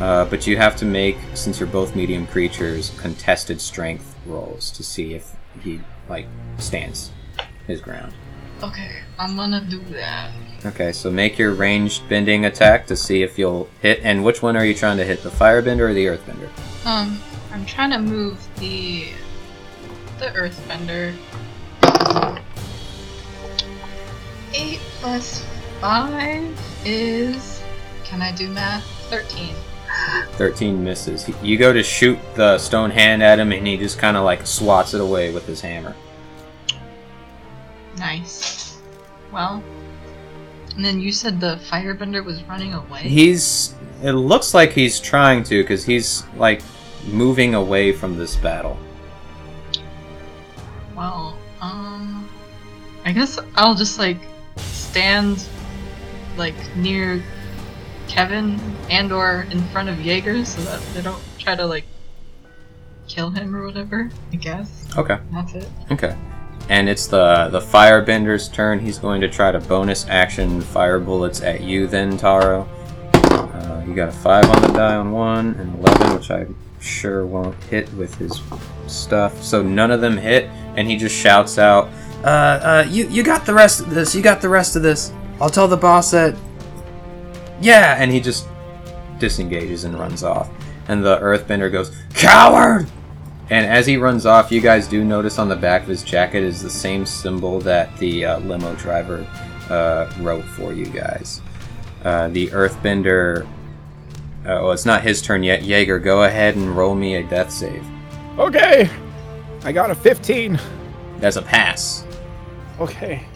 [0.00, 4.82] Uh, but you have to make, since you're both medium creatures, contested strength rolls to
[4.82, 6.26] see if he like
[6.58, 7.12] stands
[7.68, 8.12] his ground.
[8.60, 10.32] Okay, I'm gonna do that.
[10.66, 14.00] Okay, so make your ranged bending attack to see if you'll hit.
[14.02, 16.48] And which one are you trying to hit, the firebender or the earthbender?
[16.86, 17.20] Um,
[17.52, 19.08] I'm trying to move the
[20.18, 21.14] the earthbender.
[24.54, 25.44] Eight plus
[25.80, 27.62] five is
[28.04, 28.84] can I do math?
[29.10, 29.54] Thirteen.
[30.32, 31.30] 13 misses.
[31.42, 34.46] You go to shoot the stone hand at him, and he just kind of like
[34.46, 35.94] swats it away with his hammer.
[37.96, 38.63] Nice.
[39.34, 39.62] Well,
[40.76, 43.00] and then you said the firebender was running away.
[43.00, 43.74] He's.
[44.02, 46.62] It looks like he's trying to, because he's like
[47.06, 48.78] moving away from this battle.
[50.96, 52.28] Well, um,
[53.04, 54.18] I guess I'll just like
[54.56, 55.44] stand
[56.36, 57.22] like near
[58.08, 58.60] Kevin
[58.90, 61.84] and or in front of Jaeger so that they don't try to like
[63.08, 64.10] kill him or whatever.
[64.32, 65.18] I guess Okay.
[65.32, 65.68] that's it.
[65.90, 66.16] Okay.
[66.68, 68.80] And it's the the firebender's turn.
[68.80, 72.68] He's going to try to bonus action fire bullets at you then, Taro.
[73.14, 77.26] Uh, you got a 5 on the die on one, and 11, which I'm sure
[77.26, 78.40] won't hit with his
[78.86, 79.42] stuff.
[79.42, 80.44] So none of them hit,
[80.76, 81.88] and he just shouts out,
[82.24, 85.12] uh, uh, you, you got the rest of this, you got the rest of this.
[85.40, 86.34] I'll tell the boss that.
[87.60, 87.96] Yeah!
[87.98, 88.48] And he just
[89.18, 90.48] disengages and runs off.
[90.88, 92.90] And the earthbender goes, Coward!
[93.50, 96.42] And as he runs off, you guys do notice on the back of his jacket
[96.42, 99.26] is the same symbol that the uh, limo driver
[99.68, 101.42] uh, wrote for you guys.
[102.04, 103.46] Uh, the Earthbender.
[103.46, 105.62] Uh, well, it's not his turn yet.
[105.62, 107.84] Jaeger, go ahead and roll me a death save.
[108.38, 108.90] Okay.
[109.62, 110.58] I got a 15.
[111.18, 112.06] That's a pass.
[112.80, 113.26] Okay.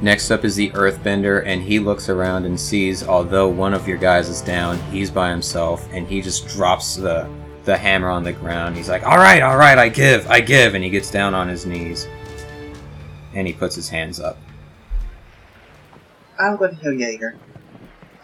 [0.00, 3.98] Next up is the Earthbender, and he looks around and sees, although one of your
[3.98, 7.28] guys is down, he's by himself, and he just drops the
[7.68, 8.76] the hammer on the ground.
[8.76, 11.48] He's like, "All right, all right, I give, I give," and he gets down on
[11.48, 12.08] his knees,
[13.34, 14.38] and he puts his hands up.
[16.40, 17.36] I'm going to kill Jaeger.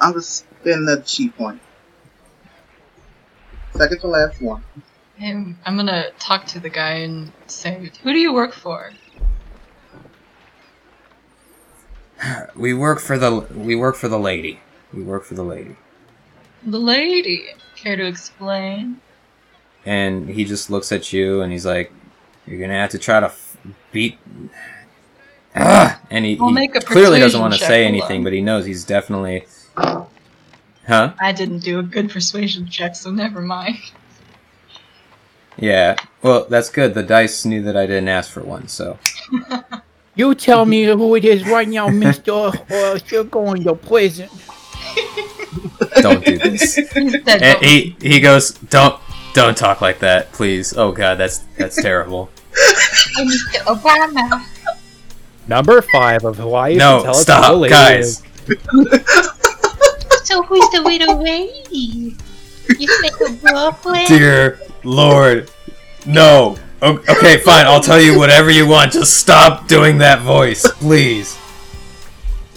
[0.00, 1.60] I'm going to spend the chi point.
[3.72, 4.64] Second to last one.
[5.20, 8.90] And I'm gonna talk to the guy and say, "Who do you work for?"
[12.56, 14.60] We work for the we work for the lady.
[14.92, 15.76] We work for the lady.
[16.64, 17.46] The lady.
[17.76, 19.00] Care to explain?
[19.86, 21.92] And he just looks at you and he's like,
[22.46, 23.56] "You're gonna have to try to f-
[23.92, 24.18] beat."
[25.54, 26.00] Ah!
[26.10, 28.24] And he, I'll he make a clearly doesn't want to say anything, on.
[28.24, 29.46] but he knows he's definitely.
[30.86, 31.14] Huh?
[31.18, 33.78] I didn't do a good persuasion check, so never mind.
[35.56, 35.96] Yeah.
[36.22, 36.94] Well, that's good.
[36.94, 38.98] The dice knew that I didn't ask for one, so.
[40.16, 44.28] You tell me who it is right now, mister, or else you're going to prison.
[46.00, 46.76] Don't do this.
[46.94, 49.00] He said, "Don't he he goes, "Don't
[49.34, 52.30] don't talk like that, please." Oh God, that's that's terrible.
[53.18, 53.60] I'm Mr.
[53.66, 54.46] Obama.
[55.46, 56.76] Number five of Hawaii.
[56.76, 58.22] No, Tell us stop, who the lady guys.
[58.48, 58.58] is.
[60.24, 62.16] So who's the widow lady?
[62.78, 64.08] You make a girlfriend?
[64.08, 65.50] Dear Lord,
[66.06, 66.56] no.
[66.80, 67.66] O- Okay, fine.
[67.66, 68.92] I'll tell you whatever you want.
[68.92, 71.36] Just stop doing that voice, please.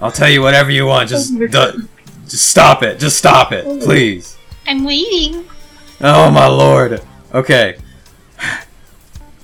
[0.00, 1.08] I'll tell you whatever you want.
[1.10, 1.88] Just oh do-
[2.30, 3.00] just stop it.
[3.00, 4.38] Just stop it, please.
[4.66, 5.44] I'm waiting.
[6.00, 7.02] Oh my lord.
[7.34, 7.76] Okay.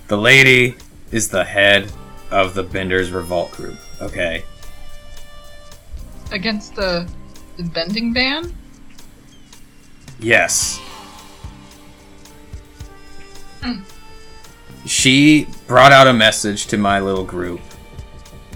[0.09, 0.77] The lady
[1.11, 1.91] is the head
[2.31, 3.77] of the Benders Revolt group.
[4.01, 4.45] Okay.
[6.31, 7.11] Against the
[7.57, 8.55] the bending ban?
[10.21, 10.79] Yes.
[13.63, 13.81] Hmm.
[14.85, 17.61] She brought out a message to my little group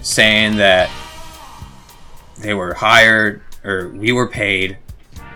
[0.01, 0.89] saying that
[2.37, 4.77] they were hired or we were paid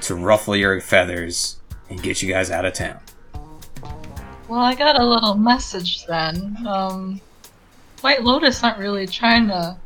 [0.02, 1.58] to ruffle your feathers
[1.90, 3.00] and get you guys out of town.
[4.48, 6.58] Well, I got a little message then.
[6.68, 7.22] Um,
[8.02, 9.78] White Lotus aren't really trying to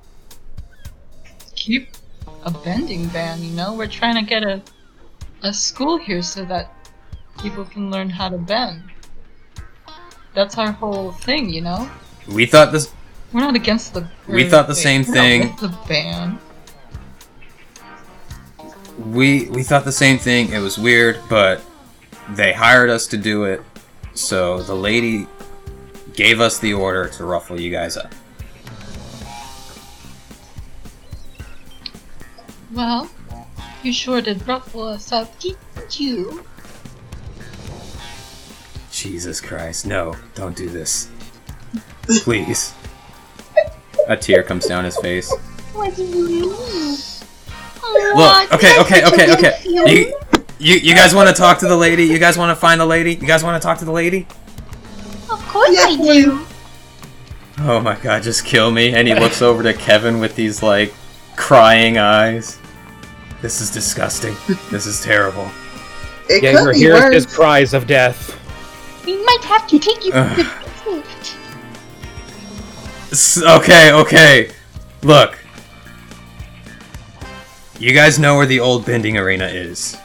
[1.56, 1.90] keep
[2.44, 3.74] a bending ban, you know?
[3.74, 4.62] We're trying to get a,
[5.44, 6.74] a school here so that
[7.42, 8.84] people can learn how to bend.
[10.34, 11.90] That's our whole thing, you know?
[12.28, 12.92] We thought this
[13.32, 14.08] We're not against the.
[14.28, 15.56] We thought the same we're not thing.
[15.62, 16.40] the ban.
[19.08, 20.52] We we thought the same thing.
[20.52, 21.62] It was weird, but
[22.30, 23.62] they hired us to do it.
[24.14, 25.28] So the lady
[26.14, 28.14] gave us the order to ruffle you guys up.
[32.72, 33.10] Well,
[33.82, 36.45] you sure did ruffle us up, didn't you?
[38.91, 41.10] Jesus Christ, no, don't do this.
[42.04, 42.74] Please.
[44.08, 45.34] A tear comes down his face.
[45.74, 47.18] What do you mean?
[48.16, 49.60] Look, okay, okay, okay, okay.
[49.66, 50.14] You,
[50.60, 52.04] you, you guys want to talk to the lady?
[52.04, 53.14] You guys want to find the lady?
[53.16, 54.28] You guys want to talk to the lady?
[55.32, 56.46] Of course I do.
[57.60, 58.94] Oh my god, just kill me.
[58.94, 60.94] And he looks over to Kevin with these, like,
[61.36, 62.58] crying eyes.
[63.42, 64.36] This is disgusting.
[64.70, 65.50] This is terrible.
[66.30, 67.14] It Jaeger could be hears worse.
[67.14, 68.36] his cries of death.
[69.06, 70.44] We might have to take you to the
[70.86, 71.36] desert.
[73.12, 74.52] S- okay, okay.
[75.02, 75.38] Look.
[77.80, 79.96] You guys know where the old bending arena is,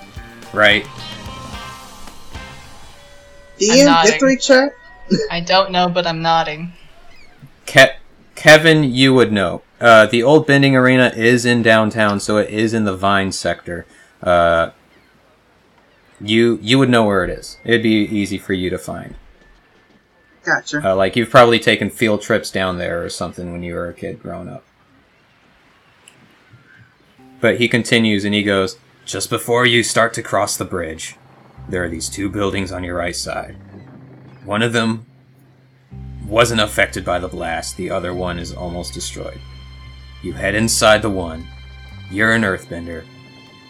[0.52, 0.86] right?
[3.58, 4.72] DM Victory history check.
[5.28, 6.72] I don't know, but I'm nodding.
[7.66, 7.96] Ke-
[8.36, 9.62] Kevin, you would know.
[9.80, 13.86] Uh, the old bending arena is in downtown, so it is in the Vine sector.
[14.22, 14.70] Uh,
[16.20, 17.58] you you would know where it is.
[17.64, 19.16] It'd be easy for you to find.
[20.44, 20.90] Gotcha.
[20.92, 23.94] Uh, like you've probably taken field trips down there or something when you were a
[23.94, 24.64] kid growing up.
[27.44, 31.16] But he continues and he goes, Just before you start to cross the bridge,
[31.68, 33.54] there are these two buildings on your right side.
[34.46, 35.04] One of them
[36.26, 39.38] wasn't affected by the blast, the other one is almost destroyed.
[40.22, 41.46] You head inside the one,
[42.10, 43.04] you're an earthbender,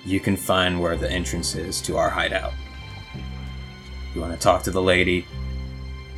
[0.04, 2.52] you can find where the entrance is to our hideout.
[4.14, 5.26] You want to talk to the lady,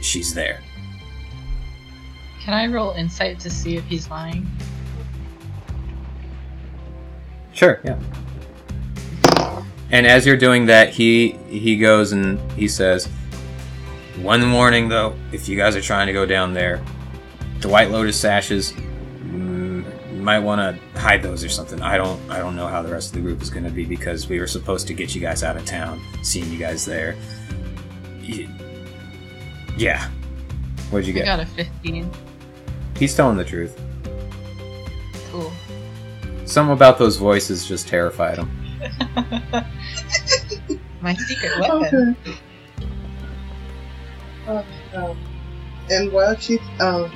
[0.02, 0.60] she's there.
[2.38, 4.46] Can I roll insight to see if he's lying?
[7.56, 7.98] Sure, yeah.
[9.90, 13.06] And as you're doing that, he he goes and he says,
[14.20, 16.80] "One warning though, if you guys are trying to go down there,
[17.60, 19.84] the White Lotus sashes, mm,
[20.14, 21.80] you might want to hide those or something.
[21.80, 23.84] I don't I don't know how the rest of the group is going to be
[23.86, 27.16] because we were supposed to get you guys out of town, seeing you guys there.
[28.20, 28.48] Y-
[29.78, 30.08] Yeah.
[30.90, 31.28] What'd you I get?
[31.28, 32.10] I got a 15.
[32.98, 33.80] He's telling the truth.
[35.30, 35.52] Cool.
[36.46, 38.50] Something about those voices just terrified him.
[41.00, 42.16] My secret weapon.
[42.26, 42.38] Okay.
[44.48, 44.62] Uh,
[44.94, 45.18] um,
[45.90, 47.10] and while she's um,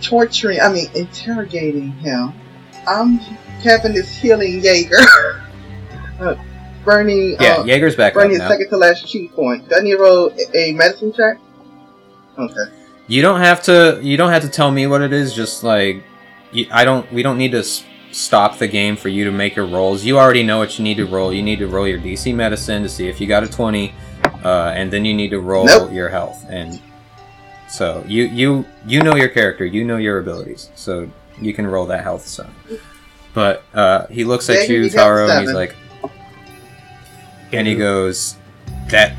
[0.00, 2.32] torturing, I mean, interrogating him,
[2.88, 3.18] I'm
[3.62, 4.96] having this healing Jaeger.
[6.20, 6.34] uh,
[6.84, 9.68] burning, Yeah, uh, Jaeger's back up burning his second to last chi point.
[9.68, 11.38] Doesn't he roll a- a medicine check?
[12.38, 12.72] Okay.
[13.06, 14.00] You don't have to.
[14.02, 15.34] You don't have to tell me what it is.
[15.34, 16.02] Just like,
[16.70, 17.10] I don't.
[17.12, 20.04] We don't need to s- stop the game for you to make your rolls.
[20.04, 21.32] You already know what you need to roll.
[21.32, 23.94] You need to roll your DC medicine to see if you got a twenty,
[24.44, 25.92] uh, and then you need to roll Nope.
[25.92, 26.44] your health.
[26.48, 26.80] And
[27.68, 29.64] so you you you know your character.
[29.64, 30.70] You know your abilities.
[30.74, 31.10] So
[31.40, 32.50] you can roll that health stuff.
[33.34, 35.74] But uh, he looks at Jaeger, you, you Taro, and he's like,
[37.52, 38.36] and he goes,
[38.90, 39.16] "That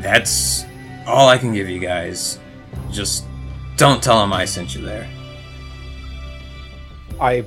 [0.00, 0.64] that's
[1.06, 2.38] all I can give you guys.
[2.92, 3.24] Just
[3.76, 5.08] don't tell him I sent you there."
[7.20, 7.44] I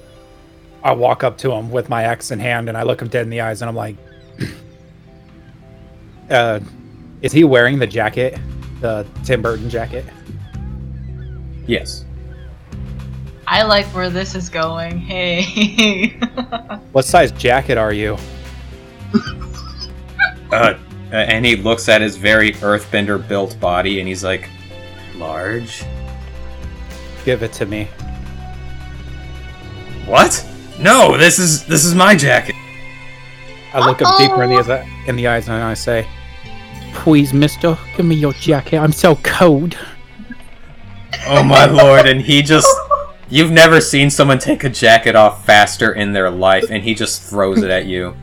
[0.86, 3.24] I walk up to him with my axe in hand and I look him dead
[3.24, 3.96] in the eyes and I'm like,
[6.30, 6.60] uh,
[7.24, 8.40] is he wearing the jacket,
[8.82, 10.06] the Tim Burton jacket?
[11.66, 12.06] Yes.
[13.48, 15.00] I like where this is going.
[15.00, 16.20] Hey.
[16.92, 18.16] What size jacket are you?
[20.52, 20.76] Uh,
[21.12, 24.48] and he looks at his very earthbender built body and he's like,
[25.16, 25.84] large?
[27.26, 27.90] Give it to me.
[30.06, 30.46] What?
[30.80, 32.55] No, this is this is my jacket.
[33.73, 36.07] I look up deeper in the in the eyes and I say,
[36.93, 38.78] Please, mister, give me your jacket.
[38.78, 39.78] I'm so cold.
[41.28, 42.67] Oh my lord, and he just
[43.28, 47.23] You've never seen someone take a jacket off faster in their life and he just
[47.23, 48.15] throws it at you.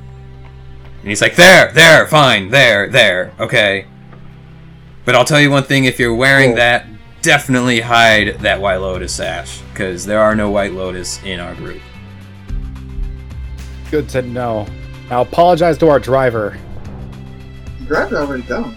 [1.01, 3.33] And he's like, "There, there, fine, there, there.
[3.41, 3.87] Okay.
[5.05, 6.87] But I'll tell you one thing, if you're wearing that,
[7.21, 11.81] definitely hide that White Lotus sash cuz there are no White Lotus in our group."
[13.93, 14.67] Good to know.
[15.11, 16.59] Now apologize to our driver.
[17.81, 18.75] The driver's already gone.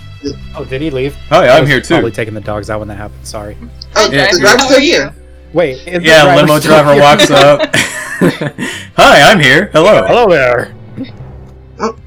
[0.56, 1.16] Oh, did he leave?
[1.32, 1.94] Oh, yeah, I I'm was here too.
[1.96, 3.26] Probably taking the dogs out when that happened.
[3.26, 3.56] Sorry.
[3.96, 4.30] Oh, Yeah.
[4.32, 5.16] the driver's still here.
[5.54, 7.02] Wait, is the Yeah, driver limo driver here?
[7.02, 7.62] walks up.
[8.98, 9.70] Hi, I'm here.
[9.72, 10.06] Hello.
[10.06, 10.74] Hello there.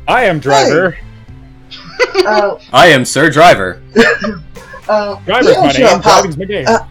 [0.06, 0.98] I am driver.
[2.26, 3.80] Uh, I am Sir Driver.
[4.88, 5.98] uh, Driver's he my owes name.
[5.98, 6.66] a Driving's my game.
[6.68, 6.86] Uh,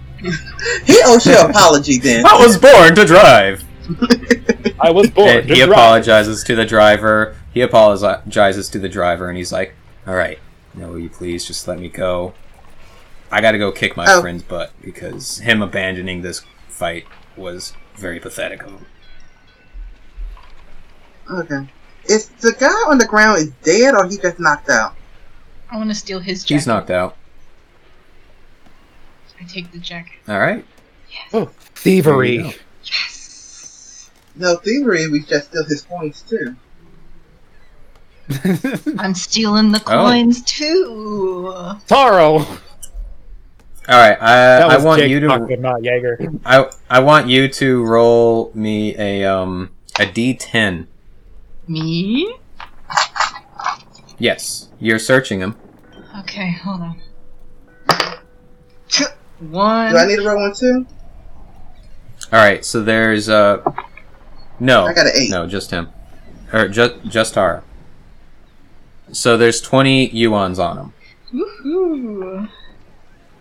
[0.85, 2.25] he owes you an apology then.
[2.25, 3.63] I was born to drive.
[4.79, 5.29] I was born.
[5.29, 5.71] And to he drive.
[5.71, 7.35] apologizes to the driver.
[7.53, 9.73] He apologizes to the driver, and he's like,
[10.05, 10.39] "All right,
[10.73, 12.33] now will you please just let me go?
[13.31, 14.21] I got to go kick my Oh.
[14.21, 17.05] friend's butt because him abandoning this fight
[17.35, 18.85] was very pathetic of him."
[21.31, 21.67] Okay.
[22.05, 24.95] Is the guy on the ground is dead or he just knocked out?
[25.69, 26.53] I want to steal his jacket.
[26.53, 27.17] He's knocked out.
[29.39, 30.13] I take the jacket.
[30.27, 30.65] All right.
[31.33, 32.55] Oh, thievery.
[34.39, 34.53] Go.
[34.53, 36.55] No, thievery we just steal his coins too.
[38.99, 40.05] I'm stealing the Oh.
[40.07, 41.53] coins too.
[41.87, 42.39] Taro.
[42.39, 42.47] All
[43.87, 44.21] right.
[44.21, 45.27] I, I want Jake you to.
[45.27, 46.19] talking, not Jaeger.
[46.45, 50.87] I I want you to roll me a um a d10.
[51.69, 52.35] Me?
[54.19, 55.55] Yes, you're searching him.
[56.19, 57.01] Okay, hold on.
[59.39, 59.91] One.
[59.91, 60.85] Do I need to roll one too?
[62.33, 63.61] All right, so there's uh
[64.59, 65.29] no, I got an eight.
[65.29, 65.89] no, just him.
[66.53, 67.63] or just just Taro.
[69.11, 70.93] So there's 20 yuans on him.
[71.33, 72.49] Woohoo!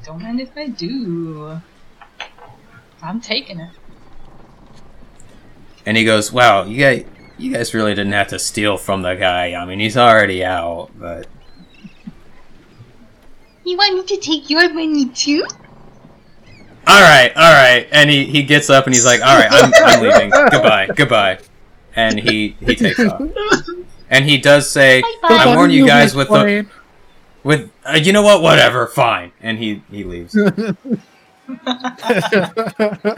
[0.05, 1.61] Don't mind if I do.
[3.03, 3.71] I'm taking it.
[5.85, 7.05] And he goes, "Wow, you guys,
[7.39, 9.55] you guys really didn't have to steal from the guy.
[9.55, 11.27] I mean, he's already out, but
[13.65, 15.45] You want me to take your money too?
[16.87, 19.73] All right, all right." And he he gets up and he's like, "All right, I'm
[19.85, 20.31] I'm leaving.
[20.31, 21.39] Goodbye, goodbye."
[21.95, 23.21] And he he takes off.
[24.11, 26.67] And he does say, "I warn you guys with the
[27.43, 28.43] with uh, you know what?
[28.43, 30.37] Whatever, fine." And he he leaves.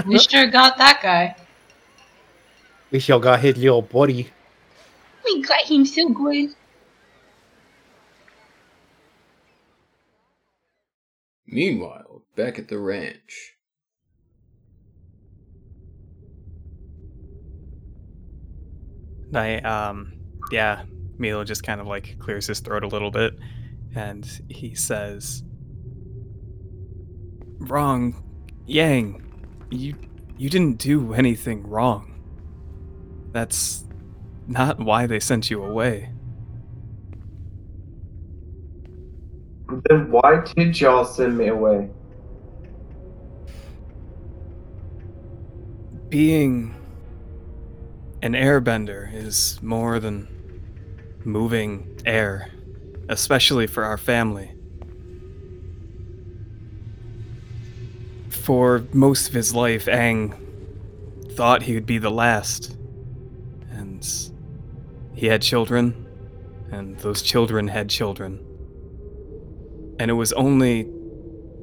[0.07, 1.37] We sure got that guy.
[2.91, 4.31] We sure got his little body.
[5.25, 6.51] We got him so good.
[11.47, 13.55] Meanwhile, back at the ranch.
[19.35, 20.13] I um
[20.51, 20.83] yeah,
[21.19, 23.35] Milo just kind of like clears his throat a little bit
[23.95, 25.43] and he says
[27.59, 28.23] Wrong
[28.67, 29.23] Yang,
[29.71, 29.95] you
[30.37, 32.21] you didn't do anything wrong.
[33.33, 33.85] That's
[34.47, 36.11] not why they sent you away.
[39.89, 41.91] Then why did y'all send me away?
[46.09, 46.75] Being
[48.23, 50.29] an airbender is more than
[51.25, 52.51] moving air,
[53.09, 54.53] especially for our family.
[58.29, 60.37] For most of his life, Aang
[61.33, 62.77] thought he would be the last.
[63.71, 64.05] And
[65.15, 66.07] he had children,
[66.73, 68.45] and those children had children.
[70.01, 70.89] And it was only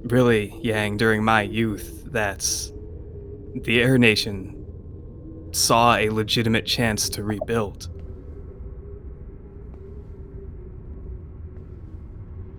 [0.03, 2.47] really, Yang, during my youth that
[3.55, 4.54] the Air Nation
[5.55, 7.87] saw a legitimate chance to rebuild.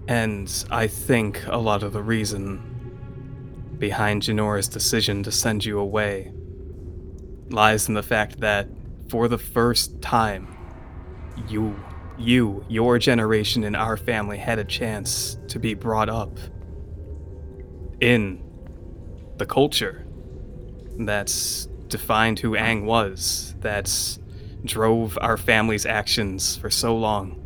[0.08, 2.62] And I think a lot of the reason
[3.78, 6.32] behind Janora's decision to send you away
[7.50, 8.66] lies in the fact that
[9.10, 10.56] for the first time,
[11.48, 11.78] you,
[12.16, 16.38] you, your generation in our family had a chance to be brought up
[18.00, 18.42] in
[19.36, 20.06] the culture
[21.00, 24.18] that's defined who Aang was, that
[24.64, 27.42] drove our family's actions for so long.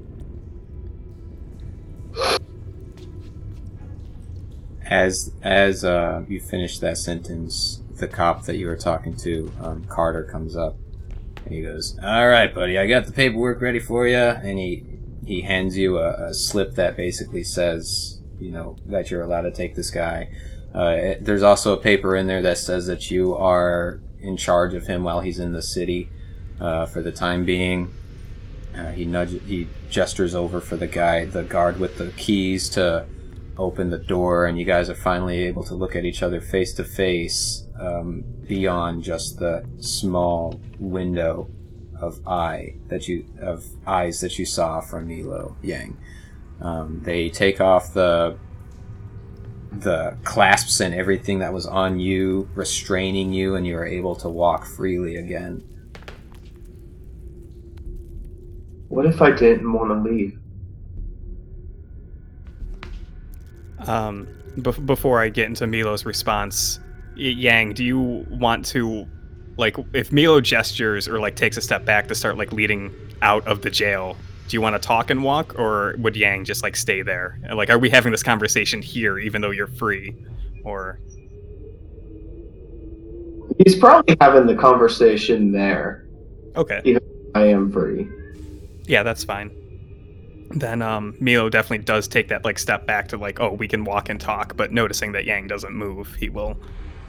[4.84, 9.84] As as uh, you finish that sentence, the cop that you were talking to, um,
[9.84, 10.76] Carter, comes up
[11.44, 14.84] and he goes, "All right, buddy, I got the paperwork ready for you." And he
[15.24, 19.52] he hands you a, a slip that basically says, you know, that you're allowed to
[19.52, 20.28] take this guy.
[20.74, 24.74] Uh, it- there's also a paper in there that says that you are in charge
[24.74, 26.08] of him while he's in the city
[26.60, 27.92] uh, for the time being.
[28.76, 33.06] Uh, he nudges, he gestures over for the guy, the guard with the keys to
[33.58, 36.72] open the door, and you guys are finally able to look at each other face
[36.74, 37.64] to face
[38.50, 41.48] beyond just the small window
[42.00, 45.96] of eye that you of eyes that you saw from Milo Yang.
[46.60, 48.36] Um, they take off the
[49.72, 54.28] the clasps and everything that was on you, restraining you, and you are able to
[54.28, 55.62] walk freely again.
[58.88, 60.36] What if I didn't want to leave?
[63.86, 66.80] Um, bef- before I get into Milo's response,
[67.14, 69.06] Yang, do you want to,
[69.56, 72.92] like, if Milo gestures or like takes a step back to start like leading
[73.22, 74.16] out of the jail,
[74.50, 77.38] do you want to talk and walk, or would Yang just like stay there?
[77.54, 80.16] Like, are we having this conversation here, even though you're free,
[80.64, 80.98] or?
[83.64, 86.04] He's probably having the conversation there.
[86.56, 86.80] Okay.
[86.84, 87.00] Even
[87.36, 88.10] I am free.
[88.86, 89.52] Yeah, that's fine.
[90.50, 93.84] Then um, Milo definitely does take that like step back to like, oh, we can
[93.84, 94.56] walk and talk.
[94.56, 96.56] But noticing that Yang doesn't move, he will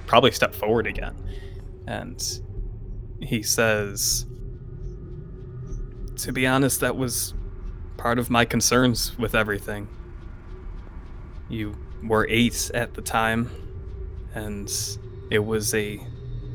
[0.06, 1.16] probably step forward again,
[1.88, 2.22] and
[3.20, 4.28] he says,
[6.22, 7.34] "To be honest, that was
[7.98, 9.88] part of my concerns with everything.
[11.50, 13.50] You were eight at the time,
[14.36, 14.72] and
[15.32, 16.00] it was a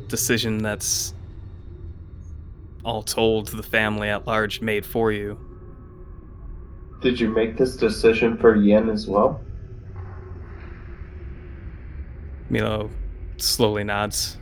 [0.08, 1.14] decision that's
[2.84, 5.36] all told the family at large made for you."
[7.00, 9.40] Did you make this decision for Yen as well?
[12.48, 12.88] Milo
[13.36, 14.38] slowly nods.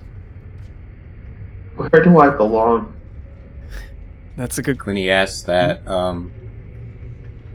[1.77, 2.93] Where do I belong?
[4.37, 4.85] That's a good.
[4.85, 6.33] When he asks that, um,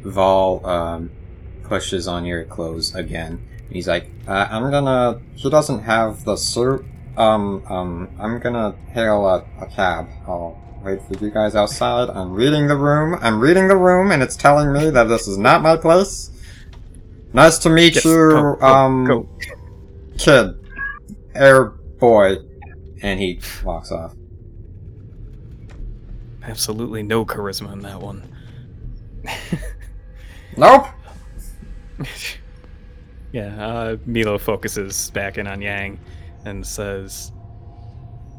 [0.03, 1.11] Vol um,
[1.63, 3.45] pushes on your clothes again.
[3.69, 6.85] He's like, uh, "I'm gonna." He doesn't have the suit.
[7.17, 10.07] Um, um, I'm gonna hail a, a cab.
[10.27, 12.09] I'll wait for you guys outside.
[12.09, 13.19] I'm reading the room.
[13.21, 16.31] I'm reading the room, and it's telling me that this is not my place.
[17.33, 19.29] Nice to meet Yes, you, go, go, um, go.
[20.17, 20.55] kid,
[21.35, 22.37] air boy.
[23.01, 24.13] And he walks off.
[26.43, 28.23] Absolutely no charisma in that one.
[30.57, 30.87] Nope.
[33.31, 35.99] Yeah, uh, Milo focuses back in on Yang
[36.45, 37.31] and says,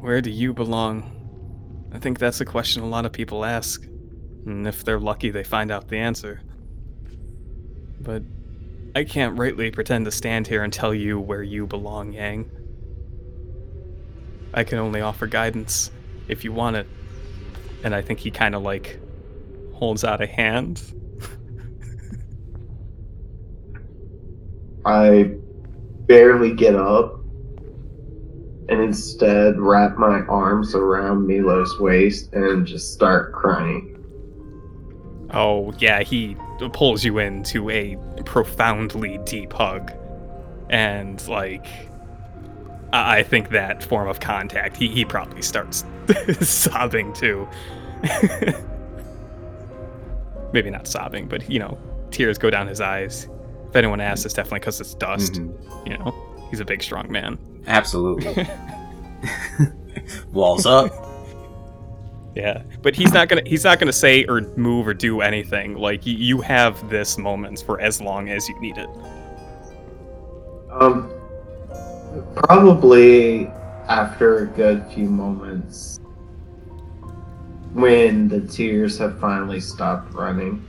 [0.01, 1.09] Where do you belong?
[1.93, 3.85] I think that's a question a lot of people ask.
[4.45, 6.41] And if they're lucky, they find out the answer.
[8.01, 8.23] But
[8.93, 12.51] I can't rightly pretend to stand here and tell you where you belong, Yang.
[14.53, 15.89] I can only offer guidance
[16.27, 16.87] if you want it.
[17.83, 18.99] And I think he kind of like
[19.73, 20.81] holds out a hand.
[24.85, 25.31] I
[26.07, 27.19] barely get up
[28.69, 33.87] and instead wrap my arms around Milo's waist and just start crying.
[35.33, 36.35] Oh, yeah, he
[36.73, 39.91] pulls you into a profoundly deep hug.
[40.69, 41.67] And, like,
[42.93, 45.85] I I think that form of contact, he, he probably starts
[46.41, 47.47] sobbing too.
[50.53, 51.77] Maybe not sobbing, but, you know,
[52.11, 53.27] tears go down his eyes.
[53.69, 55.35] If anyone asks, it's definitely because it's dust.
[55.85, 56.13] You know,
[56.49, 57.37] he's a big, strong man.
[57.67, 58.45] Absolutely.
[60.33, 60.91] Walls up.
[62.35, 65.75] Yeah, but he's not gonna he's not gonna say or move or do anything.
[65.75, 68.87] Like y- you have this moment for as long as you need it.
[70.71, 71.11] Um,
[72.35, 73.47] probably
[73.87, 75.99] after a good few moments,
[77.73, 80.65] when the tears have finally stopped running,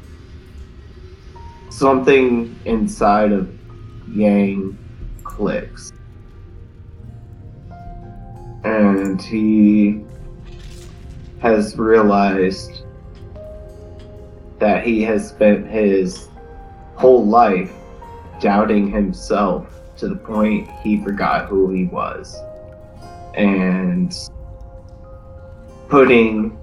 [1.71, 3.53] something inside of
[4.09, 4.79] Yang
[5.25, 5.93] clicks.
[8.65, 10.05] And he
[11.41, 12.85] has realized
[14.61, 16.29] that he has spent his
[16.95, 17.73] whole life
[18.41, 19.72] doubting himself
[20.03, 22.37] to the point he forgot who he was.
[23.35, 24.13] And
[25.89, 26.59] putting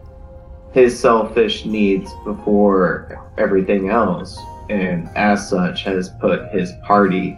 [0.73, 4.37] his selfish needs before everything else,
[4.69, 7.37] and as such has put his party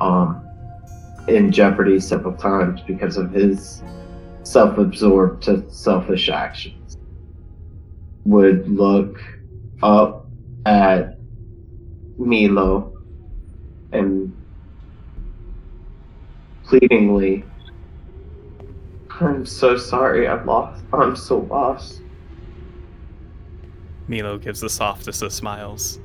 [0.00, 0.46] um,
[1.26, 3.82] in jeopardy several times because of his
[4.44, 6.96] self-absorbed to selfish actions.
[8.24, 9.20] Would look
[9.82, 10.28] up
[10.64, 11.18] at
[12.18, 12.92] Milo
[13.90, 14.32] and
[16.66, 17.44] pleadingly,
[19.20, 20.84] I'm so sorry, I'm lost.
[20.92, 22.02] I'm so lost.
[24.08, 26.00] Milo gives the softest of smiles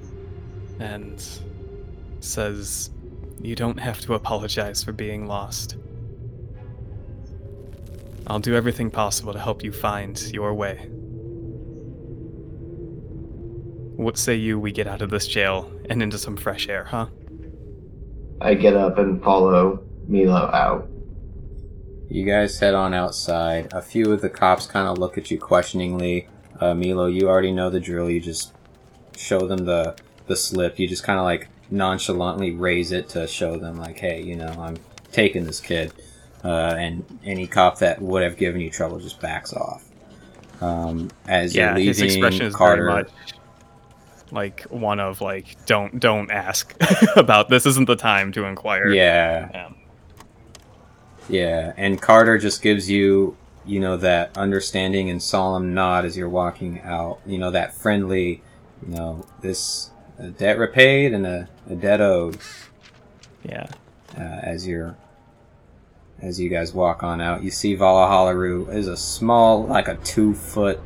[0.79, 1.23] and
[2.19, 2.91] says,
[3.41, 5.77] You don't have to apologize for being lost.
[8.27, 10.87] I'll do everything possible to help you find your way.
[13.97, 17.07] What say you we get out of this jail and into some fresh air, huh?
[18.39, 20.89] I get up and follow Milo out.
[22.09, 23.71] You guys head on outside.
[23.71, 26.27] A few of the cops kind of look at you questioningly.
[26.59, 28.09] Uh, Milo, you already know the drill.
[28.09, 28.51] You just
[29.15, 29.95] show them the
[30.27, 30.77] the slip.
[30.77, 34.53] You just kind of like nonchalantly raise it to show them, like, hey, you know,
[34.59, 34.77] I'm
[35.13, 35.93] taking this kid.
[36.43, 39.87] Uh, and any cop that would have given you trouble just backs off.
[40.59, 43.11] Um, as yeah, you're leaving, his expression is Carter, very much
[44.31, 46.75] like one of like, don't don't ask
[47.15, 47.65] about this.
[47.65, 48.89] Isn't the time to inquire.
[48.89, 49.49] Yeah.
[49.53, 49.69] Yeah.
[51.29, 56.29] Yeah, and Carter just gives you, you know, that understanding and solemn nod as you're
[56.29, 57.19] walking out.
[57.25, 58.41] You know, that friendly,
[58.85, 62.37] you know, this a debt repaid and a, a debt owed.
[63.43, 63.67] Yeah.
[64.17, 64.97] Uh, as you're,
[66.19, 70.33] as you guys walk on out, you see Valahalaru is a small, like a two
[70.33, 70.79] foot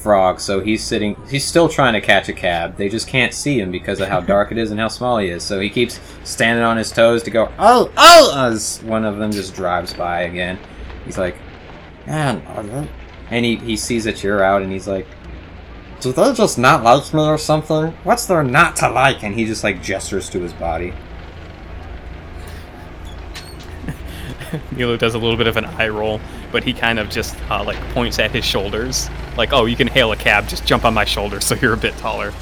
[0.00, 0.40] frog.
[0.40, 2.76] So he's sitting, he's still trying to catch a cab.
[2.76, 5.28] They just can't see him because of how dark it is and how small he
[5.28, 5.42] is.
[5.42, 9.32] So he keeps standing on his toes to go, oh, oh, as one of them
[9.32, 10.58] just drives by again.
[11.04, 11.36] He's like,
[12.06, 12.88] man,
[13.30, 15.06] and he, he sees that you're out and he's like,
[16.00, 17.92] do they just not like me or something?
[18.04, 19.22] What's there not to like?
[19.22, 20.94] And he just like gestures to his body.
[24.72, 26.20] Milo does a little bit of an eye roll,
[26.52, 29.86] but he kind of just uh, like points at his shoulders, like, "Oh, you can
[29.86, 30.48] hail a cab.
[30.48, 32.32] Just jump on my shoulder, so you're a bit taller."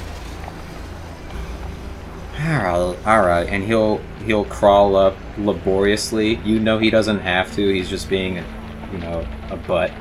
[2.41, 6.35] All right, all right, and he'll he'll crawl up laboriously.
[6.45, 7.73] You know he doesn't have to.
[7.73, 8.43] He's just being,
[8.91, 9.91] you know, a butt.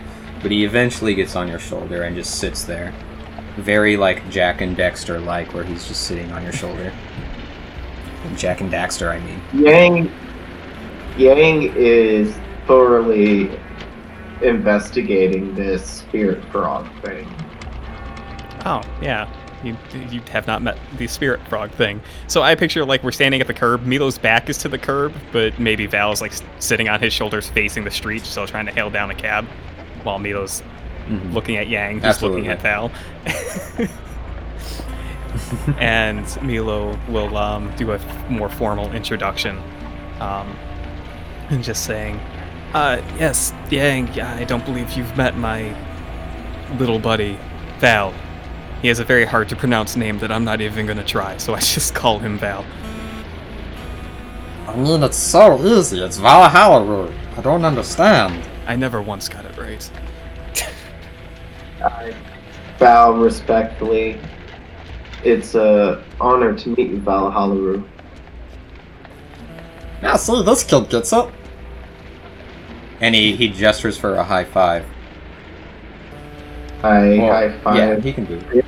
[0.40, 2.94] But he eventually gets on your shoulder and just sits there,
[3.56, 6.92] very like Jack and Dexter like, where he's just sitting on your shoulder.
[8.36, 9.40] Jak and Daxter, I mean.
[9.64, 10.12] Yang
[11.16, 12.36] Yang is
[12.66, 13.50] thoroughly
[14.42, 17.26] investigating this spirit frog thing.
[18.64, 19.28] Oh, yeah.
[19.64, 19.76] You,
[20.10, 22.00] you have not met the spirit frog thing.
[22.28, 23.84] So I picture like we're standing at the curb.
[23.84, 27.82] Milo's back is to the curb, but maybe Val's like sitting on his shoulders facing
[27.82, 29.46] the street, still trying to hail down a cab,
[30.04, 30.62] while Milo's
[31.08, 31.32] Mhm.
[31.32, 32.42] looking at Yang, who's Absolutely.
[32.42, 32.92] looking at Val.
[35.78, 37.98] and Milo will um, do a
[38.28, 39.58] more formal introduction,
[40.20, 40.54] um,
[41.50, 42.20] and just saying,
[42.74, 44.20] uh, "Yes, Yang.
[44.20, 45.74] I don't believe you've met my
[46.78, 47.38] little buddy,
[47.78, 48.12] Val.
[48.82, 51.54] He has a very hard to pronounce name that I'm not even gonna try, so
[51.54, 52.64] I just call him Val.
[54.66, 56.02] I mean, it's so easy.
[56.02, 58.46] It's Valhalla I don't understand.
[58.66, 59.90] I never once got it right.
[61.82, 62.14] I
[62.78, 64.20] bow respectfully.
[65.24, 67.82] It's a honor to meet you, Valhalla.
[70.02, 71.26] Yeah, see, this kid gets it.
[73.00, 74.84] And he, he gestures for a high five.
[76.82, 77.76] I Well, high five.
[77.76, 78.64] Yeah, he can do it.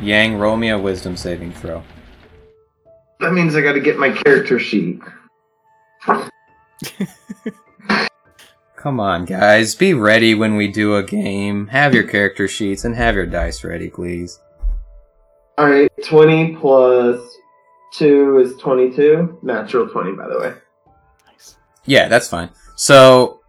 [0.00, 1.82] Yang, roll me a wisdom saving throw.
[3.20, 5.00] That means I gotta get my character sheet.
[8.76, 9.74] Come on, guys.
[9.74, 11.66] Be ready when we do a game.
[11.68, 14.38] Have your character sheets and have your dice ready, please.
[15.58, 17.20] Alright, 20 plus
[17.94, 19.40] 2 is 22.
[19.42, 20.54] Natural 20, by the way.
[21.88, 22.50] Yeah, that's fine.
[22.76, 23.40] So,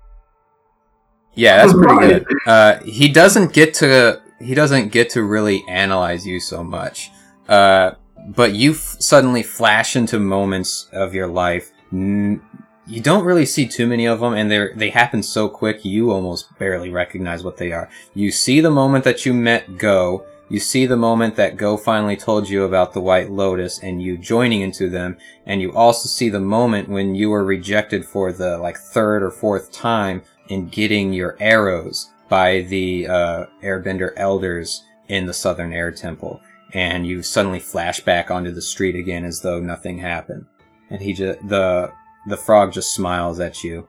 [1.36, 2.26] yeah, that's pretty good.
[2.46, 7.12] Uh, he doesn't get to he doesn't get to really analyze you so much,
[7.50, 7.92] uh,
[8.28, 11.72] but you f- suddenly flash into moments of your life.
[11.92, 12.42] N-
[12.88, 16.12] you don't really see too many of them, and they they happen so quick you
[16.12, 17.90] almost barely recognize what they are.
[18.16, 20.26] You see the moment that you met Go.
[20.52, 24.18] You see the moment that Go finally told you about the White Lotus and you
[24.18, 28.58] joining into them, and you also see the moment when you were rejected for the
[28.58, 35.28] like third or fourth time in getting your arrows by the uh, Airbender elders in
[35.28, 36.42] the Southern Air Temple,
[36.74, 40.46] and you suddenly flash back onto the street again as though nothing happened.
[40.90, 41.92] And he just the
[42.28, 43.88] the frog just smiles at you.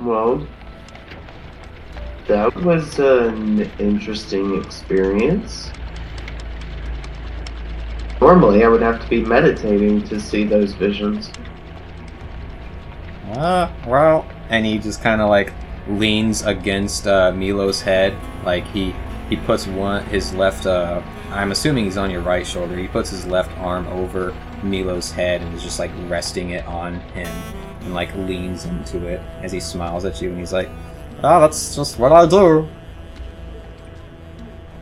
[0.00, 0.46] Well,
[2.28, 5.70] that was an interesting experience.
[8.20, 11.30] Normally, I would have to be meditating to see those visions.
[13.34, 15.52] Ah, well, and he just kind of like
[15.88, 18.94] leans against uh, Milo's head, like he
[19.28, 20.66] he puts one his left.
[20.66, 22.76] Uh, I'm assuming he's on your right shoulder.
[22.76, 27.00] He puts his left arm over Milo's head and is just like resting it on
[27.10, 27.28] him,
[27.82, 30.70] and like leans into it as he smiles at you, and he's like,
[31.22, 32.68] "Ah, that's just what I do."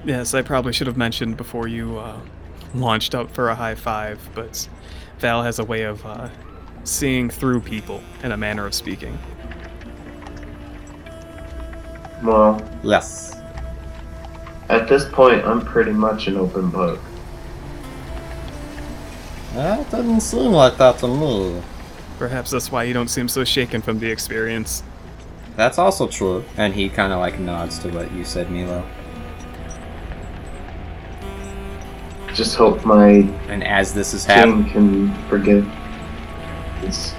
[0.05, 2.19] Yes, I probably should have mentioned before you uh,
[2.75, 4.69] launched up for a high five, but
[5.19, 6.29] Val has a way of uh,
[6.85, 9.19] seeing through people in a manner of speaking.
[12.23, 13.37] Well, Yes.
[14.69, 16.99] at this point, I'm pretty much an open book.
[19.55, 21.63] That doesn't seem like that to me.
[22.19, 24.83] Perhaps that's why you don't seem so shaken from the experience.
[25.57, 26.45] That's also true.
[26.57, 28.85] And he kind of like nods to what you said, Milo.
[32.35, 33.09] Just hope my
[33.49, 35.71] And as this is happening, can forgive.
[36.83, 37.15] It's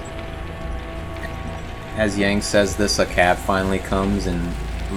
[1.96, 4.40] As Yang says this, a cab finally comes, and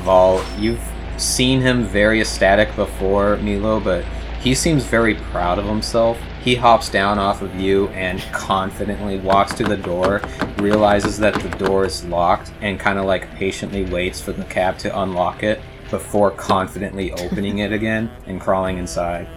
[0.03, 0.83] Vol, you've
[1.17, 4.03] seen him very ecstatic before, Milo, but
[4.41, 6.19] he seems very proud of himself.
[6.49, 10.19] He hops down off of you and confidently walks to the door,
[10.57, 14.79] realizes that the door is locked, and kind of like patiently waits for the cab
[14.79, 15.61] to unlock it
[15.91, 19.27] before confidently opening it again and crawling inside.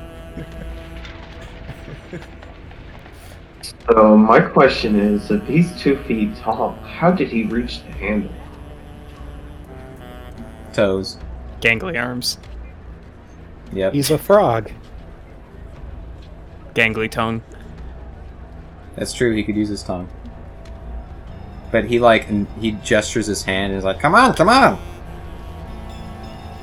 [3.90, 8.32] So my question is, if he's two feet tall, how did he reach the handle?
[10.72, 11.18] Toes.
[11.60, 12.38] Gangly arms,
[13.74, 13.92] Yep.
[13.92, 14.72] He's a frog.
[16.74, 17.42] Gangly tongue.
[18.96, 19.34] That's true.
[19.34, 20.08] He could use his tongue.
[21.70, 24.78] But he like and he gestures his hand and is like, "Come on, come on!"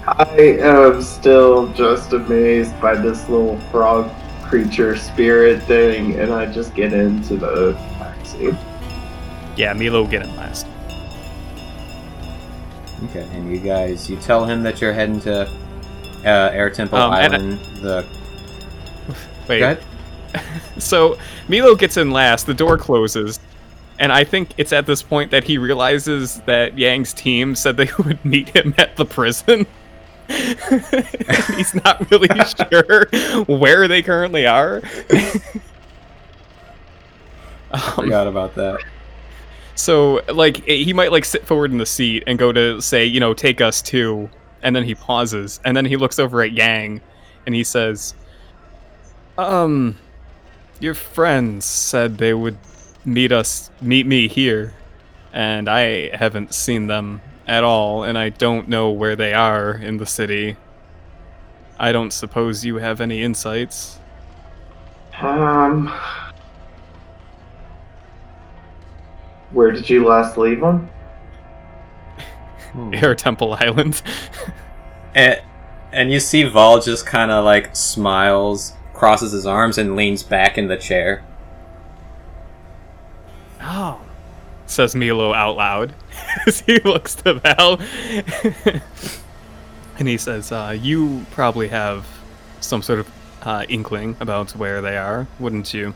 [0.07, 4.10] I am still just amazed by this little frog
[4.44, 8.56] creature spirit thing, and I just get into the taxi.
[9.56, 10.65] Yeah, Milo will get in last.
[13.06, 15.48] Okay, and you guys, you tell him that you're heading to
[16.26, 17.60] uh, Air Temple Um, and I- Island.
[17.81, 18.06] the
[19.48, 19.80] Wait.
[20.77, 21.18] So
[21.49, 23.41] Milo gets in last, the door closes,
[23.99, 27.89] and I think it's at this point that he realizes that Yang's team said they
[27.97, 29.68] would meet him at the prison.
[30.30, 33.10] He's not really sure
[33.45, 34.81] where they currently are.
[37.72, 38.80] I forgot about that.
[39.76, 43.06] So, like, eh, he might like sit forward in the seat and go to say,
[43.06, 44.30] you know, take us to,
[44.61, 47.01] and then he pauses, and then he looks over at Yang,
[47.45, 48.14] and he says,
[49.38, 49.97] "Um,
[50.80, 52.57] your friends said they would
[53.06, 54.73] meet us, meet me here,
[55.34, 59.97] and I haven't seen them at all, and I don't know where they are in
[59.97, 60.57] the city.
[61.80, 63.99] I don't suppose you have any insights."
[65.22, 65.93] Um,
[69.51, 70.89] where did you last leave them?
[72.93, 74.01] Air Temple Island.
[75.15, 75.41] And,
[75.91, 80.57] and you see Vol just kind of like smiles, crosses his arms, and leans back
[80.57, 81.23] in the chair.
[83.61, 84.01] Oh,
[84.65, 85.93] says Milo out loud
[86.45, 87.80] as he looks to Val.
[89.97, 92.05] and he says, uh, You probably have
[92.59, 93.09] some sort of
[93.41, 95.93] uh, inkling about where they are, wouldn't you?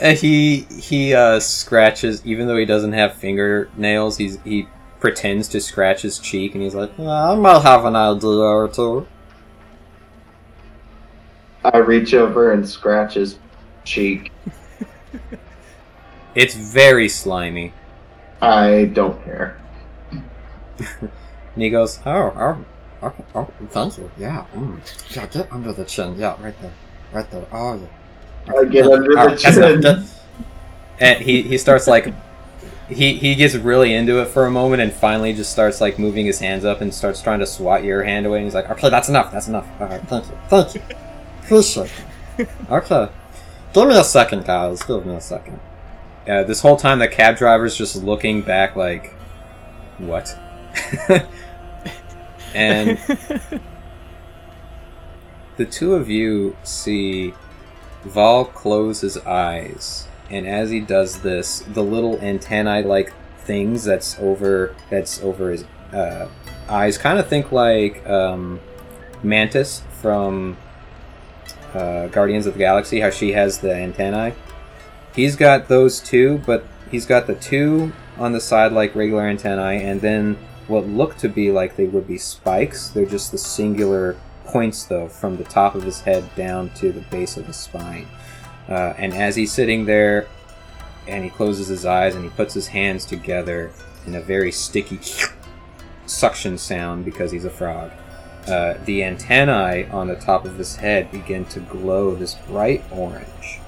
[0.00, 4.16] Uh, he he uh, scratches, even though he doesn't have fingernails.
[4.16, 4.66] He's he
[4.98, 9.06] pretends to scratch his cheek, and he's like, "I might have an idea or two."
[11.64, 13.38] I reach over and scratch his
[13.84, 14.32] cheek.
[16.34, 17.72] It's very slimy.
[18.40, 19.60] I don't care.
[21.54, 22.64] And he goes, "Oh, oh,
[23.02, 24.08] okay, oh, thank you.
[24.16, 24.80] Yeah, mm.
[25.14, 26.16] yeah, get under the chin.
[26.16, 26.72] Yeah, right there,
[27.12, 27.44] right there.
[27.50, 30.06] Oh, yeah." I get under the chin.
[31.00, 32.14] And he he starts like.
[32.88, 36.26] He, he gets really into it for a moment and finally just starts like moving
[36.26, 38.90] his hands up and starts trying to swat your hand away and he's like, Okay,
[38.90, 39.66] that's enough, that's enough.
[39.80, 40.36] Alright, thank you.
[40.48, 40.82] Thank you.
[42.70, 43.08] Okay.
[43.74, 44.82] Give me a second, guys.
[44.82, 45.60] Give me a second.
[46.26, 49.12] Yeah, this whole time the cab driver's just looking back like
[49.98, 50.34] what?
[52.54, 52.98] and
[55.56, 57.34] the two of you see
[58.04, 64.74] Val close his eyes, and as he does this, the little antennae-like things that's over
[64.88, 66.28] that's over his uh,
[66.68, 68.60] eyes, kind of think like um,
[69.22, 70.56] Mantis from
[71.74, 74.34] uh, Guardians of the Galaxy, how she has the antennae.
[75.14, 79.82] He's got those two, but he's got the two on the side like regular antennae,
[79.82, 80.36] and then
[80.66, 82.90] what look to be like they would be spikes.
[82.90, 87.00] They're just the singular points, though, from the top of his head down to the
[87.02, 88.06] base of his spine.
[88.68, 90.28] Uh, and as he's sitting there,
[91.08, 93.72] and he closes his eyes and he puts his hands together
[94.06, 95.00] in a very sticky
[96.06, 97.90] suction sound because he's a frog.
[98.46, 103.60] Uh, the antennae on the top of his head begin to glow this bright orange.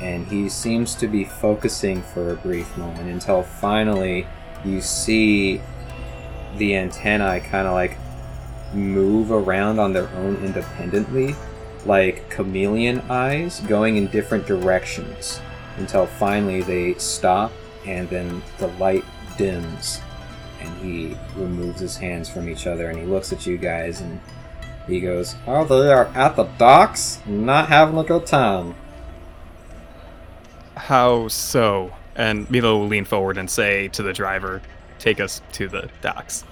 [0.00, 4.26] And he seems to be focusing for a brief moment until finally
[4.64, 5.60] you see
[6.56, 7.96] the antennae kind of like
[8.72, 11.34] move around on their own independently,
[11.84, 15.40] like chameleon eyes going in different directions
[15.76, 17.52] until finally they stop
[17.86, 19.04] and then the light
[19.36, 20.00] dims
[20.60, 24.20] and he removes his hands from each other and he looks at you guys and
[24.86, 28.74] he goes, Oh, they are at the docks, not having a good time.
[30.76, 31.92] How so?
[32.16, 34.62] And Milo will lean forward and say to the driver,
[34.98, 36.44] Take us to the docks.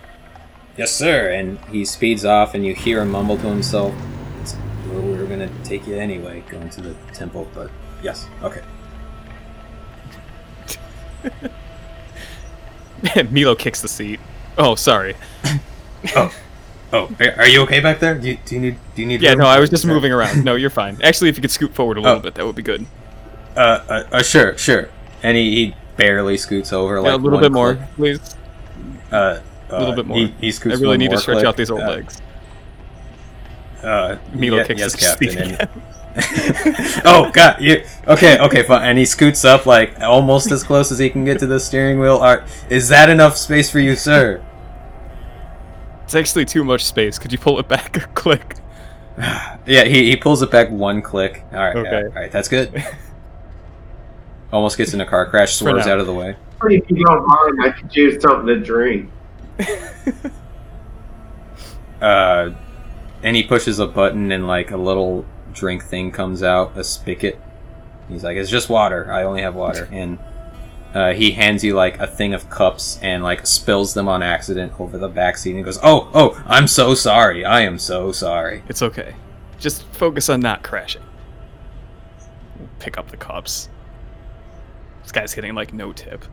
[0.76, 1.30] Yes, sir.
[1.30, 3.92] And he speeds off, and you hear him mumble to himself,
[4.40, 4.56] "It's-
[4.88, 7.70] well, We were going to take you anyway, going to the temple, but
[8.02, 8.62] yes, okay.
[13.30, 14.20] Milo kicks the seat.
[14.56, 15.14] Oh, sorry.
[16.16, 16.34] oh,
[16.92, 18.16] oh, are, you okay back there?
[18.18, 19.20] Do you, do you need do you need?
[19.22, 19.40] Yeah, room?
[19.40, 20.44] no, I was just moving around.
[20.44, 20.98] No, you're fine.
[21.02, 22.20] Actually, if you could scoot forward a little Oh.
[22.20, 22.86] bit, that would be good.
[23.56, 24.88] Uh, uh, uh sure, sure.
[25.22, 27.94] And he, he barely scoots over, like yeah, a little bit more, click.
[27.96, 28.36] please.
[29.10, 30.16] Uh, A little uh, bit more.
[30.16, 31.46] He, he scoots I really need to stretch click.
[31.46, 32.22] out these old Uh, legs.
[33.82, 35.68] Uh, Milo yeah, kicks yes, the Captain.
[36.22, 37.60] Seat and- oh God!
[37.60, 38.38] You okay?
[38.38, 38.82] Okay, fine.
[38.84, 41.98] And he scoots up like almost as close as he can get to the steering
[42.00, 42.16] wheel.
[42.18, 44.44] Are, is that enough space for you, sir?
[46.04, 47.18] It's actually too much space.
[47.18, 48.56] Could you pull it back a click?
[49.66, 51.44] Yeah, he, he pulls it back one click.
[51.52, 52.02] All right, Okay.
[52.04, 52.82] all right, that's good.
[54.52, 56.36] Almost gets in a car crash, swerves out of the way.
[56.62, 59.10] If you don't mind, I could use something to drink.
[62.00, 62.50] Uh,
[63.22, 67.40] and he pushes a button, and like a little drink thing comes out, a spigot.
[68.08, 69.10] He's like, "It's just water.
[69.12, 70.18] I only have water." And
[70.94, 74.72] uh, he hands you like a thing of cups, and like spills them on accident
[74.80, 77.44] over the back seat, and goes, "Oh, oh, I'm so sorry.
[77.44, 79.14] I am so sorry." It's okay.
[79.58, 81.02] Just focus on not crashing.
[82.78, 83.68] Pick up the cups.
[85.02, 86.24] This guy's getting like no tip.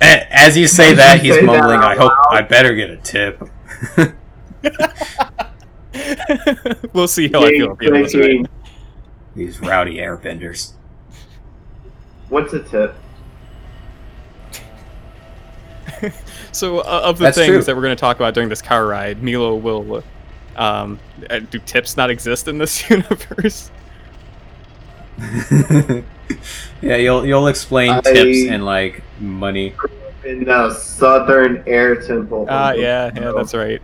[0.00, 2.12] As you say that, he's say mumbling, "I hope.
[2.30, 3.42] I better get a tip."
[6.92, 8.12] we'll see how I feel at the end of this.
[8.12, 8.48] Drinking.
[9.36, 10.72] These rowdy airbenders.
[12.28, 12.94] What's a tip?
[16.52, 17.62] So, uh, of the That's things true.
[17.62, 20.02] that we're going to talk about during this car ride, Milo will.
[20.56, 20.98] Um,
[21.30, 23.70] uh, do tips not exist in this universe?
[26.82, 29.74] yeah, you'll you'll explain I- tips and like money.
[30.24, 32.46] In the Southern Air Temple.
[32.48, 33.80] Ah, yeah, yeah, that's right.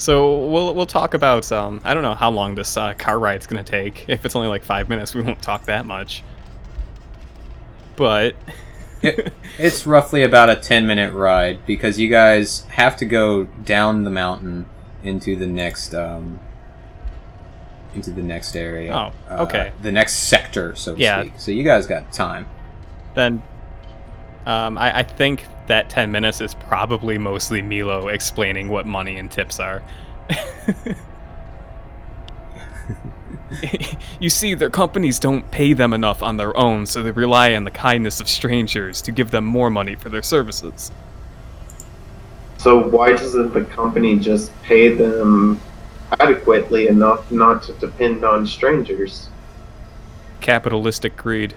[0.00, 3.46] So we'll we'll talk about um I don't know how long this uh, car ride's
[3.46, 4.06] gonna take.
[4.08, 6.22] If it's only like five minutes, we won't talk that much.
[7.96, 8.34] But
[9.02, 14.04] It, it's roughly about a 10 minute ride because you guys have to go down
[14.04, 14.66] the mountain
[15.02, 16.40] into the next um
[17.94, 18.92] into the next area.
[18.94, 19.72] Oh, Uh, okay.
[19.82, 21.20] the next sector, so to Yeah.
[21.22, 21.32] speak.
[21.36, 22.46] So you guys got time.
[23.14, 23.42] then
[24.46, 29.30] um I, I think that ten minutes is probably mostly Milo explaining what money and
[29.30, 29.82] tips are.
[34.20, 37.62] you see, their companies don't pay them enough on their own, so they rely on
[37.64, 40.90] the kindness of strangers to give them more money for their services.
[42.58, 45.60] So why doesn't the company just pay them
[46.18, 49.28] adequately enough not to depend on strangers?
[50.40, 51.54] Capitalistic greed.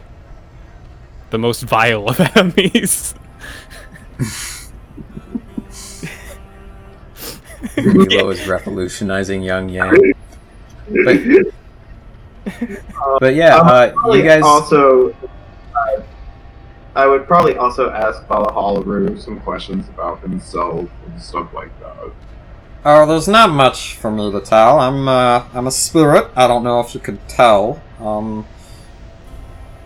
[1.31, 3.15] The most vile of enemies.
[7.77, 10.14] Milo is revolutionizing Young Yang.
[11.06, 11.18] But,
[13.19, 14.44] but yeah, Um, uh, you guys.
[14.44, 15.15] also.
[15.76, 16.03] I,
[16.95, 22.11] I would probably also ask Valhalla some questions about himself and stuff like that.
[22.85, 24.80] Oh, there's not much for me to tell.
[24.80, 26.30] I'm uh, I'm a spirit.
[26.35, 27.81] I don't know if you could tell.
[27.99, 28.45] Um,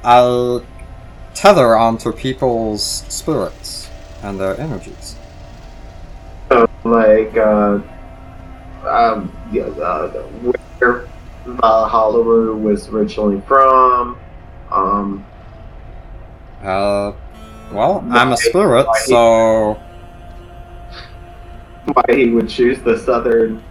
[0.03, 0.61] I
[1.35, 3.86] tether onto people's spirits
[4.23, 5.15] and their energies.
[6.49, 7.79] So, like, uh,
[8.85, 10.09] um, yeah, uh,
[10.79, 11.07] where
[11.45, 14.17] Valhalla was originally from.
[14.71, 15.25] Um,
[16.61, 17.13] Uh,
[17.71, 19.79] well, I'm a spirit, so
[21.93, 23.63] why he would choose the southern,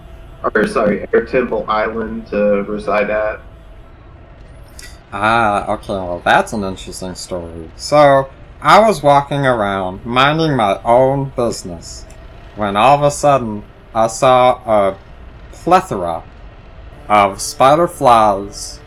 [0.43, 3.40] or sorry, Air Temple Island to reside at.
[5.12, 7.70] Ah, okay, well, that's an interesting story.
[7.77, 8.28] So,
[8.66, 12.05] I was walking around, minding my own business,
[12.56, 13.62] when all of a sudden,
[13.94, 14.98] I saw a
[15.52, 16.24] plethora
[17.09, 18.80] of spider flies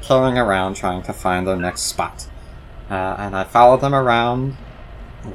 [0.00, 2.26] killing around trying to find their next spot.
[2.88, 4.56] Uh, and I followed them around,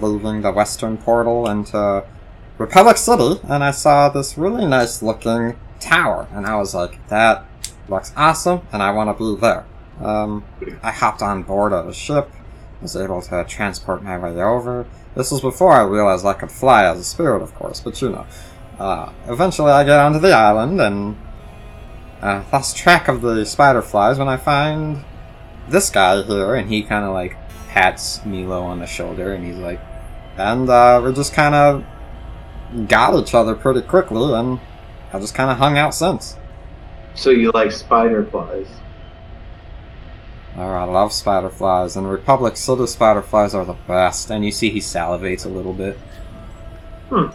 [0.02, 2.04] leaving the western portal into
[2.58, 7.46] Republic City, and I saw this really nice looking tower, and I was like, that
[7.88, 9.68] looks awesome, and I want to be there.
[10.02, 10.46] Um,
[10.82, 12.32] I hopped on board of a ship,
[12.82, 14.86] was able to transport my way over.
[15.16, 18.10] This was before I realized I could fly as a spirit, of course, but you
[18.10, 18.26] know.
[18.80, 21.18] Uh, eventually I get onto the island and
[22.22, 25.04] uh, lost track of the spider flies when I find
[25.68, 27.36] this guy here, and he kind of like
[27.70, 29.80] pats Milo on the shoulder, and he's like,
[30.38, 34.60] and uh, we just kind of got each other pretty quickly, and
[35.12, 36.38] I just kind of hung out since.
[37.16, 38.68] So you like spider flies?
[40.58, 44.32] Oh, I love spider flies, and Republic City spider flies are the best.
[44.32, 45.98] And you see he salivates a little bit.
[47.10, 47.28] Hmm.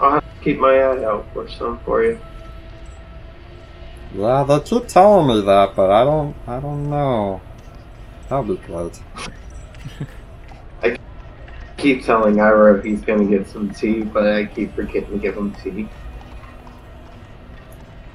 [0.00, 2.18] I'll have to keep my eye out for some for you.
[4.12, 7.40] Yeah, they keep telling me that, but I don't, I don't know.
[8.28, 9.00] That'll be great.
[10.82, 10.98] I
[11.76, 15.54] keep telling Ira he's gonna get some tea, but I keep forgetting to give him
[15.62, 15.88] tea.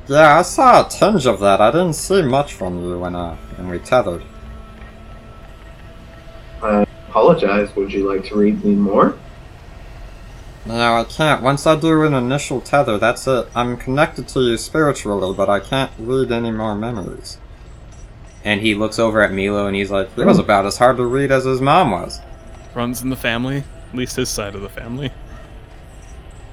[0.07, 1.61] Yeah, I saw a tinge of that.
[1.61, 4.23] I didn't see much from you when, uh, when we tethered.
[6.61, 7.75] I apologize.
[7.75, 9.17] Would you like to read me more?
[10.65, 11.41] No, I can't.
[11.41, 13.47] Once I do an initial tether, that's it.
[13.55, 17.39] I'm connected to you spiritually, but I can't read any more memories.
[18.43, 21.05] And he looks over at Milo and he's like, it was about as hard to
[21.05, 22.19] read as his mom was.
[22.75, 25.11] Runs in the family, at least his side of the family.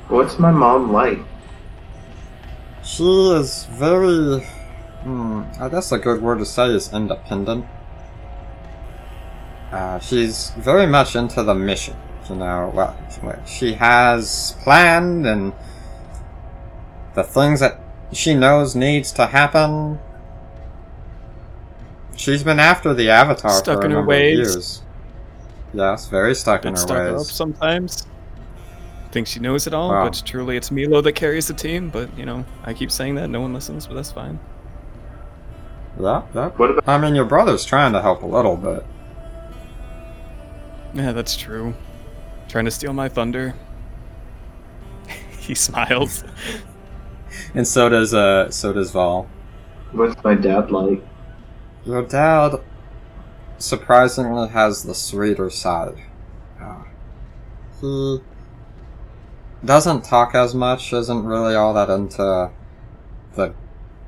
[0.09, 1.19] What's my mom like?
[2.85, 4.41] She is very.
[5.03, 7.67] Hmm, I guess a good word to say is independent.
[9.73, 11.97] Uh, she's very much into the mission.
[12.29, 15.53] You know, well, what she has planned and
[17.15, 17.81] the things that
[18.13, 19.99] she knows needs to happen.
[22.17, 24.39] She's been after the Avatar Stuck for a in her number of ways.
[24.39, 24.83] years.
[25.75, 27.31] Yes, very stuck in her stuck up ways.
[27.31, 28.07] sometimes.
[29.13, 30.05] Thinks she knows it all, Wow.
[30.05, 31.91] but truly it's Milo that carries the team.
[31.91, 34.39] But you know, I keep saying that, no one listens, but that's fine.
[36.01, 36.49] Yeah, yeah.
[36.51, 38.85] What about I mean, your brother's trying to help a little bit.
[40.97, 41.75] Yeah, that's true.
[42.49, 43.55] Trying to steal my thunder.
[45.41, 46.25] he smiles.
[47.55, 49.29] And so does uh, so does Vol.
[49.93, 51.05] what's my dad like?
[51.85, 52.63] Your dad
[53.59, 55.99] surprisingly has the sweeter side.
[56.59, 56.85] Uh,
[57.83, 58.21] he
[59.63, 62.51] doesn't talk as much, isn't really all that into
[63.35, 63.55] the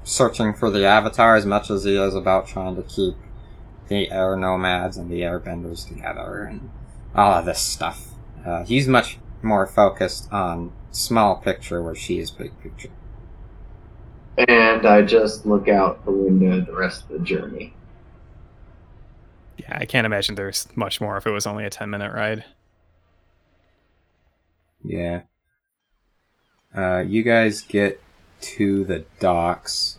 [0.04, 3.14] searching for the avatar as much as he is about trying to keep
[3.88, 6.70] the air nomads and the airbenders together and
[7.14, 8.08] all of this stuff.
[8.44, 12.90] Uh, he's much more focused on small picture where she is big picture.
[14.36, 17.74] And I just look out the window the rest of the journey.
[19.56, 22.44] Yeah, I can't imagine there's much more if it was only a 10 minute ride.
[24.84, 25.22] Yeah.
[26.74, 28.00] Uh, you guys get
[28.40, 29.98] to the docks.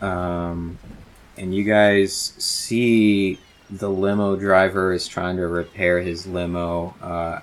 [0.00, 0.78] Um,
[1.36, 3.38] and you guys see
[3.78, 6.94] the limo driver is trying to repair his limo.
[7.02, 7.40] Uh,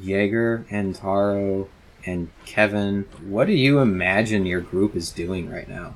[0.00, 1.68] Jaeger and Taro
[2.06, 5.94] and Kevin, what do you imagine your group is doing right now?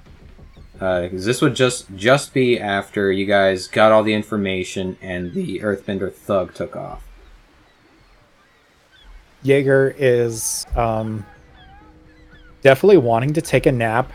[0.75, 5.61] Because this would just just be after you guys got all the information and the
[5.61, 7.05] Earthbender thug took off.
[9.43, 11.27] Jaeger is um,
[12.63, 14.13] definitely wanting to take a nap,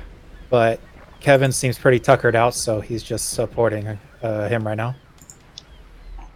[0.49, 0.79] but
[1.19, 4.95] Kevin seems pretty tuckered out, so he's just supporting uh, him right now,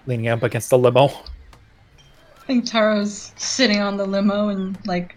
[0.05, 1.05] leaning up against the limo.
[1.07, 5.15] I think Taro's sitting on the limo and like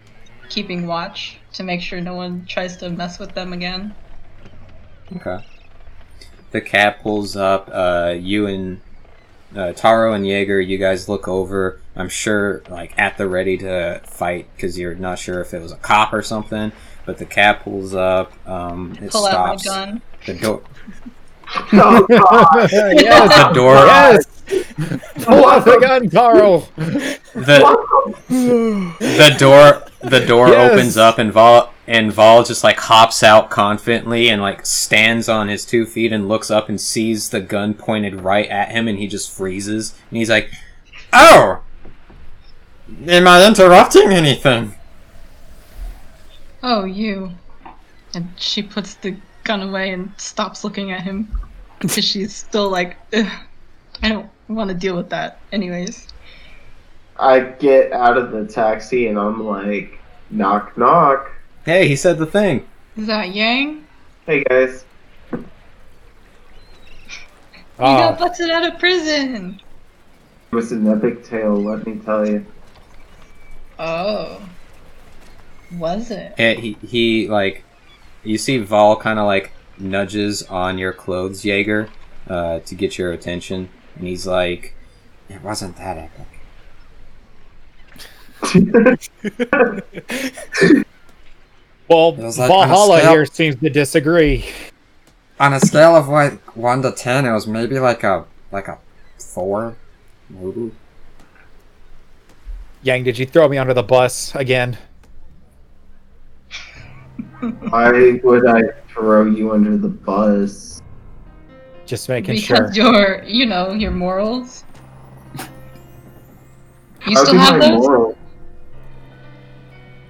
[0.49, 3.95] keeping watch to make sure no one tries to mess with them again.
[5.15, 5.43] Okay.
[6.51, 7.69] The cab pulls up.
[7.71, 8.81] Uh, you and
[9.55, 11.79] uh, Taro and Jaeger, you guys look over.
[11.95, 15.71] I'm sure, like at the ready to fight because you're not sure if it was
[15.71, 16.71] a cop or something.
[17.05, 18.33] But the cab pulls up.
[18.47, 19.67] Um, it Pull stops.
[19.67, 20.01] out my gun.
[20.25, 20.61] The door.
[21.73, 22.69] Oh, God.
[22.71, 23.75] yes, The door.
[23.75, 24.25] yes.
[25.25, 26.59] Pull out the gun, Taro.
[27.33, 27.77] The
[28.99, 30.71] the door the door Yes.
[30.71, 35.47] opens up and Vol and Vol just like hops out confidently and like stands on
[35.47, 38.97] his two feet and looks up and sees the gun pointed right at him and
[38.99, 40.51] he just freezes and he's like,
[41.13, 41.61] "Oh,
[43.07, 44.75] am I interrupting anything?"
[46.63, 47.31] Oh, you.
[48.13, 49.15] And she puts the
[49.51, 51.27] gun away and stops looking at him
[51.79, 53.27] because she's still like, Ugh,
[54.01, 55.39] I don't want to deal with that.
[55.51, 56.07] Anyways.
[57.19, 59.99] I get out of the taxi and I'm like,
[60.29, 61.29] knock, knock.
[61.65, 62.65] Hey, he said the thing.
[62.95, 63.85] Is that Yang?
[64.25, 64.85] Hey, guys.
[65.33, 65.43] You
[67.77, 68.11] Ah.
[68.11, 69.59] got busted out of prison!
[70.51, 72.45] It was an epic tale, let me tell you.
[73.79, 74.41] Oh.
[75.77, 76.35] Was it?
[76.37, 77.63] And he he like
[78.23, 81.89] you see Vol kind of like nudges on your clothes, Jaeger,
[82.27, 84.75] uh, to get your attention, and he's like,
[85.29, 86.27] "It wasn't that epic."
[91.91, 94.45] Well, like Valhalla scale- here seems to disagree.
[95.41, 98.77] On a scale of like one to ten, it was maybe like a like a
[99.19, 99.75] four,
[100.29, 100.71] maybe.
[102.81, 104.77] Yang, did you throw me under the bus again?
[107.41, 110.81] Why would I throw you under the bus?
[111.85, 112.93] Just making because sure.
[112.93, 114.63] your, you know, your morals.
[117.07, 117.79] You How still do have my those?
[117.79, 118.15] morals?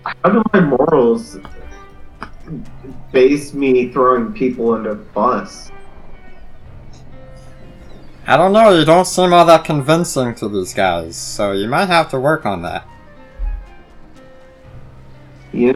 [0.03, 1.37] How do my morals
[3.13, 5.71] base me throwing people under the bus?
[8.27, 8.77] I don't know.
[8.77, 12.45] You don't seem all that convincing to these guys, so you might have to work
[12.45, 12.87] on that.
[15.53, 15.75] You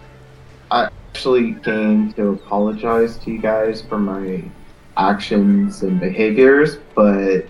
[0.69, 4.44] I actually came to apologize to you guys for my
[4.98, 7.46] actions and behaviors, but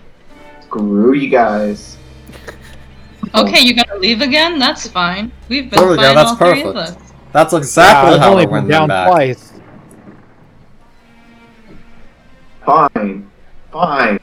[0.62, 1.96] screw you guys.
[3.34, 4.58] Okay, you gotta leave again?
[4.58, 5.30] That's fine.
[5.48, 6.96] We've been There we go, that's all three of perfect.
[7.02, 7.12] us.
[7.32, 9.08] That's exactly Yeah, how only to win been them down back.
[9.10, 9.52] twice.
[12.64, 13.28] Fine,
[13.72, 14.20] fine.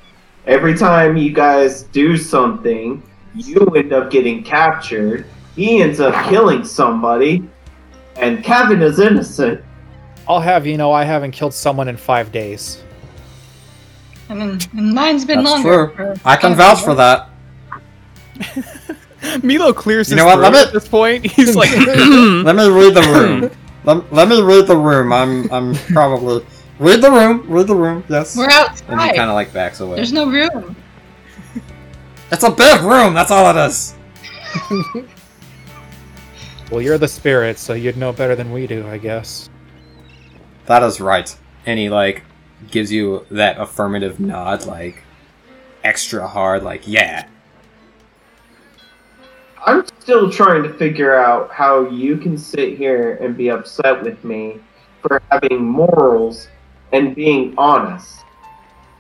[0.48, 3.04] Every time you guys do something,
[3.36, 5.26] you end up getting captured.
[5.56, 7.48] He ends up killing somebody,
[8.18, 9.64] and Kevin is innocent.
[10.28, 12.82] I'll have you know I haven't killed someone in five days.
[14.30, 15.92] And then and mine's been That's longer.
[15.96, 16.14] true.
[16.24, 17.30] I can vouch for that.
[19.44, 21.26] Milo clears You his know what, let throat me- at this point.
[21.32, 23.52] He's like, Let me read the room.
[23.84, 25.12] let, let me read the room.
[25.14, 26.46] I'm I'm probably
[26.80, 27.46] read the room.
[27.50, 28.04] Read the room.
[28.10, 28.36] Yes.
[28.38, 28.82] We're out.
[28.82, 29.16] And he outside.
[29.16, 29.96] kind of like backs away.
[29.98, 30.76] There's no room.
[32.32, 33.14] It's a big room.
[33.14, 33.94] That's all it is.
[36.74, 39.48] Well, you're the spirit, so you'd know better than we do, I guess.
[40.66, 41.38] That is right.
[41.68, 42.24] And he like
[42.72, 45.04] gives you that affirmative nod, like
[45.84, 47.28] extra hard, like yeah.
[49.64, 54.24] I'm still trying to figure out how you can sit here and be upset with
[54.24, 54.60] me
[55.04, 56.48] for having morals
[56.92, 58.26] and being honest.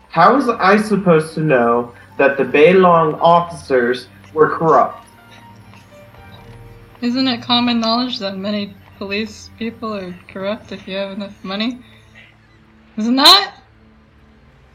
[0.09, 5.02] How was I supposed to know that the Beifong officers were corrupt?
[7.03, 11.79] Isn't it common knowledge that many police people are corrupt if you have enough money?
[12.95, 13.57] Isn't that?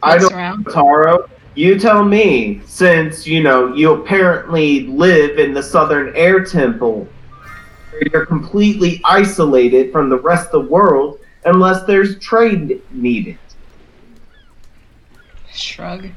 [0.02, 0.64] I don't around.
[0.64, 1.30] Taro.
[1.54, 7.08] You tell me, since you know you apparently live in the Southern Air Temple,
[8.12, 13.38] you're completely isolated from the rest of the world unless there's trade needed.
[15.50, 16.10] Shrug.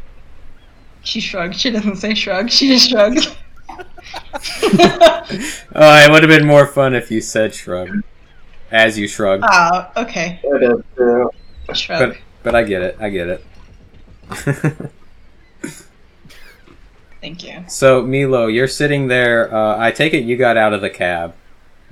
[1.04, 1.56] She shrugged.
[1.56, 2.50] She doesn't say shrug.
[2.50, 3.34] She just shrugs.
[3.80, 5.26] Oh,
[6.06, 8.04] it would have been more fun if you said shrug.
[8.72, 9.42] As you shrug.
[9.44, 10.40] Oh, okay.
[10.44, 11.30] That is true.
[11.74, 12.00] Shrug.
[12.14, 12.98] But but I get it.
[13.00, 13.46] I get it.
[17.22, 17.64] Thank you.
[17.68, 19.54] so Milo, you're sitting there.
[19.54, 21.36] Uh, I take it you got out of the cab.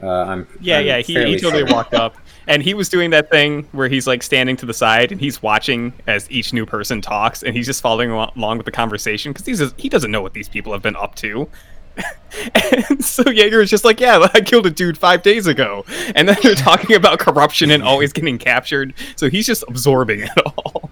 [0.01, 0.97] Uh, I'm Yeah, I'm yeah.
[0.99, 1.75] He, he totally certain.
[1.75, 2.15] walked up,
[2.49, 5.41] and he was doing that thing where he's like standing to the side and he's
[5.41, 9.45] watching as each new person talks, and he's just following along with the conversation because
[9.45, 11.47] he's he doesn't know what these people have been up to.
[12.55, 15.85] and so Jaeger is just like, yeah, I killed a dude five days ago,
[16.15, 18.93] and then they're talking about corruption and always getting captured.
[19.15, 20.89] So he's just absorbing it all.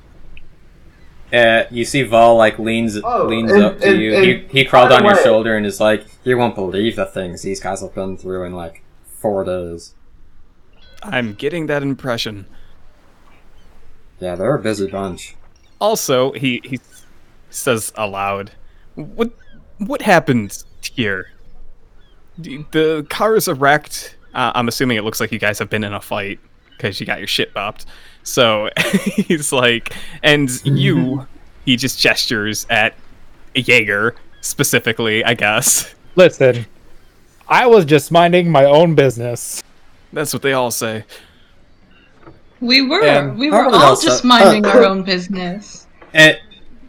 [1.32, 4.16] Uh, you see Vol like leans Oh, leans and- up to and- you.
[4.16, 6.96] and he he crawled on the your way- shoulder and is like, "You won't believe
[6.96, 8.82] the things these guys have been through in like
[9.20, 9.94] four days."
[11.04, 12.46] I'm getting that impression.
[14.20, 15.36] Yeah, they're a busy bunch.
[15.80, 16.80] Also, he he
[17.50, 18.52] says aloud,
[18.96, 19.32] "What
[19.78, 21.32] what happened here?
[22.38, 24.16] The- The car is wrecked.
[24.34, 26.40] Uh, I'm assuming it looks like you guys have been in a fight
[26.72, 27.86] because you got your shit bopped.
[28.24, 28.70] So
[29.16, 31.26] he's like, and you,
[31.66, 32.94] he just gestures at
[33.56, 35.94] Jaeger specifically, I guess.
[36.16, 36.66] Listen,
[37.48, 39.64] I was just minding my own business.
[40.14, 41.04] That's what they all say.
[42.60, 43.04] We were.
[43.04, 45.86] And we were all also- just minding our own business.
[46.14, 46.38] And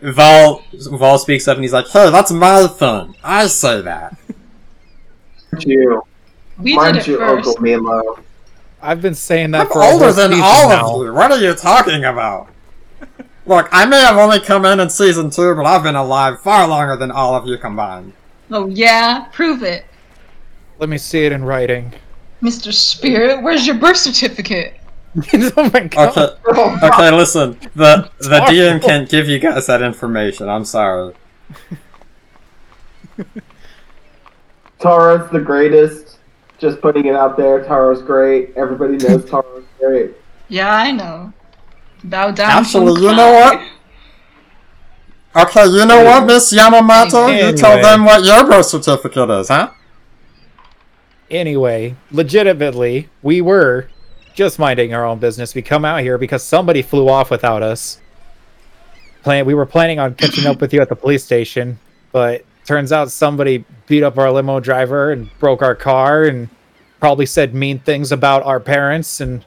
[0.00, 3.14] Val Vol speaks up and he's like, "Hey, that's my thing.
[3.24, 4.16] I say that."
[5.58, 6.02] You,
[6.58, 7.48] We mind did it you, first.
[7.48, 8.18] Uncle Milo.
[8.80, 10.94] I've been saying that I'm for a older than all now.
[11.00, 11.12] of you.
[11.12, 12.48] What are you talking about?
[13.44, 16.68] Look, I may have only come in in season two, but I've been alive far
[16.68, 18.12] longer than all of you combined.
[18.52, 19.84] Oh yeah, prove it,
[20.78, 21.92] Let me see it in writing.
[22.42, 22.72] Mr.
[22.72, 23.42] Spirit.
[23.42, 24.74] Where's your birth certificate?
[25.34, 26.16] oh my god.
[26.16, 27.58] Okay, okay, listen.
[27.74, 30.48] The the DM can't give you guys that information.
[30.48, 31.14] I'm sorry.
[34.78, 36.18] Taro's the greatest.
[36.58, 37.64] Just putting it out there.
[37.64, 38.52] Taro's great.
[38.56, 40.14] Everybody knows Taro's great.
[40.48, 41.32] Yeah, I know.
[42.04, 42.50] Bow down.
[42.50, 43.60] Actually, you know what?
[45.36, 47.28] Okay, you know what, Miss Yamamoto?
[47.30, 49.70] You tell them what your birth certificate is, huh?
[51.30, 53.88] Anyway, legitimately, we were
[54.34, 55.54] just minding our own business.
[55.54, 58.00] We come out here because somebody flew off without us.
[59.22, 61.78] Plan we were planning on catching up with you at the police station,
[62.12, 66.48] but turns out somebody beat up our limo driver and broke our car and
[67.00, 69.44] probably said mean things about our parents and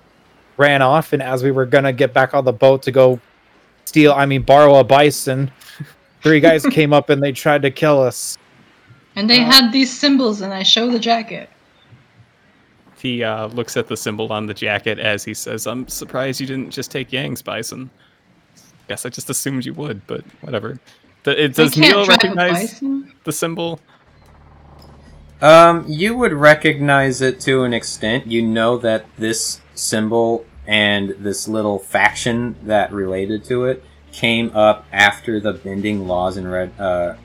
[0.57, 3.19] ran off and as we were gonna get back on the boat to go
[3.85, 5.51] steal I mean borrow a bison,
[6.21, 8.37] three guys came up and they tried to kill us.
[9.15, 11.49] And they uh, had these symbols, and I show the jacket.
[13.01, 16.45] He uh, looks at the symbol on the jacket as he says, I'm surprised you
[16.45, 17.89] didn't just take Yang's bison.
[18.87, 20.79] Guess I just assumed you would, but whatever.
[21.23, 22.79] The, it, does Neil recognize
[23.23, 23.79] the symbol?
[25.41, 28.27] Um, you would recognize it to an extent.
[28.27, 34.85] You know that this symbol and this little faction that related to it came up
[34.91, 37.15] after the bending laws and red, uh,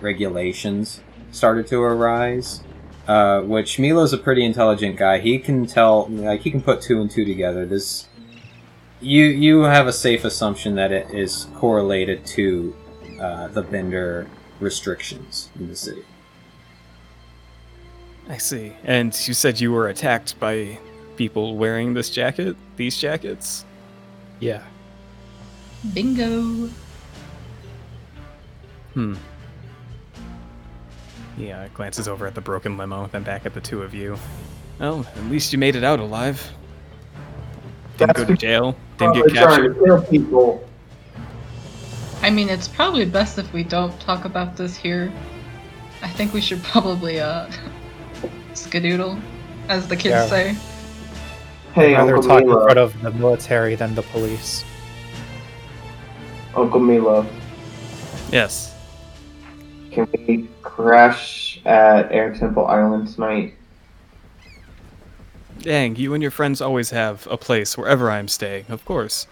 [0.00, 1.00] regulations
[1.32, 2.62] started to arise.
[3.10, 5.18] Uh, which Milo's a pretty intelligent guy.
[5.18, 7.66] He can tell, like, he can put two and two together.
[7.66, 8.06] This,
[9.00, 12.72] you you have a safe assumption that it is correlated to
[13.20, 14.28] uh, the bender
[14.60, 16.04] restrictions in the city.
[18.28, 18.74] I see.
[18.84, 20.78] And you said you were attacked by
[21.16, 22.56] people wearing this jacket?
[22.76, 23.64] These jackets?
[24.38, 24.62] Yeah.
[25.94, 26.70] Bingo.
[28.94, 29.14] Hmm.
[31.36, 34.18] He uh, glances over at the broken limo, then back at the two of you.
[34.78, 36.50] Well, at least you made it out alive.
[37.98, 38.76] Didn't go to jail.
[38.98, 39.74] Didn't get Probably trying captured.
[39.78, 40.68] to kill people.
[42.22, 45.12] I mean, it's probably best if we don't talk about this here.
[46.02, 47.48] I think we should probably, uh,
[48.52, 49.20] skedoodle,
[49.68, 50.26] as the kids Yeah.
[50.26, 50.56] say.
[51.74, 52.64] Hey, I'd rather Uncle talk in Milo.
[52.64, 54.64] front of the military than the police.
[56.54, 57.24] Uncle Milo.
[58.32, 58.74] Yes.
[59.92, 60.48] Can we
[60.82, 63.54] crash at Air Temple Island tonight?
[65.58, 69.26] Dang, you and your friends always have a place wherever I'm staying, of course.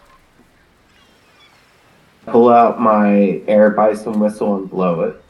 [2.26, 5.22] Pull out my air bison whistle and blow it.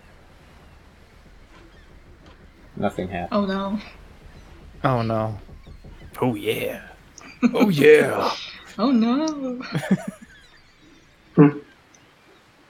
[2.76, 3.28] Nothing happened.
[3.32, 3.78] Oh no.
[4.82, 5.38] Oh no.
[6.20, 6.82] Oh yeah.
[7.54, 8.32] Oh yeah.
[8.80, 9.60] Oh no.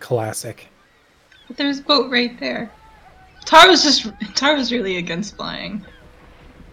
[0.00, 0.66] Classic.
[1.46, 2.70] But there's a boat right there.
[3.48, 5.82] Taro's just Taro's really against flying.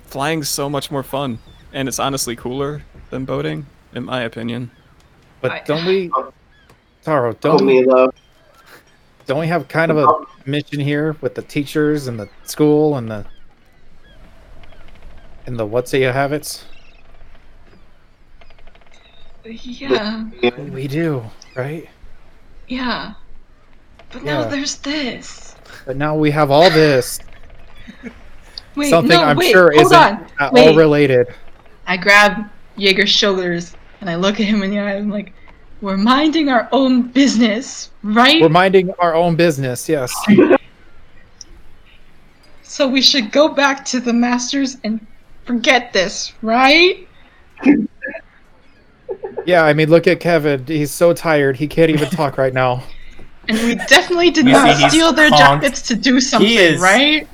[0.07, 1.39] Flying's so much more fun,
[1.71, 4.69] and it's honestly cooler than boating, in my opinion.
[5.39, 6.09] But don't we,
[7.03, 7.29] Taro?
[7.29, 7.83] Oh, Don't we,
[9.25, 13.09] don't we have kind of a mission here with the teachers and the school and
[13.09, 13.25] the
[15.45, 16.61] and the what's say you have it?
[19.45, 20.27] Yeah.
[20.71, 21.23] We do,
[21.55, 21.87] right?
[22.67, 23.13] Yeah.
[24.11, 24.47] But now Yeah.
[24.47, 25.44] there's this.
[25.85, 27.19] But now we have all this.
[28.75, 30.27] Wait, Something no, I'm wait, sure hold isn't on.
[30.39, 31.27] at all related.
[31.87, 34.95] I grab Jaeger's shoulders and I look at him in the eye.
[34.95, 35.33] I'm like,
[35.79, 38.41] "We're minding our own business, right?
[38.41, 39.87] We're minding our own business.
[39.87, 40.13] Yes.
[42.63, 45.05] so we should go back to the masters and
[45.45, 47.07] forget this, right?"
[49.45, 49.63] Yeah.
[49.63, 50.65] I mean, look at Kevin.
[50.65, 51.55] He's so tired.
[51.57, 52.83] He can't even talk right now.
[53.47, 55.37] And we definitely did not see, steal their conked.
[55.63, 57.27] jackets to do something, is- right?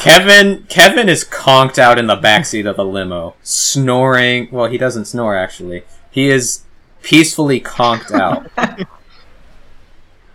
[0.00, 4.48] Kevin Kevin is conked out in the backseat of the limo, snoring.
[4.50, 5.84] Well, he doesn't snore actually.
[6.10, 6.62] He is
[7.02, 8.50] peacefully conked out.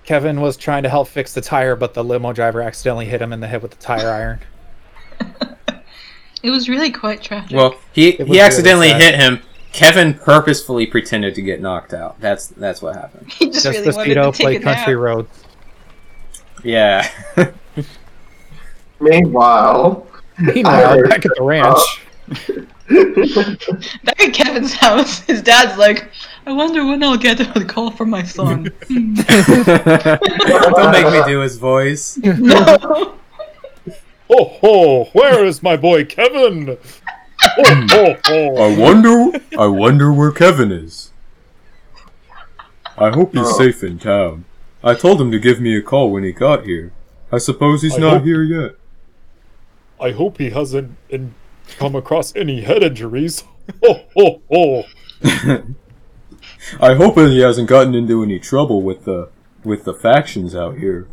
[0.06, 3.32] Kevin was trying to help fix the tire, but the limo driver accidentally hit him
[3.34, 4.40] in the head with the tire iron.
[6.42, 7.52] It was really quite tragic.
[7.58, 9.02] Well, he he accidentally sad.
[9.02, 9.42] hit him.
[9.72, 12.20] Kevin purposefully pretended to get knocked out.
[12.20, 13.32] That's that's what happened.
[13.32, 15.02] he just, really wanted Despacito to take play a country nap.
[15.02, 15.44] roads.
[16.64, 17.10] Yeah.
[19.00, 21.80] Meanwhile, Meanwhile, back at the ranch.
[22.90, 26.10] Back at Kevin's house, his dad's like,
[26.48, 28.64] I wonder when I'll get a call from my son.
[28.90, 32.18] Don't make me do his voice.
[32.18, 33.16] no.
[34.32, 35.06] Oh ho!
[35.14, 36.78] Where is my boy Kevin?
[37.42, 38.56] Oh!
[38.58, 41.12] I wonder I wonder where Kevin is.
[42.98, 43.58] I hope he's Oh.
[43.58, 44.46] safe in town.
[44.84, 46.92] I told him to give me a call when he got here.
[47.32, 48.76] I suppose he's I not hope- here yet.
[50.02, 51.34] I hope he hasn't in,
[51.78, 53.44] come across any head injuries.
[53.84, 54.84] Oh ho ho!
[56.82, 59.30] I hope he hasn't gotten into any trouble with the
[59.64, 61.08] with the factions out here.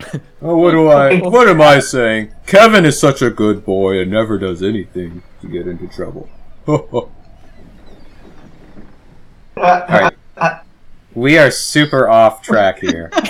[0.40, 1.18] Oh, what do I?
[1.18, 2.32] What am I saying?
[2.46, 6.28] Kevin is such a good boy and never does anything to get into trouble.
[9.56, 10.14] Alright.
[11.14, 13.10] We are super off track here.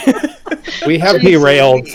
[0.86, 1.88] We have derailed.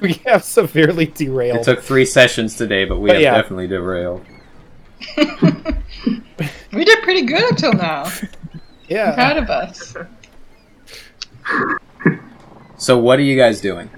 [0.00, 1.58] we have severely derailed.
[1.60, 3.34] It took three sessions today, but we But have yeah.
[3.34, 4.24] definitely derailed.
[5.16, 8.04] We did pretty good until now.
[8.04, 8.28] I'm
[8.88, 9.14] yeah.
[9.14, 9.94] proud of us.
[12.86, 13.90] So what are you guys doing?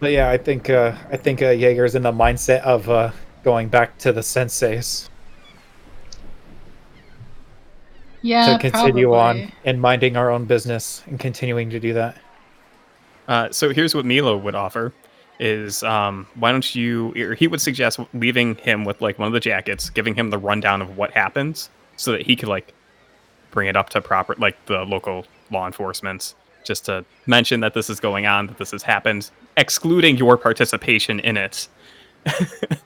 [0.00, 3.10] But yeah, I think uh, I think uh, Jaeger's in the mindset of uh,
[3.42, 5.08] going back to the senseis
[8.20, 9.44] Yeah, to continue probably.
[9.44, 12.18] on and minding our own business and continuing to do that.
[13.28, 14.92] Uh, so here's what Milo would offer:
[15.40, 17.14] is um, why don't you?
[17.16, 20.36] Or he would suggest leaving him with like one of the jackets, giving him the
[20.36, 22.74] rundown of what happens, so that he could like
[23.52, 26.34] bring it up to proper like the local law enforcement,
[26.64, 31.20] just to mention that this is going on, that this has happened, excluding your participation
[31.20, 31.68] in it.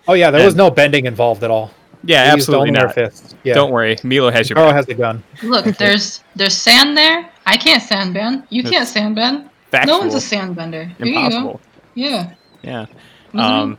[0.08, 1.70] Oh yeah, there was no bending involved at all.
[2.04, 2.94] Yeah, We absolutely only our not.
[2.94, 3.34] fists.
[3.44, 3.54] Yeah.
[3.54, 5.22] Don't worry, Milo has your Carl has a gun.
[5.42, 7.28] Look, there's there's sand there.
[7.46, 8.44] I can't sand bend.
[8.50, 9.48] You can't sand bend.
[9.70, 9.94] Factual.
[9.96, 10.88] No one's a sandbender.
[10.96, 11.60] Here Impossible.
[11.94, 12.16] you go.
[12.16, 12.34] Yeah.
[12.62, 12.86] Yeah.
[13.34, 13.40] Mhm.
[13.40, 13.78] Um,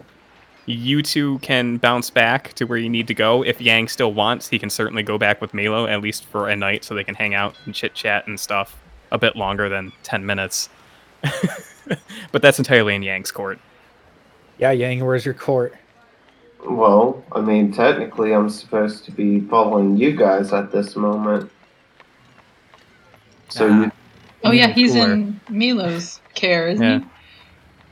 [0.66, 3.44] you two can bounce back to where you need to go.
[3.44, 6.56] If Yang still wants, he can certainly go back with Milo at least for a
[6.56, 8.78] night, so they can hang out and chit chat and stuff
[9.12, 10.70] a bit longer than ten minutes.
[12.32, 13.60] but that's entirely in Yang's court.
[14.58, 15.74] Yeah, Yang, where's your court?
[16.68, 21.50] well, I mean, technically, I'm supposed to be following you guys at this moment.
[23.48, 23.92] So you,
[24.44, 25.14] Oh yeah, he's cooler.
[25.14, 27.00] in Milo's care, isn't Yeah.
[27.00, 27.06] he?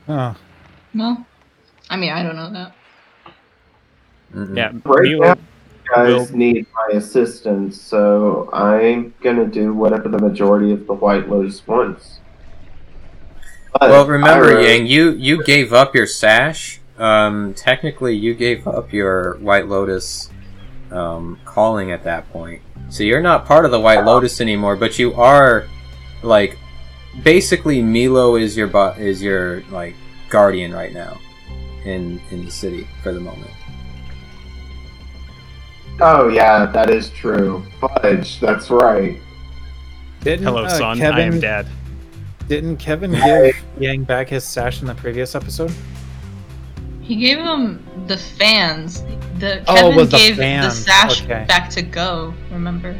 [0.08, 0.36] Oh,
[0.94, 1.24] No.
[1.90, 2.74] I mean, I don't know that.
[4.34, 4.56] Mm-mm.
[4.56, 5.28] Yeah, right Milo.
[5.28, 5.38] now, you
[5.94, 11.28] guys will- need my assistance, so I'm gonna do whatever the majority of the White
[11.28, 12.20] Lotus wants.
[13.78, 16.80] But Well, remember, I, Yang, you you gave up your sash.
[16.98, 20.30] Um, technically, you gave up your White Lotus
[20.90, 22.62] um, calling at that point.
[22.88, 25.66] So you're not part of the White Lotus anymore, but you are
[26.22, 26.56] like
[27.22, 29.94] basically Milo is your bu- is your like
[30.30, 31.18] guardian right now
[31.84, 33.50] in in the city for the moment.
[36.00, 37.64] Oh yeah, that is true.
[37.80, 39.18] Fudge, that's right.
[40.22, 40.98] didn't Hello, uh, son.
[40.98, 41.66] Kevin, I am dad.
[42.48, 45.72] Didn't Kevin give Yang back his sash in the previous episode?
[47.02, 49.02] He gave him the fans.
[49.38, 51.44] The Oh, Kevin was gave the fans, sash okay.
[51.48, 52.32] back to Go.
[52.50, 52.98] Remember?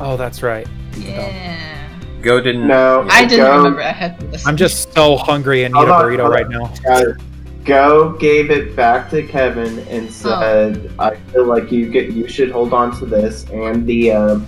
[0.00, 0.66] Oh, that's right.
[0.96, 1.88] Yeah.
[2.22, 2.66] Go didn't.
[2.66, 3.82] No, I didn't Go- remember.
[3.82, 4.46] I had this.
[4.46, 7.14] I'm just so hungry and need Hold a burrito hold right on.
[7.16, 7.24] now.
[7.64, 12.26] Guys, Go gave it back to Kevin and said, "I feel like you get you
[12.28, 14.46] should hold on to this and the um,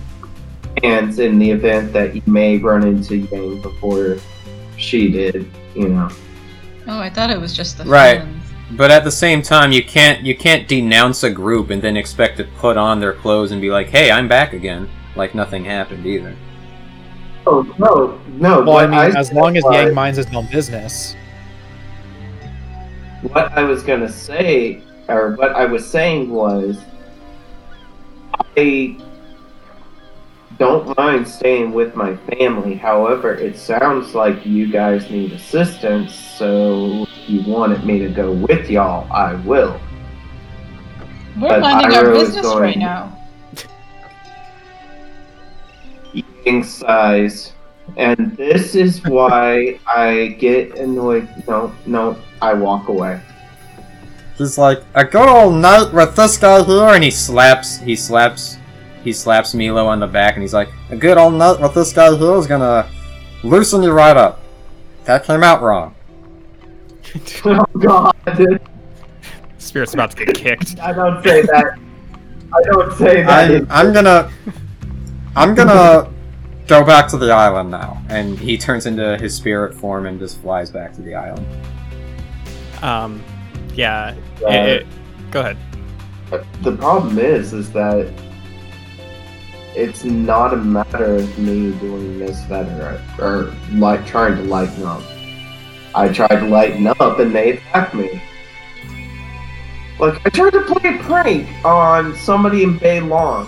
[0.83, 4.17] hands in the event that you may run into Yang before
[4.77, 6.09] she did." You know.
[6.87, 8.19] Oh, I thought it was just the Right.
[8.19, 8.39] fans.
[8.71, 12.37] But at the same time, you can't you can't denounce a group and then expect
[12.37, 16.05] to put on their clothes and be like, "Hey, I'm back again," like nothing happened
[16.05, 16.35] either.
[17.45, 18.61] Oh no, no.
[18.61, 21.15] Well, I what mean, as long as Yang minds his own business.
[23.31, 26.79] What I was gonna say, or what I was saying was,
[28.57, 28.97] I
[30.59, 32.75] don't mind staying with my family.
[32.75, 38.31] However, it sounds like you guys need assistance, so if you wanted me to go
[38.31, 39.79] with y'all, I will.
[41.39, 43.17] We're But minding our Ira business going- right now.
[46.13, 47.53] Eating size.
[47.97, 51.27] And this is why I get annoyed.
[51.47, 53.21] No, no, I walk away.
[54.37, 58.57] He's like, "A good old night with this guy here," and he slaps he slaps
[59.01, 61.93] he slaps Milo on the back, and he's like, "A good old night with this
[61.93, 62.85] guy here is gonna
[63.43, 64.41] loosen you right up."
[65.05, 65.95] That came out wrong.
[67.45, 68.59] oh God!
[69.57, 70.77] Spirit's about to get kicked.
[70.81, 71.79] I don't say that.
[72.53, 73.51] I don't say that.
[73.51, 74.29] I'm, I'm gonna
[75.33, 76.11] I'm gonna
[76.67, 80.41] go back to the island now, and he turns into his spirit form and just
[80.41, 81.47] flies back to the island.
[82.83, 83.23] Um,
[83.73, 84.13] yeah.
[84.45, 84.87] Uh, it- it-
[85.31, 85.57] go ahead.
[86.61, 88.11] The problem is, is that
[89.75, 92.67] it's not a matter of me doing this, that,
[93.19, 95.01] or, or like trying to lighten up.
[95.95, 98.21] I tried to lighten up, and they attacked me.
[99.99, 103.47] Like I tried to play a prank on somebody in Bay Long,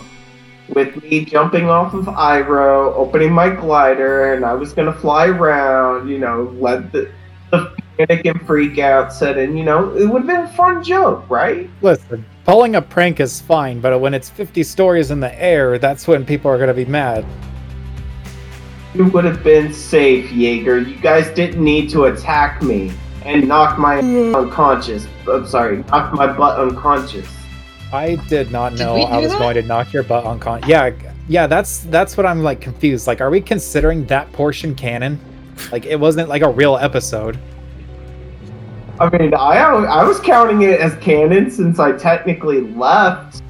[0.70, 6.07] with me jumping off of Iro, opening my glider, and I was gonna fly around.
[6.07, 7.10] You know, let the
[7.52, 9.58] the panic and freak out set in.
[9.58, 11.70] You know, it would have been a fun joke, right?
[11.82, 16.08] Listen, pulling a prank is fine, but when it's 50 stories in the air, that's
[16.08, 17.26] when people are going to be mad.
[18.94, 20.80] You would have been safe, Jaeger.
[20.80, 22.94] You guys didn't need to attack me
[23.26, 25.08] and knock my unconscious.
[25.30, 27.28] I'm sorry, knock my butt unconscious.
[27.92, 29.40] I did not know we I was that?
[29.40, 30.70] going to knock your butt unconscious.
[30.70, 30.92] Yeah,
[31.28, 33.08] yeah, that's that's what I'm like confused.
[33.08, 35.20] Like, are we considering that portion canon?
[35.72, 37.40] Like, it wasn't like a real episode.
[39.00, 43.42] I mean, I I was counting it as canon since I technically left.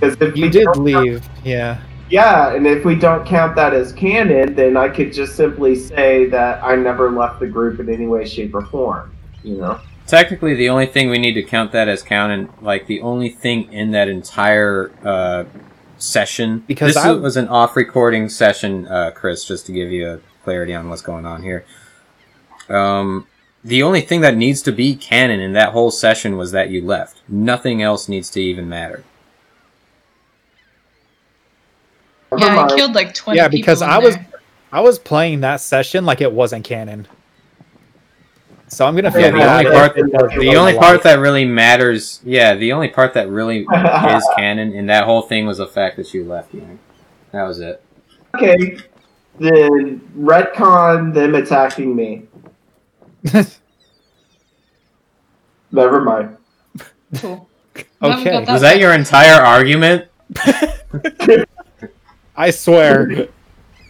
[0.00, 1.78] Because if You did don't count- leave, yeah.
[2.10, 6.26] yeah, and if we don't count that as canon, then I could just simply say
[6.26, 9.12] that I never left the group in any way, shape, or form.
[9.42, 9.80] You know.
[10.06, 13.72] Technically, the only thing we need to count that as canon, like the only thing
[13.72, 15.44] in that entire uh,
[15.98, 20.18] session, Because this I- was an off-recording session, uh, Chris, just to give you a
[20.42, 21.64] clarity on what's going on here.
[22.68, 23.26] Um,
[23.64, 26.84] the only thing that needs to be canon in that whole session was that you
[26.84, 27.22] left.
[27.26, 29.04] Nothing else needs to even matter.
[32.36, 34.28] Yeah, I killed like 20 yeah, because people in I was there.
[34.72, 37.06] I was playing that session like it wasn't canon.
[38.66, 41.18] So I'm gonna feel Yeah, the only if part, it was the only part that
[41.20, 45.58] really matters, yeah, the only part that really is canon in that whole thing was
[45.58, 46.52] the fact that you left.
[46.52, 46.80] Yang.
[47.30, 47.82] That was it.
[48.34, 48.78] Okay,
[49.38, 52.26] then retcon them attacking me.
[55.72, 56.36] Never mind.
[57.16, 57.48] Cool.
[58.02, 58.44] Okay.
[58.44, 60.08] Was that your entire argument?
[62.36, 63.28] I swear.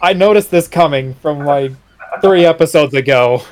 [0.00, 1.72] I noticed this coming from like
[2.20, 3.42] three episodes ago.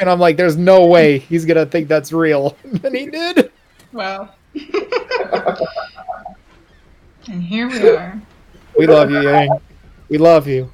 [0.00, 2.56] And I'm like, there's no way he's gonna think that's real.
[2.84, 3.52] And he did.
[3.92, 4.30] Wow.
[7.28, 8.20] and here we are.
[8.78, 9.60] We love you, Yang.
[10.08, 10.70] We love you.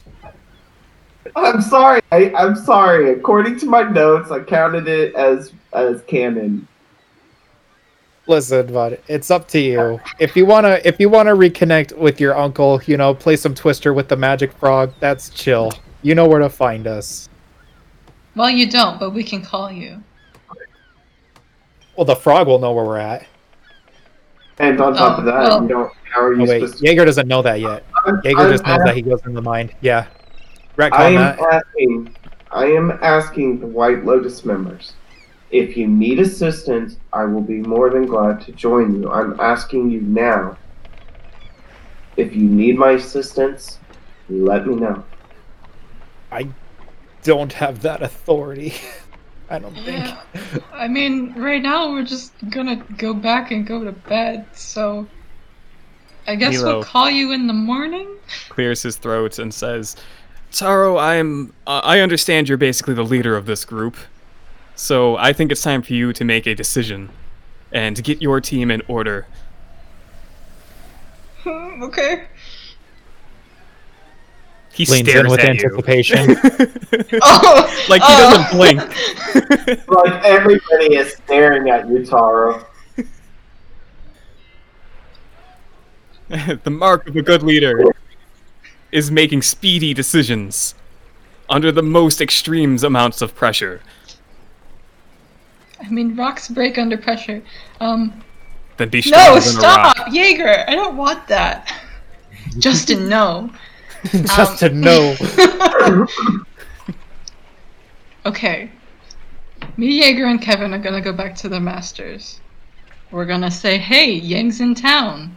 [1.37, 2.01] I'm sorry.
[2.13, 3.13] I, I'm sorry.
[3.13, 6.67] According to my notes, I counted it as as canon.
[8.27, 10.01] Listen, bud, it's up to you.
[10.19, 13.93] If you wanna if you wanna reconnect with your uncle, you know, play some Twister
[13.93, 15.71] with the magic frog, that's chill.
[16.03, 17.29] You know where to find us.
[18.37, 20.03] Well, you don't, but we can call you.
[21.97, 23.27] Well, the frog will know where we're at.
[24.59, 25.93] And on top Oh, of that, oh, well- you don't.
[26.11, 26.85] How are you Oh, wait, supposed to?
[26.87, 27.85] Jaeger doesn't know that yet.
[28.25, 29.73] Jaeger just knows that he goes in the mind.
[29.81, 30.07] Yeah.
[30.81, 31.41] Retcon I am that.
[31.53, 32.17] asking.
[32.51, 34.95] I am asking the White Lotus members.
[35.51, 39.11] If you need assistance, I will be more than glad to join you.
[39.11, 40.57] I'm asking you now.
[42.17, 43.79] If you need my assistance,
[44.31, 45.05] let me know.
[46.33, 46.49] I
[47.25, 48.75] don't have that authority.
[49.51, 50.07] I don't think.
[50.07, 50.61] Yeah.
[50.73, 55.07] I mean, right now we're just gonna go back and go to bed, so
[56.27, 56.77] I guess Milo.
[56.77, 58.17] we'll call you in the morning.
[58.49, 59.97] Clears his throat and says,
[60.53, 61.53] Taro, I'm.
[61.67, 63.97] Uh, I understand you're basically the leader of this group.
[64.75, 67.11] So I think it's time for you to make a decision
[67.71, 69.27] and get your team in order.
[71.43, 72.25] Hmm, okay.
[74.73, 75.65] He Leans stares in with at you.
[75.65, 76.37] anticipation.
[77.23, 78.31] Oh, like he oh.
[78.31, 78.81] doesn't blink.
[79.89, 82.67] Like everybody is staring at you, Taro.
[86.29, 87.83] the mark of a good leader
[88.93, 90.75] is making speedy decisions
[91.49, 93.81] under the most extreme amounts of pressure.
[95.81, 97.43] I mean, rocks break under pressure.
[97.81, 98.23] Um,
[98.77, 100.09] Then be no, stronger than a stop, rock.
[100.13, 100.65] Jaeger!
[100.69, 101.75] I don't want that.
[102.59, 103.51] Justin, no.
[104.13, 105.17] Just to know.
[108.27, 108.71] Okay.
[109.77, 112.41] Me, Jaeger, and Kevin are gonna go back to the masters.
[113.11, 115.37] We're gonna say, hey, Yang's in town.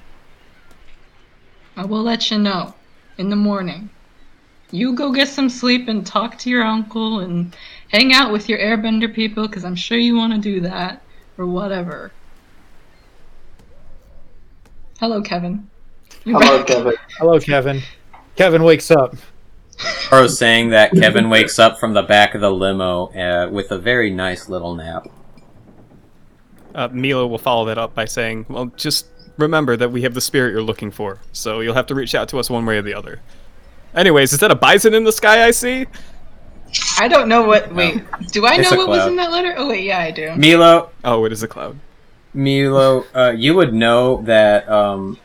[1.75, 2.73] I will let you know
[3.17, 3.89] in the morning.
[4.71, 7.55] You go get some sleep and talk to your uncle and
[7.89, 11.01] hang out with your airbender people because I'm sure you want to do that
[11.37, 12.11] or whatever.
[14.99, 15.69] Hello, Kevin.
[16.23, 16.67] You Hello, back?
[16.67, 16.93] Kevin.
[17.17, 17.81] Hello, Kevin.
[18.35, 19.15] Kevin wakes up.
[19.77, 23.77] Taro saying that Kevin wakes up from the back of the limo uh, with a
[23.77, 25.07] very nice little nap.
[26.73, 29.07] Uh, Milo will follow that up by saying, "Well, just
[29.37, 32.29] remember that we have the spirit you're looking for, so you'll have to reach out
[32.29, 33.19] to us one way or the other."
[33.95, 35.85] Anyways, is that a bison in the sky I see?
[36.99, 37.71] I don't know what.
[37.73, 39.09] Wait, do I It's know a what was cloud.
[39.09, 39.53] in that letter?
[39.57, 40.35] Oh wait, yeah, I do.
[40.35, 41.77] Milo, Oh, it is a cloud.
[42.33, 45.19] Milo, uh, you would know that um,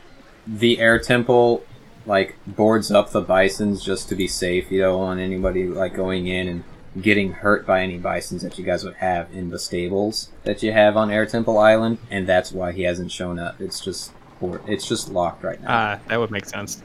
[0.45, 1.63] the air temple
[2.05, 4.71] like boards up the bisons just to be safe.
[4.71, 6.63] You don't want anybody like going in and
[7.01, 10.71] getting hurt by any bisons that you guys would have in the stables that you
[10.71, 13.59] have on Air Temple Island, and that's why he hasn't shown up.
[13.61, 16.81] It's just board- it's just locked right now, Ah, that would make sense.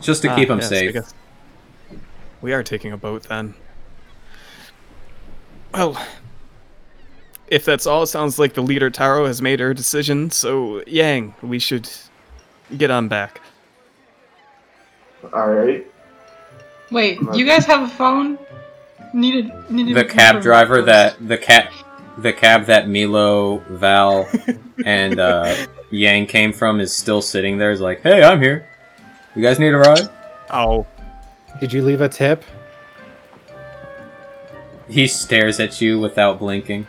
[0.00, 0.96] just to Ah, keep him yes, safe.
[2.40, 3.54] We are taking a boat then.
[5.74, 6.00] Well,
[7.48, 10.30] if that's all, it sounds like the leader Taro has made her decision.
[10.30, 11.88] So Yang, we should
[12.76, 13.40] get on back.
[15.32, 15.86] All right.
[16.90, 18.38] Wait, you guys have a phone?
[19.12, 19.70] Needed.
[19.70, 19.96] Needed.
[19.96, 21.72] The cab driver that the cat
[22.18, 24.28] the cab that Milo, Val,
[24.84, 25.54] and uh,
[25.90, 27.70] Yang came from is still sitting there.
[27.70, 28.68] Is like, hey, I'm here.
[29.34, 30.08] You guys need a ride?
[30.50, 30.86] Oh,
[31.60, 32.44] Did you leave a tip?
[34.88, 36.86] He stares at you without blinking.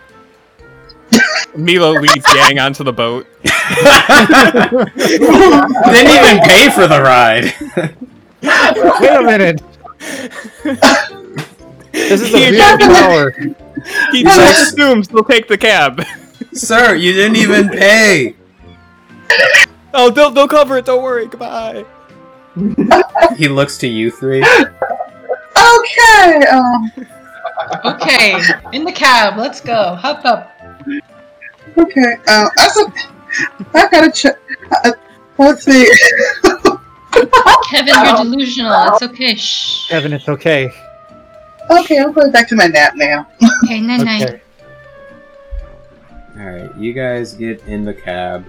[1.55, 3.27] Milo leads Yang onto the boat.
[3.43, 3.69] Didn't
[6.09, 7.53] even pay for the ride.
[9.01, 9.61] Wait a minute.
[12.07, 13.31] This is a He- weird power.
[14.11, 16.03] He just assumes they'll take the cab.
[16.53, 18.35] Sir, you didn't even pay.
[19.93, 20.85] Oh, they'll they'll cover it.
[20.85, 21.27] Don't worry.
[21.27, 21.85] Goodbye.
[23.37, 24.43] He looks to you three.
[24.43, 26.45] Okay.
[26.47, 26.91] Um.
[27.85, 28.41] Okay,
[28.73, 29.37] in the cab.
[29.37, 29.95] Let's go.
[29.95, 30.51] Hop up.
[31.77, 32.13] Okay.
[32.27, 32.49] Um.
[32.57, 32.87] I said,
[33.73, 34.37] I gotta check.
[34.83, 34.91] Uh,
[35.37, 35.87] let's see.
[37.69, 38.93] Kevin, you're delusional.
[38.93, 39.35] It's okay.
[39.35, 39.89] Shh.
[39.89, 40.71] Kevin, it's okay.
[41.69, 43.27] Okay, I'm going back to my nap now.
[43.63, 44.23] Okay, night night.
[44.23, 44.41] Okay.
[46.37, 48.45] Alright, you guys get in the cab.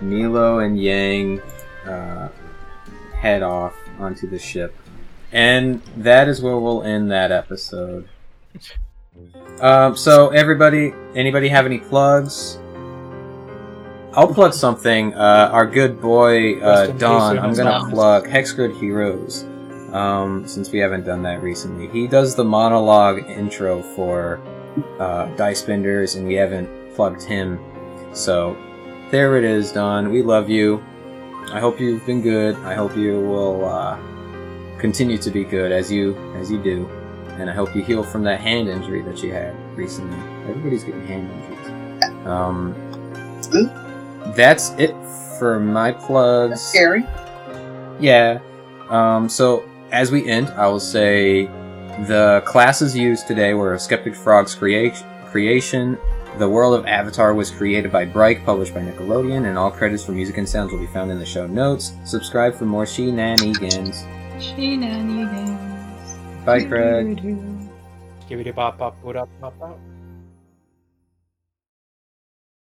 [0.00, 1.40] Milo and Yang
[1.86, 2.28] uh,
[3.16, 4.76] head off onto the ship.
[5.32, 8.08] And that is where we'll end that episode.
[9.60, 12.58] Um, so, everybody, anybody have any plugs?
[14.12, 15.14] I'll plug something.
[15.14, 19.44] Uh, our good boy, uh, Rest in peace, Don, I'm gonna plug Hexgrid Heroes.
[19.96, 21.88] Um, since we haven't done that recently.
[21.88, 24.42] He does the monologue intro for
[24.98, 27.58] uh, Dice Benders, and we haven't plugged him.
[28.12, 28.58] So
[29.10, 30.10] there it is, Don.
[30.12, 30.84] We love you.
[31.50, 32.56] I hope you've been good.
[32.56, 33.98] I hope you will uh,
[34.78, 36.86] continue to be good as you as you do,
[37.38, 40.18] and I hope you heal from that hand injury that you had recently.
[40.50, 42.26] Everybody's getting hand injuries.
[42.26, 42.74] Um,
[44.34, 44.94] that's it
[45.38, 46.60] for my plugs.
[46.60, 47.02] Scary.
[47.98, 48.40] Yeah.
[48.90, 51.46] Um, so as we end, I will say
[52.06, 54.92] the classes used today were Skeptic Frog's crea-
[55.26, 55.98] creation.
[56.38, 60.12] The world of Avatar was created by Bryke, published by Nickelodeon, and all credits for
[60.12, 61.92] music and sounds will be found in the show notes.
[62.04, 64.04] Subscribe for more shenanigans.
[64.38, 66.14] Shenanigans.
[66.44, 67.16] Bye, Craig.
[68.28, 69.78] Give it a bop, bop, boop, bop, bop.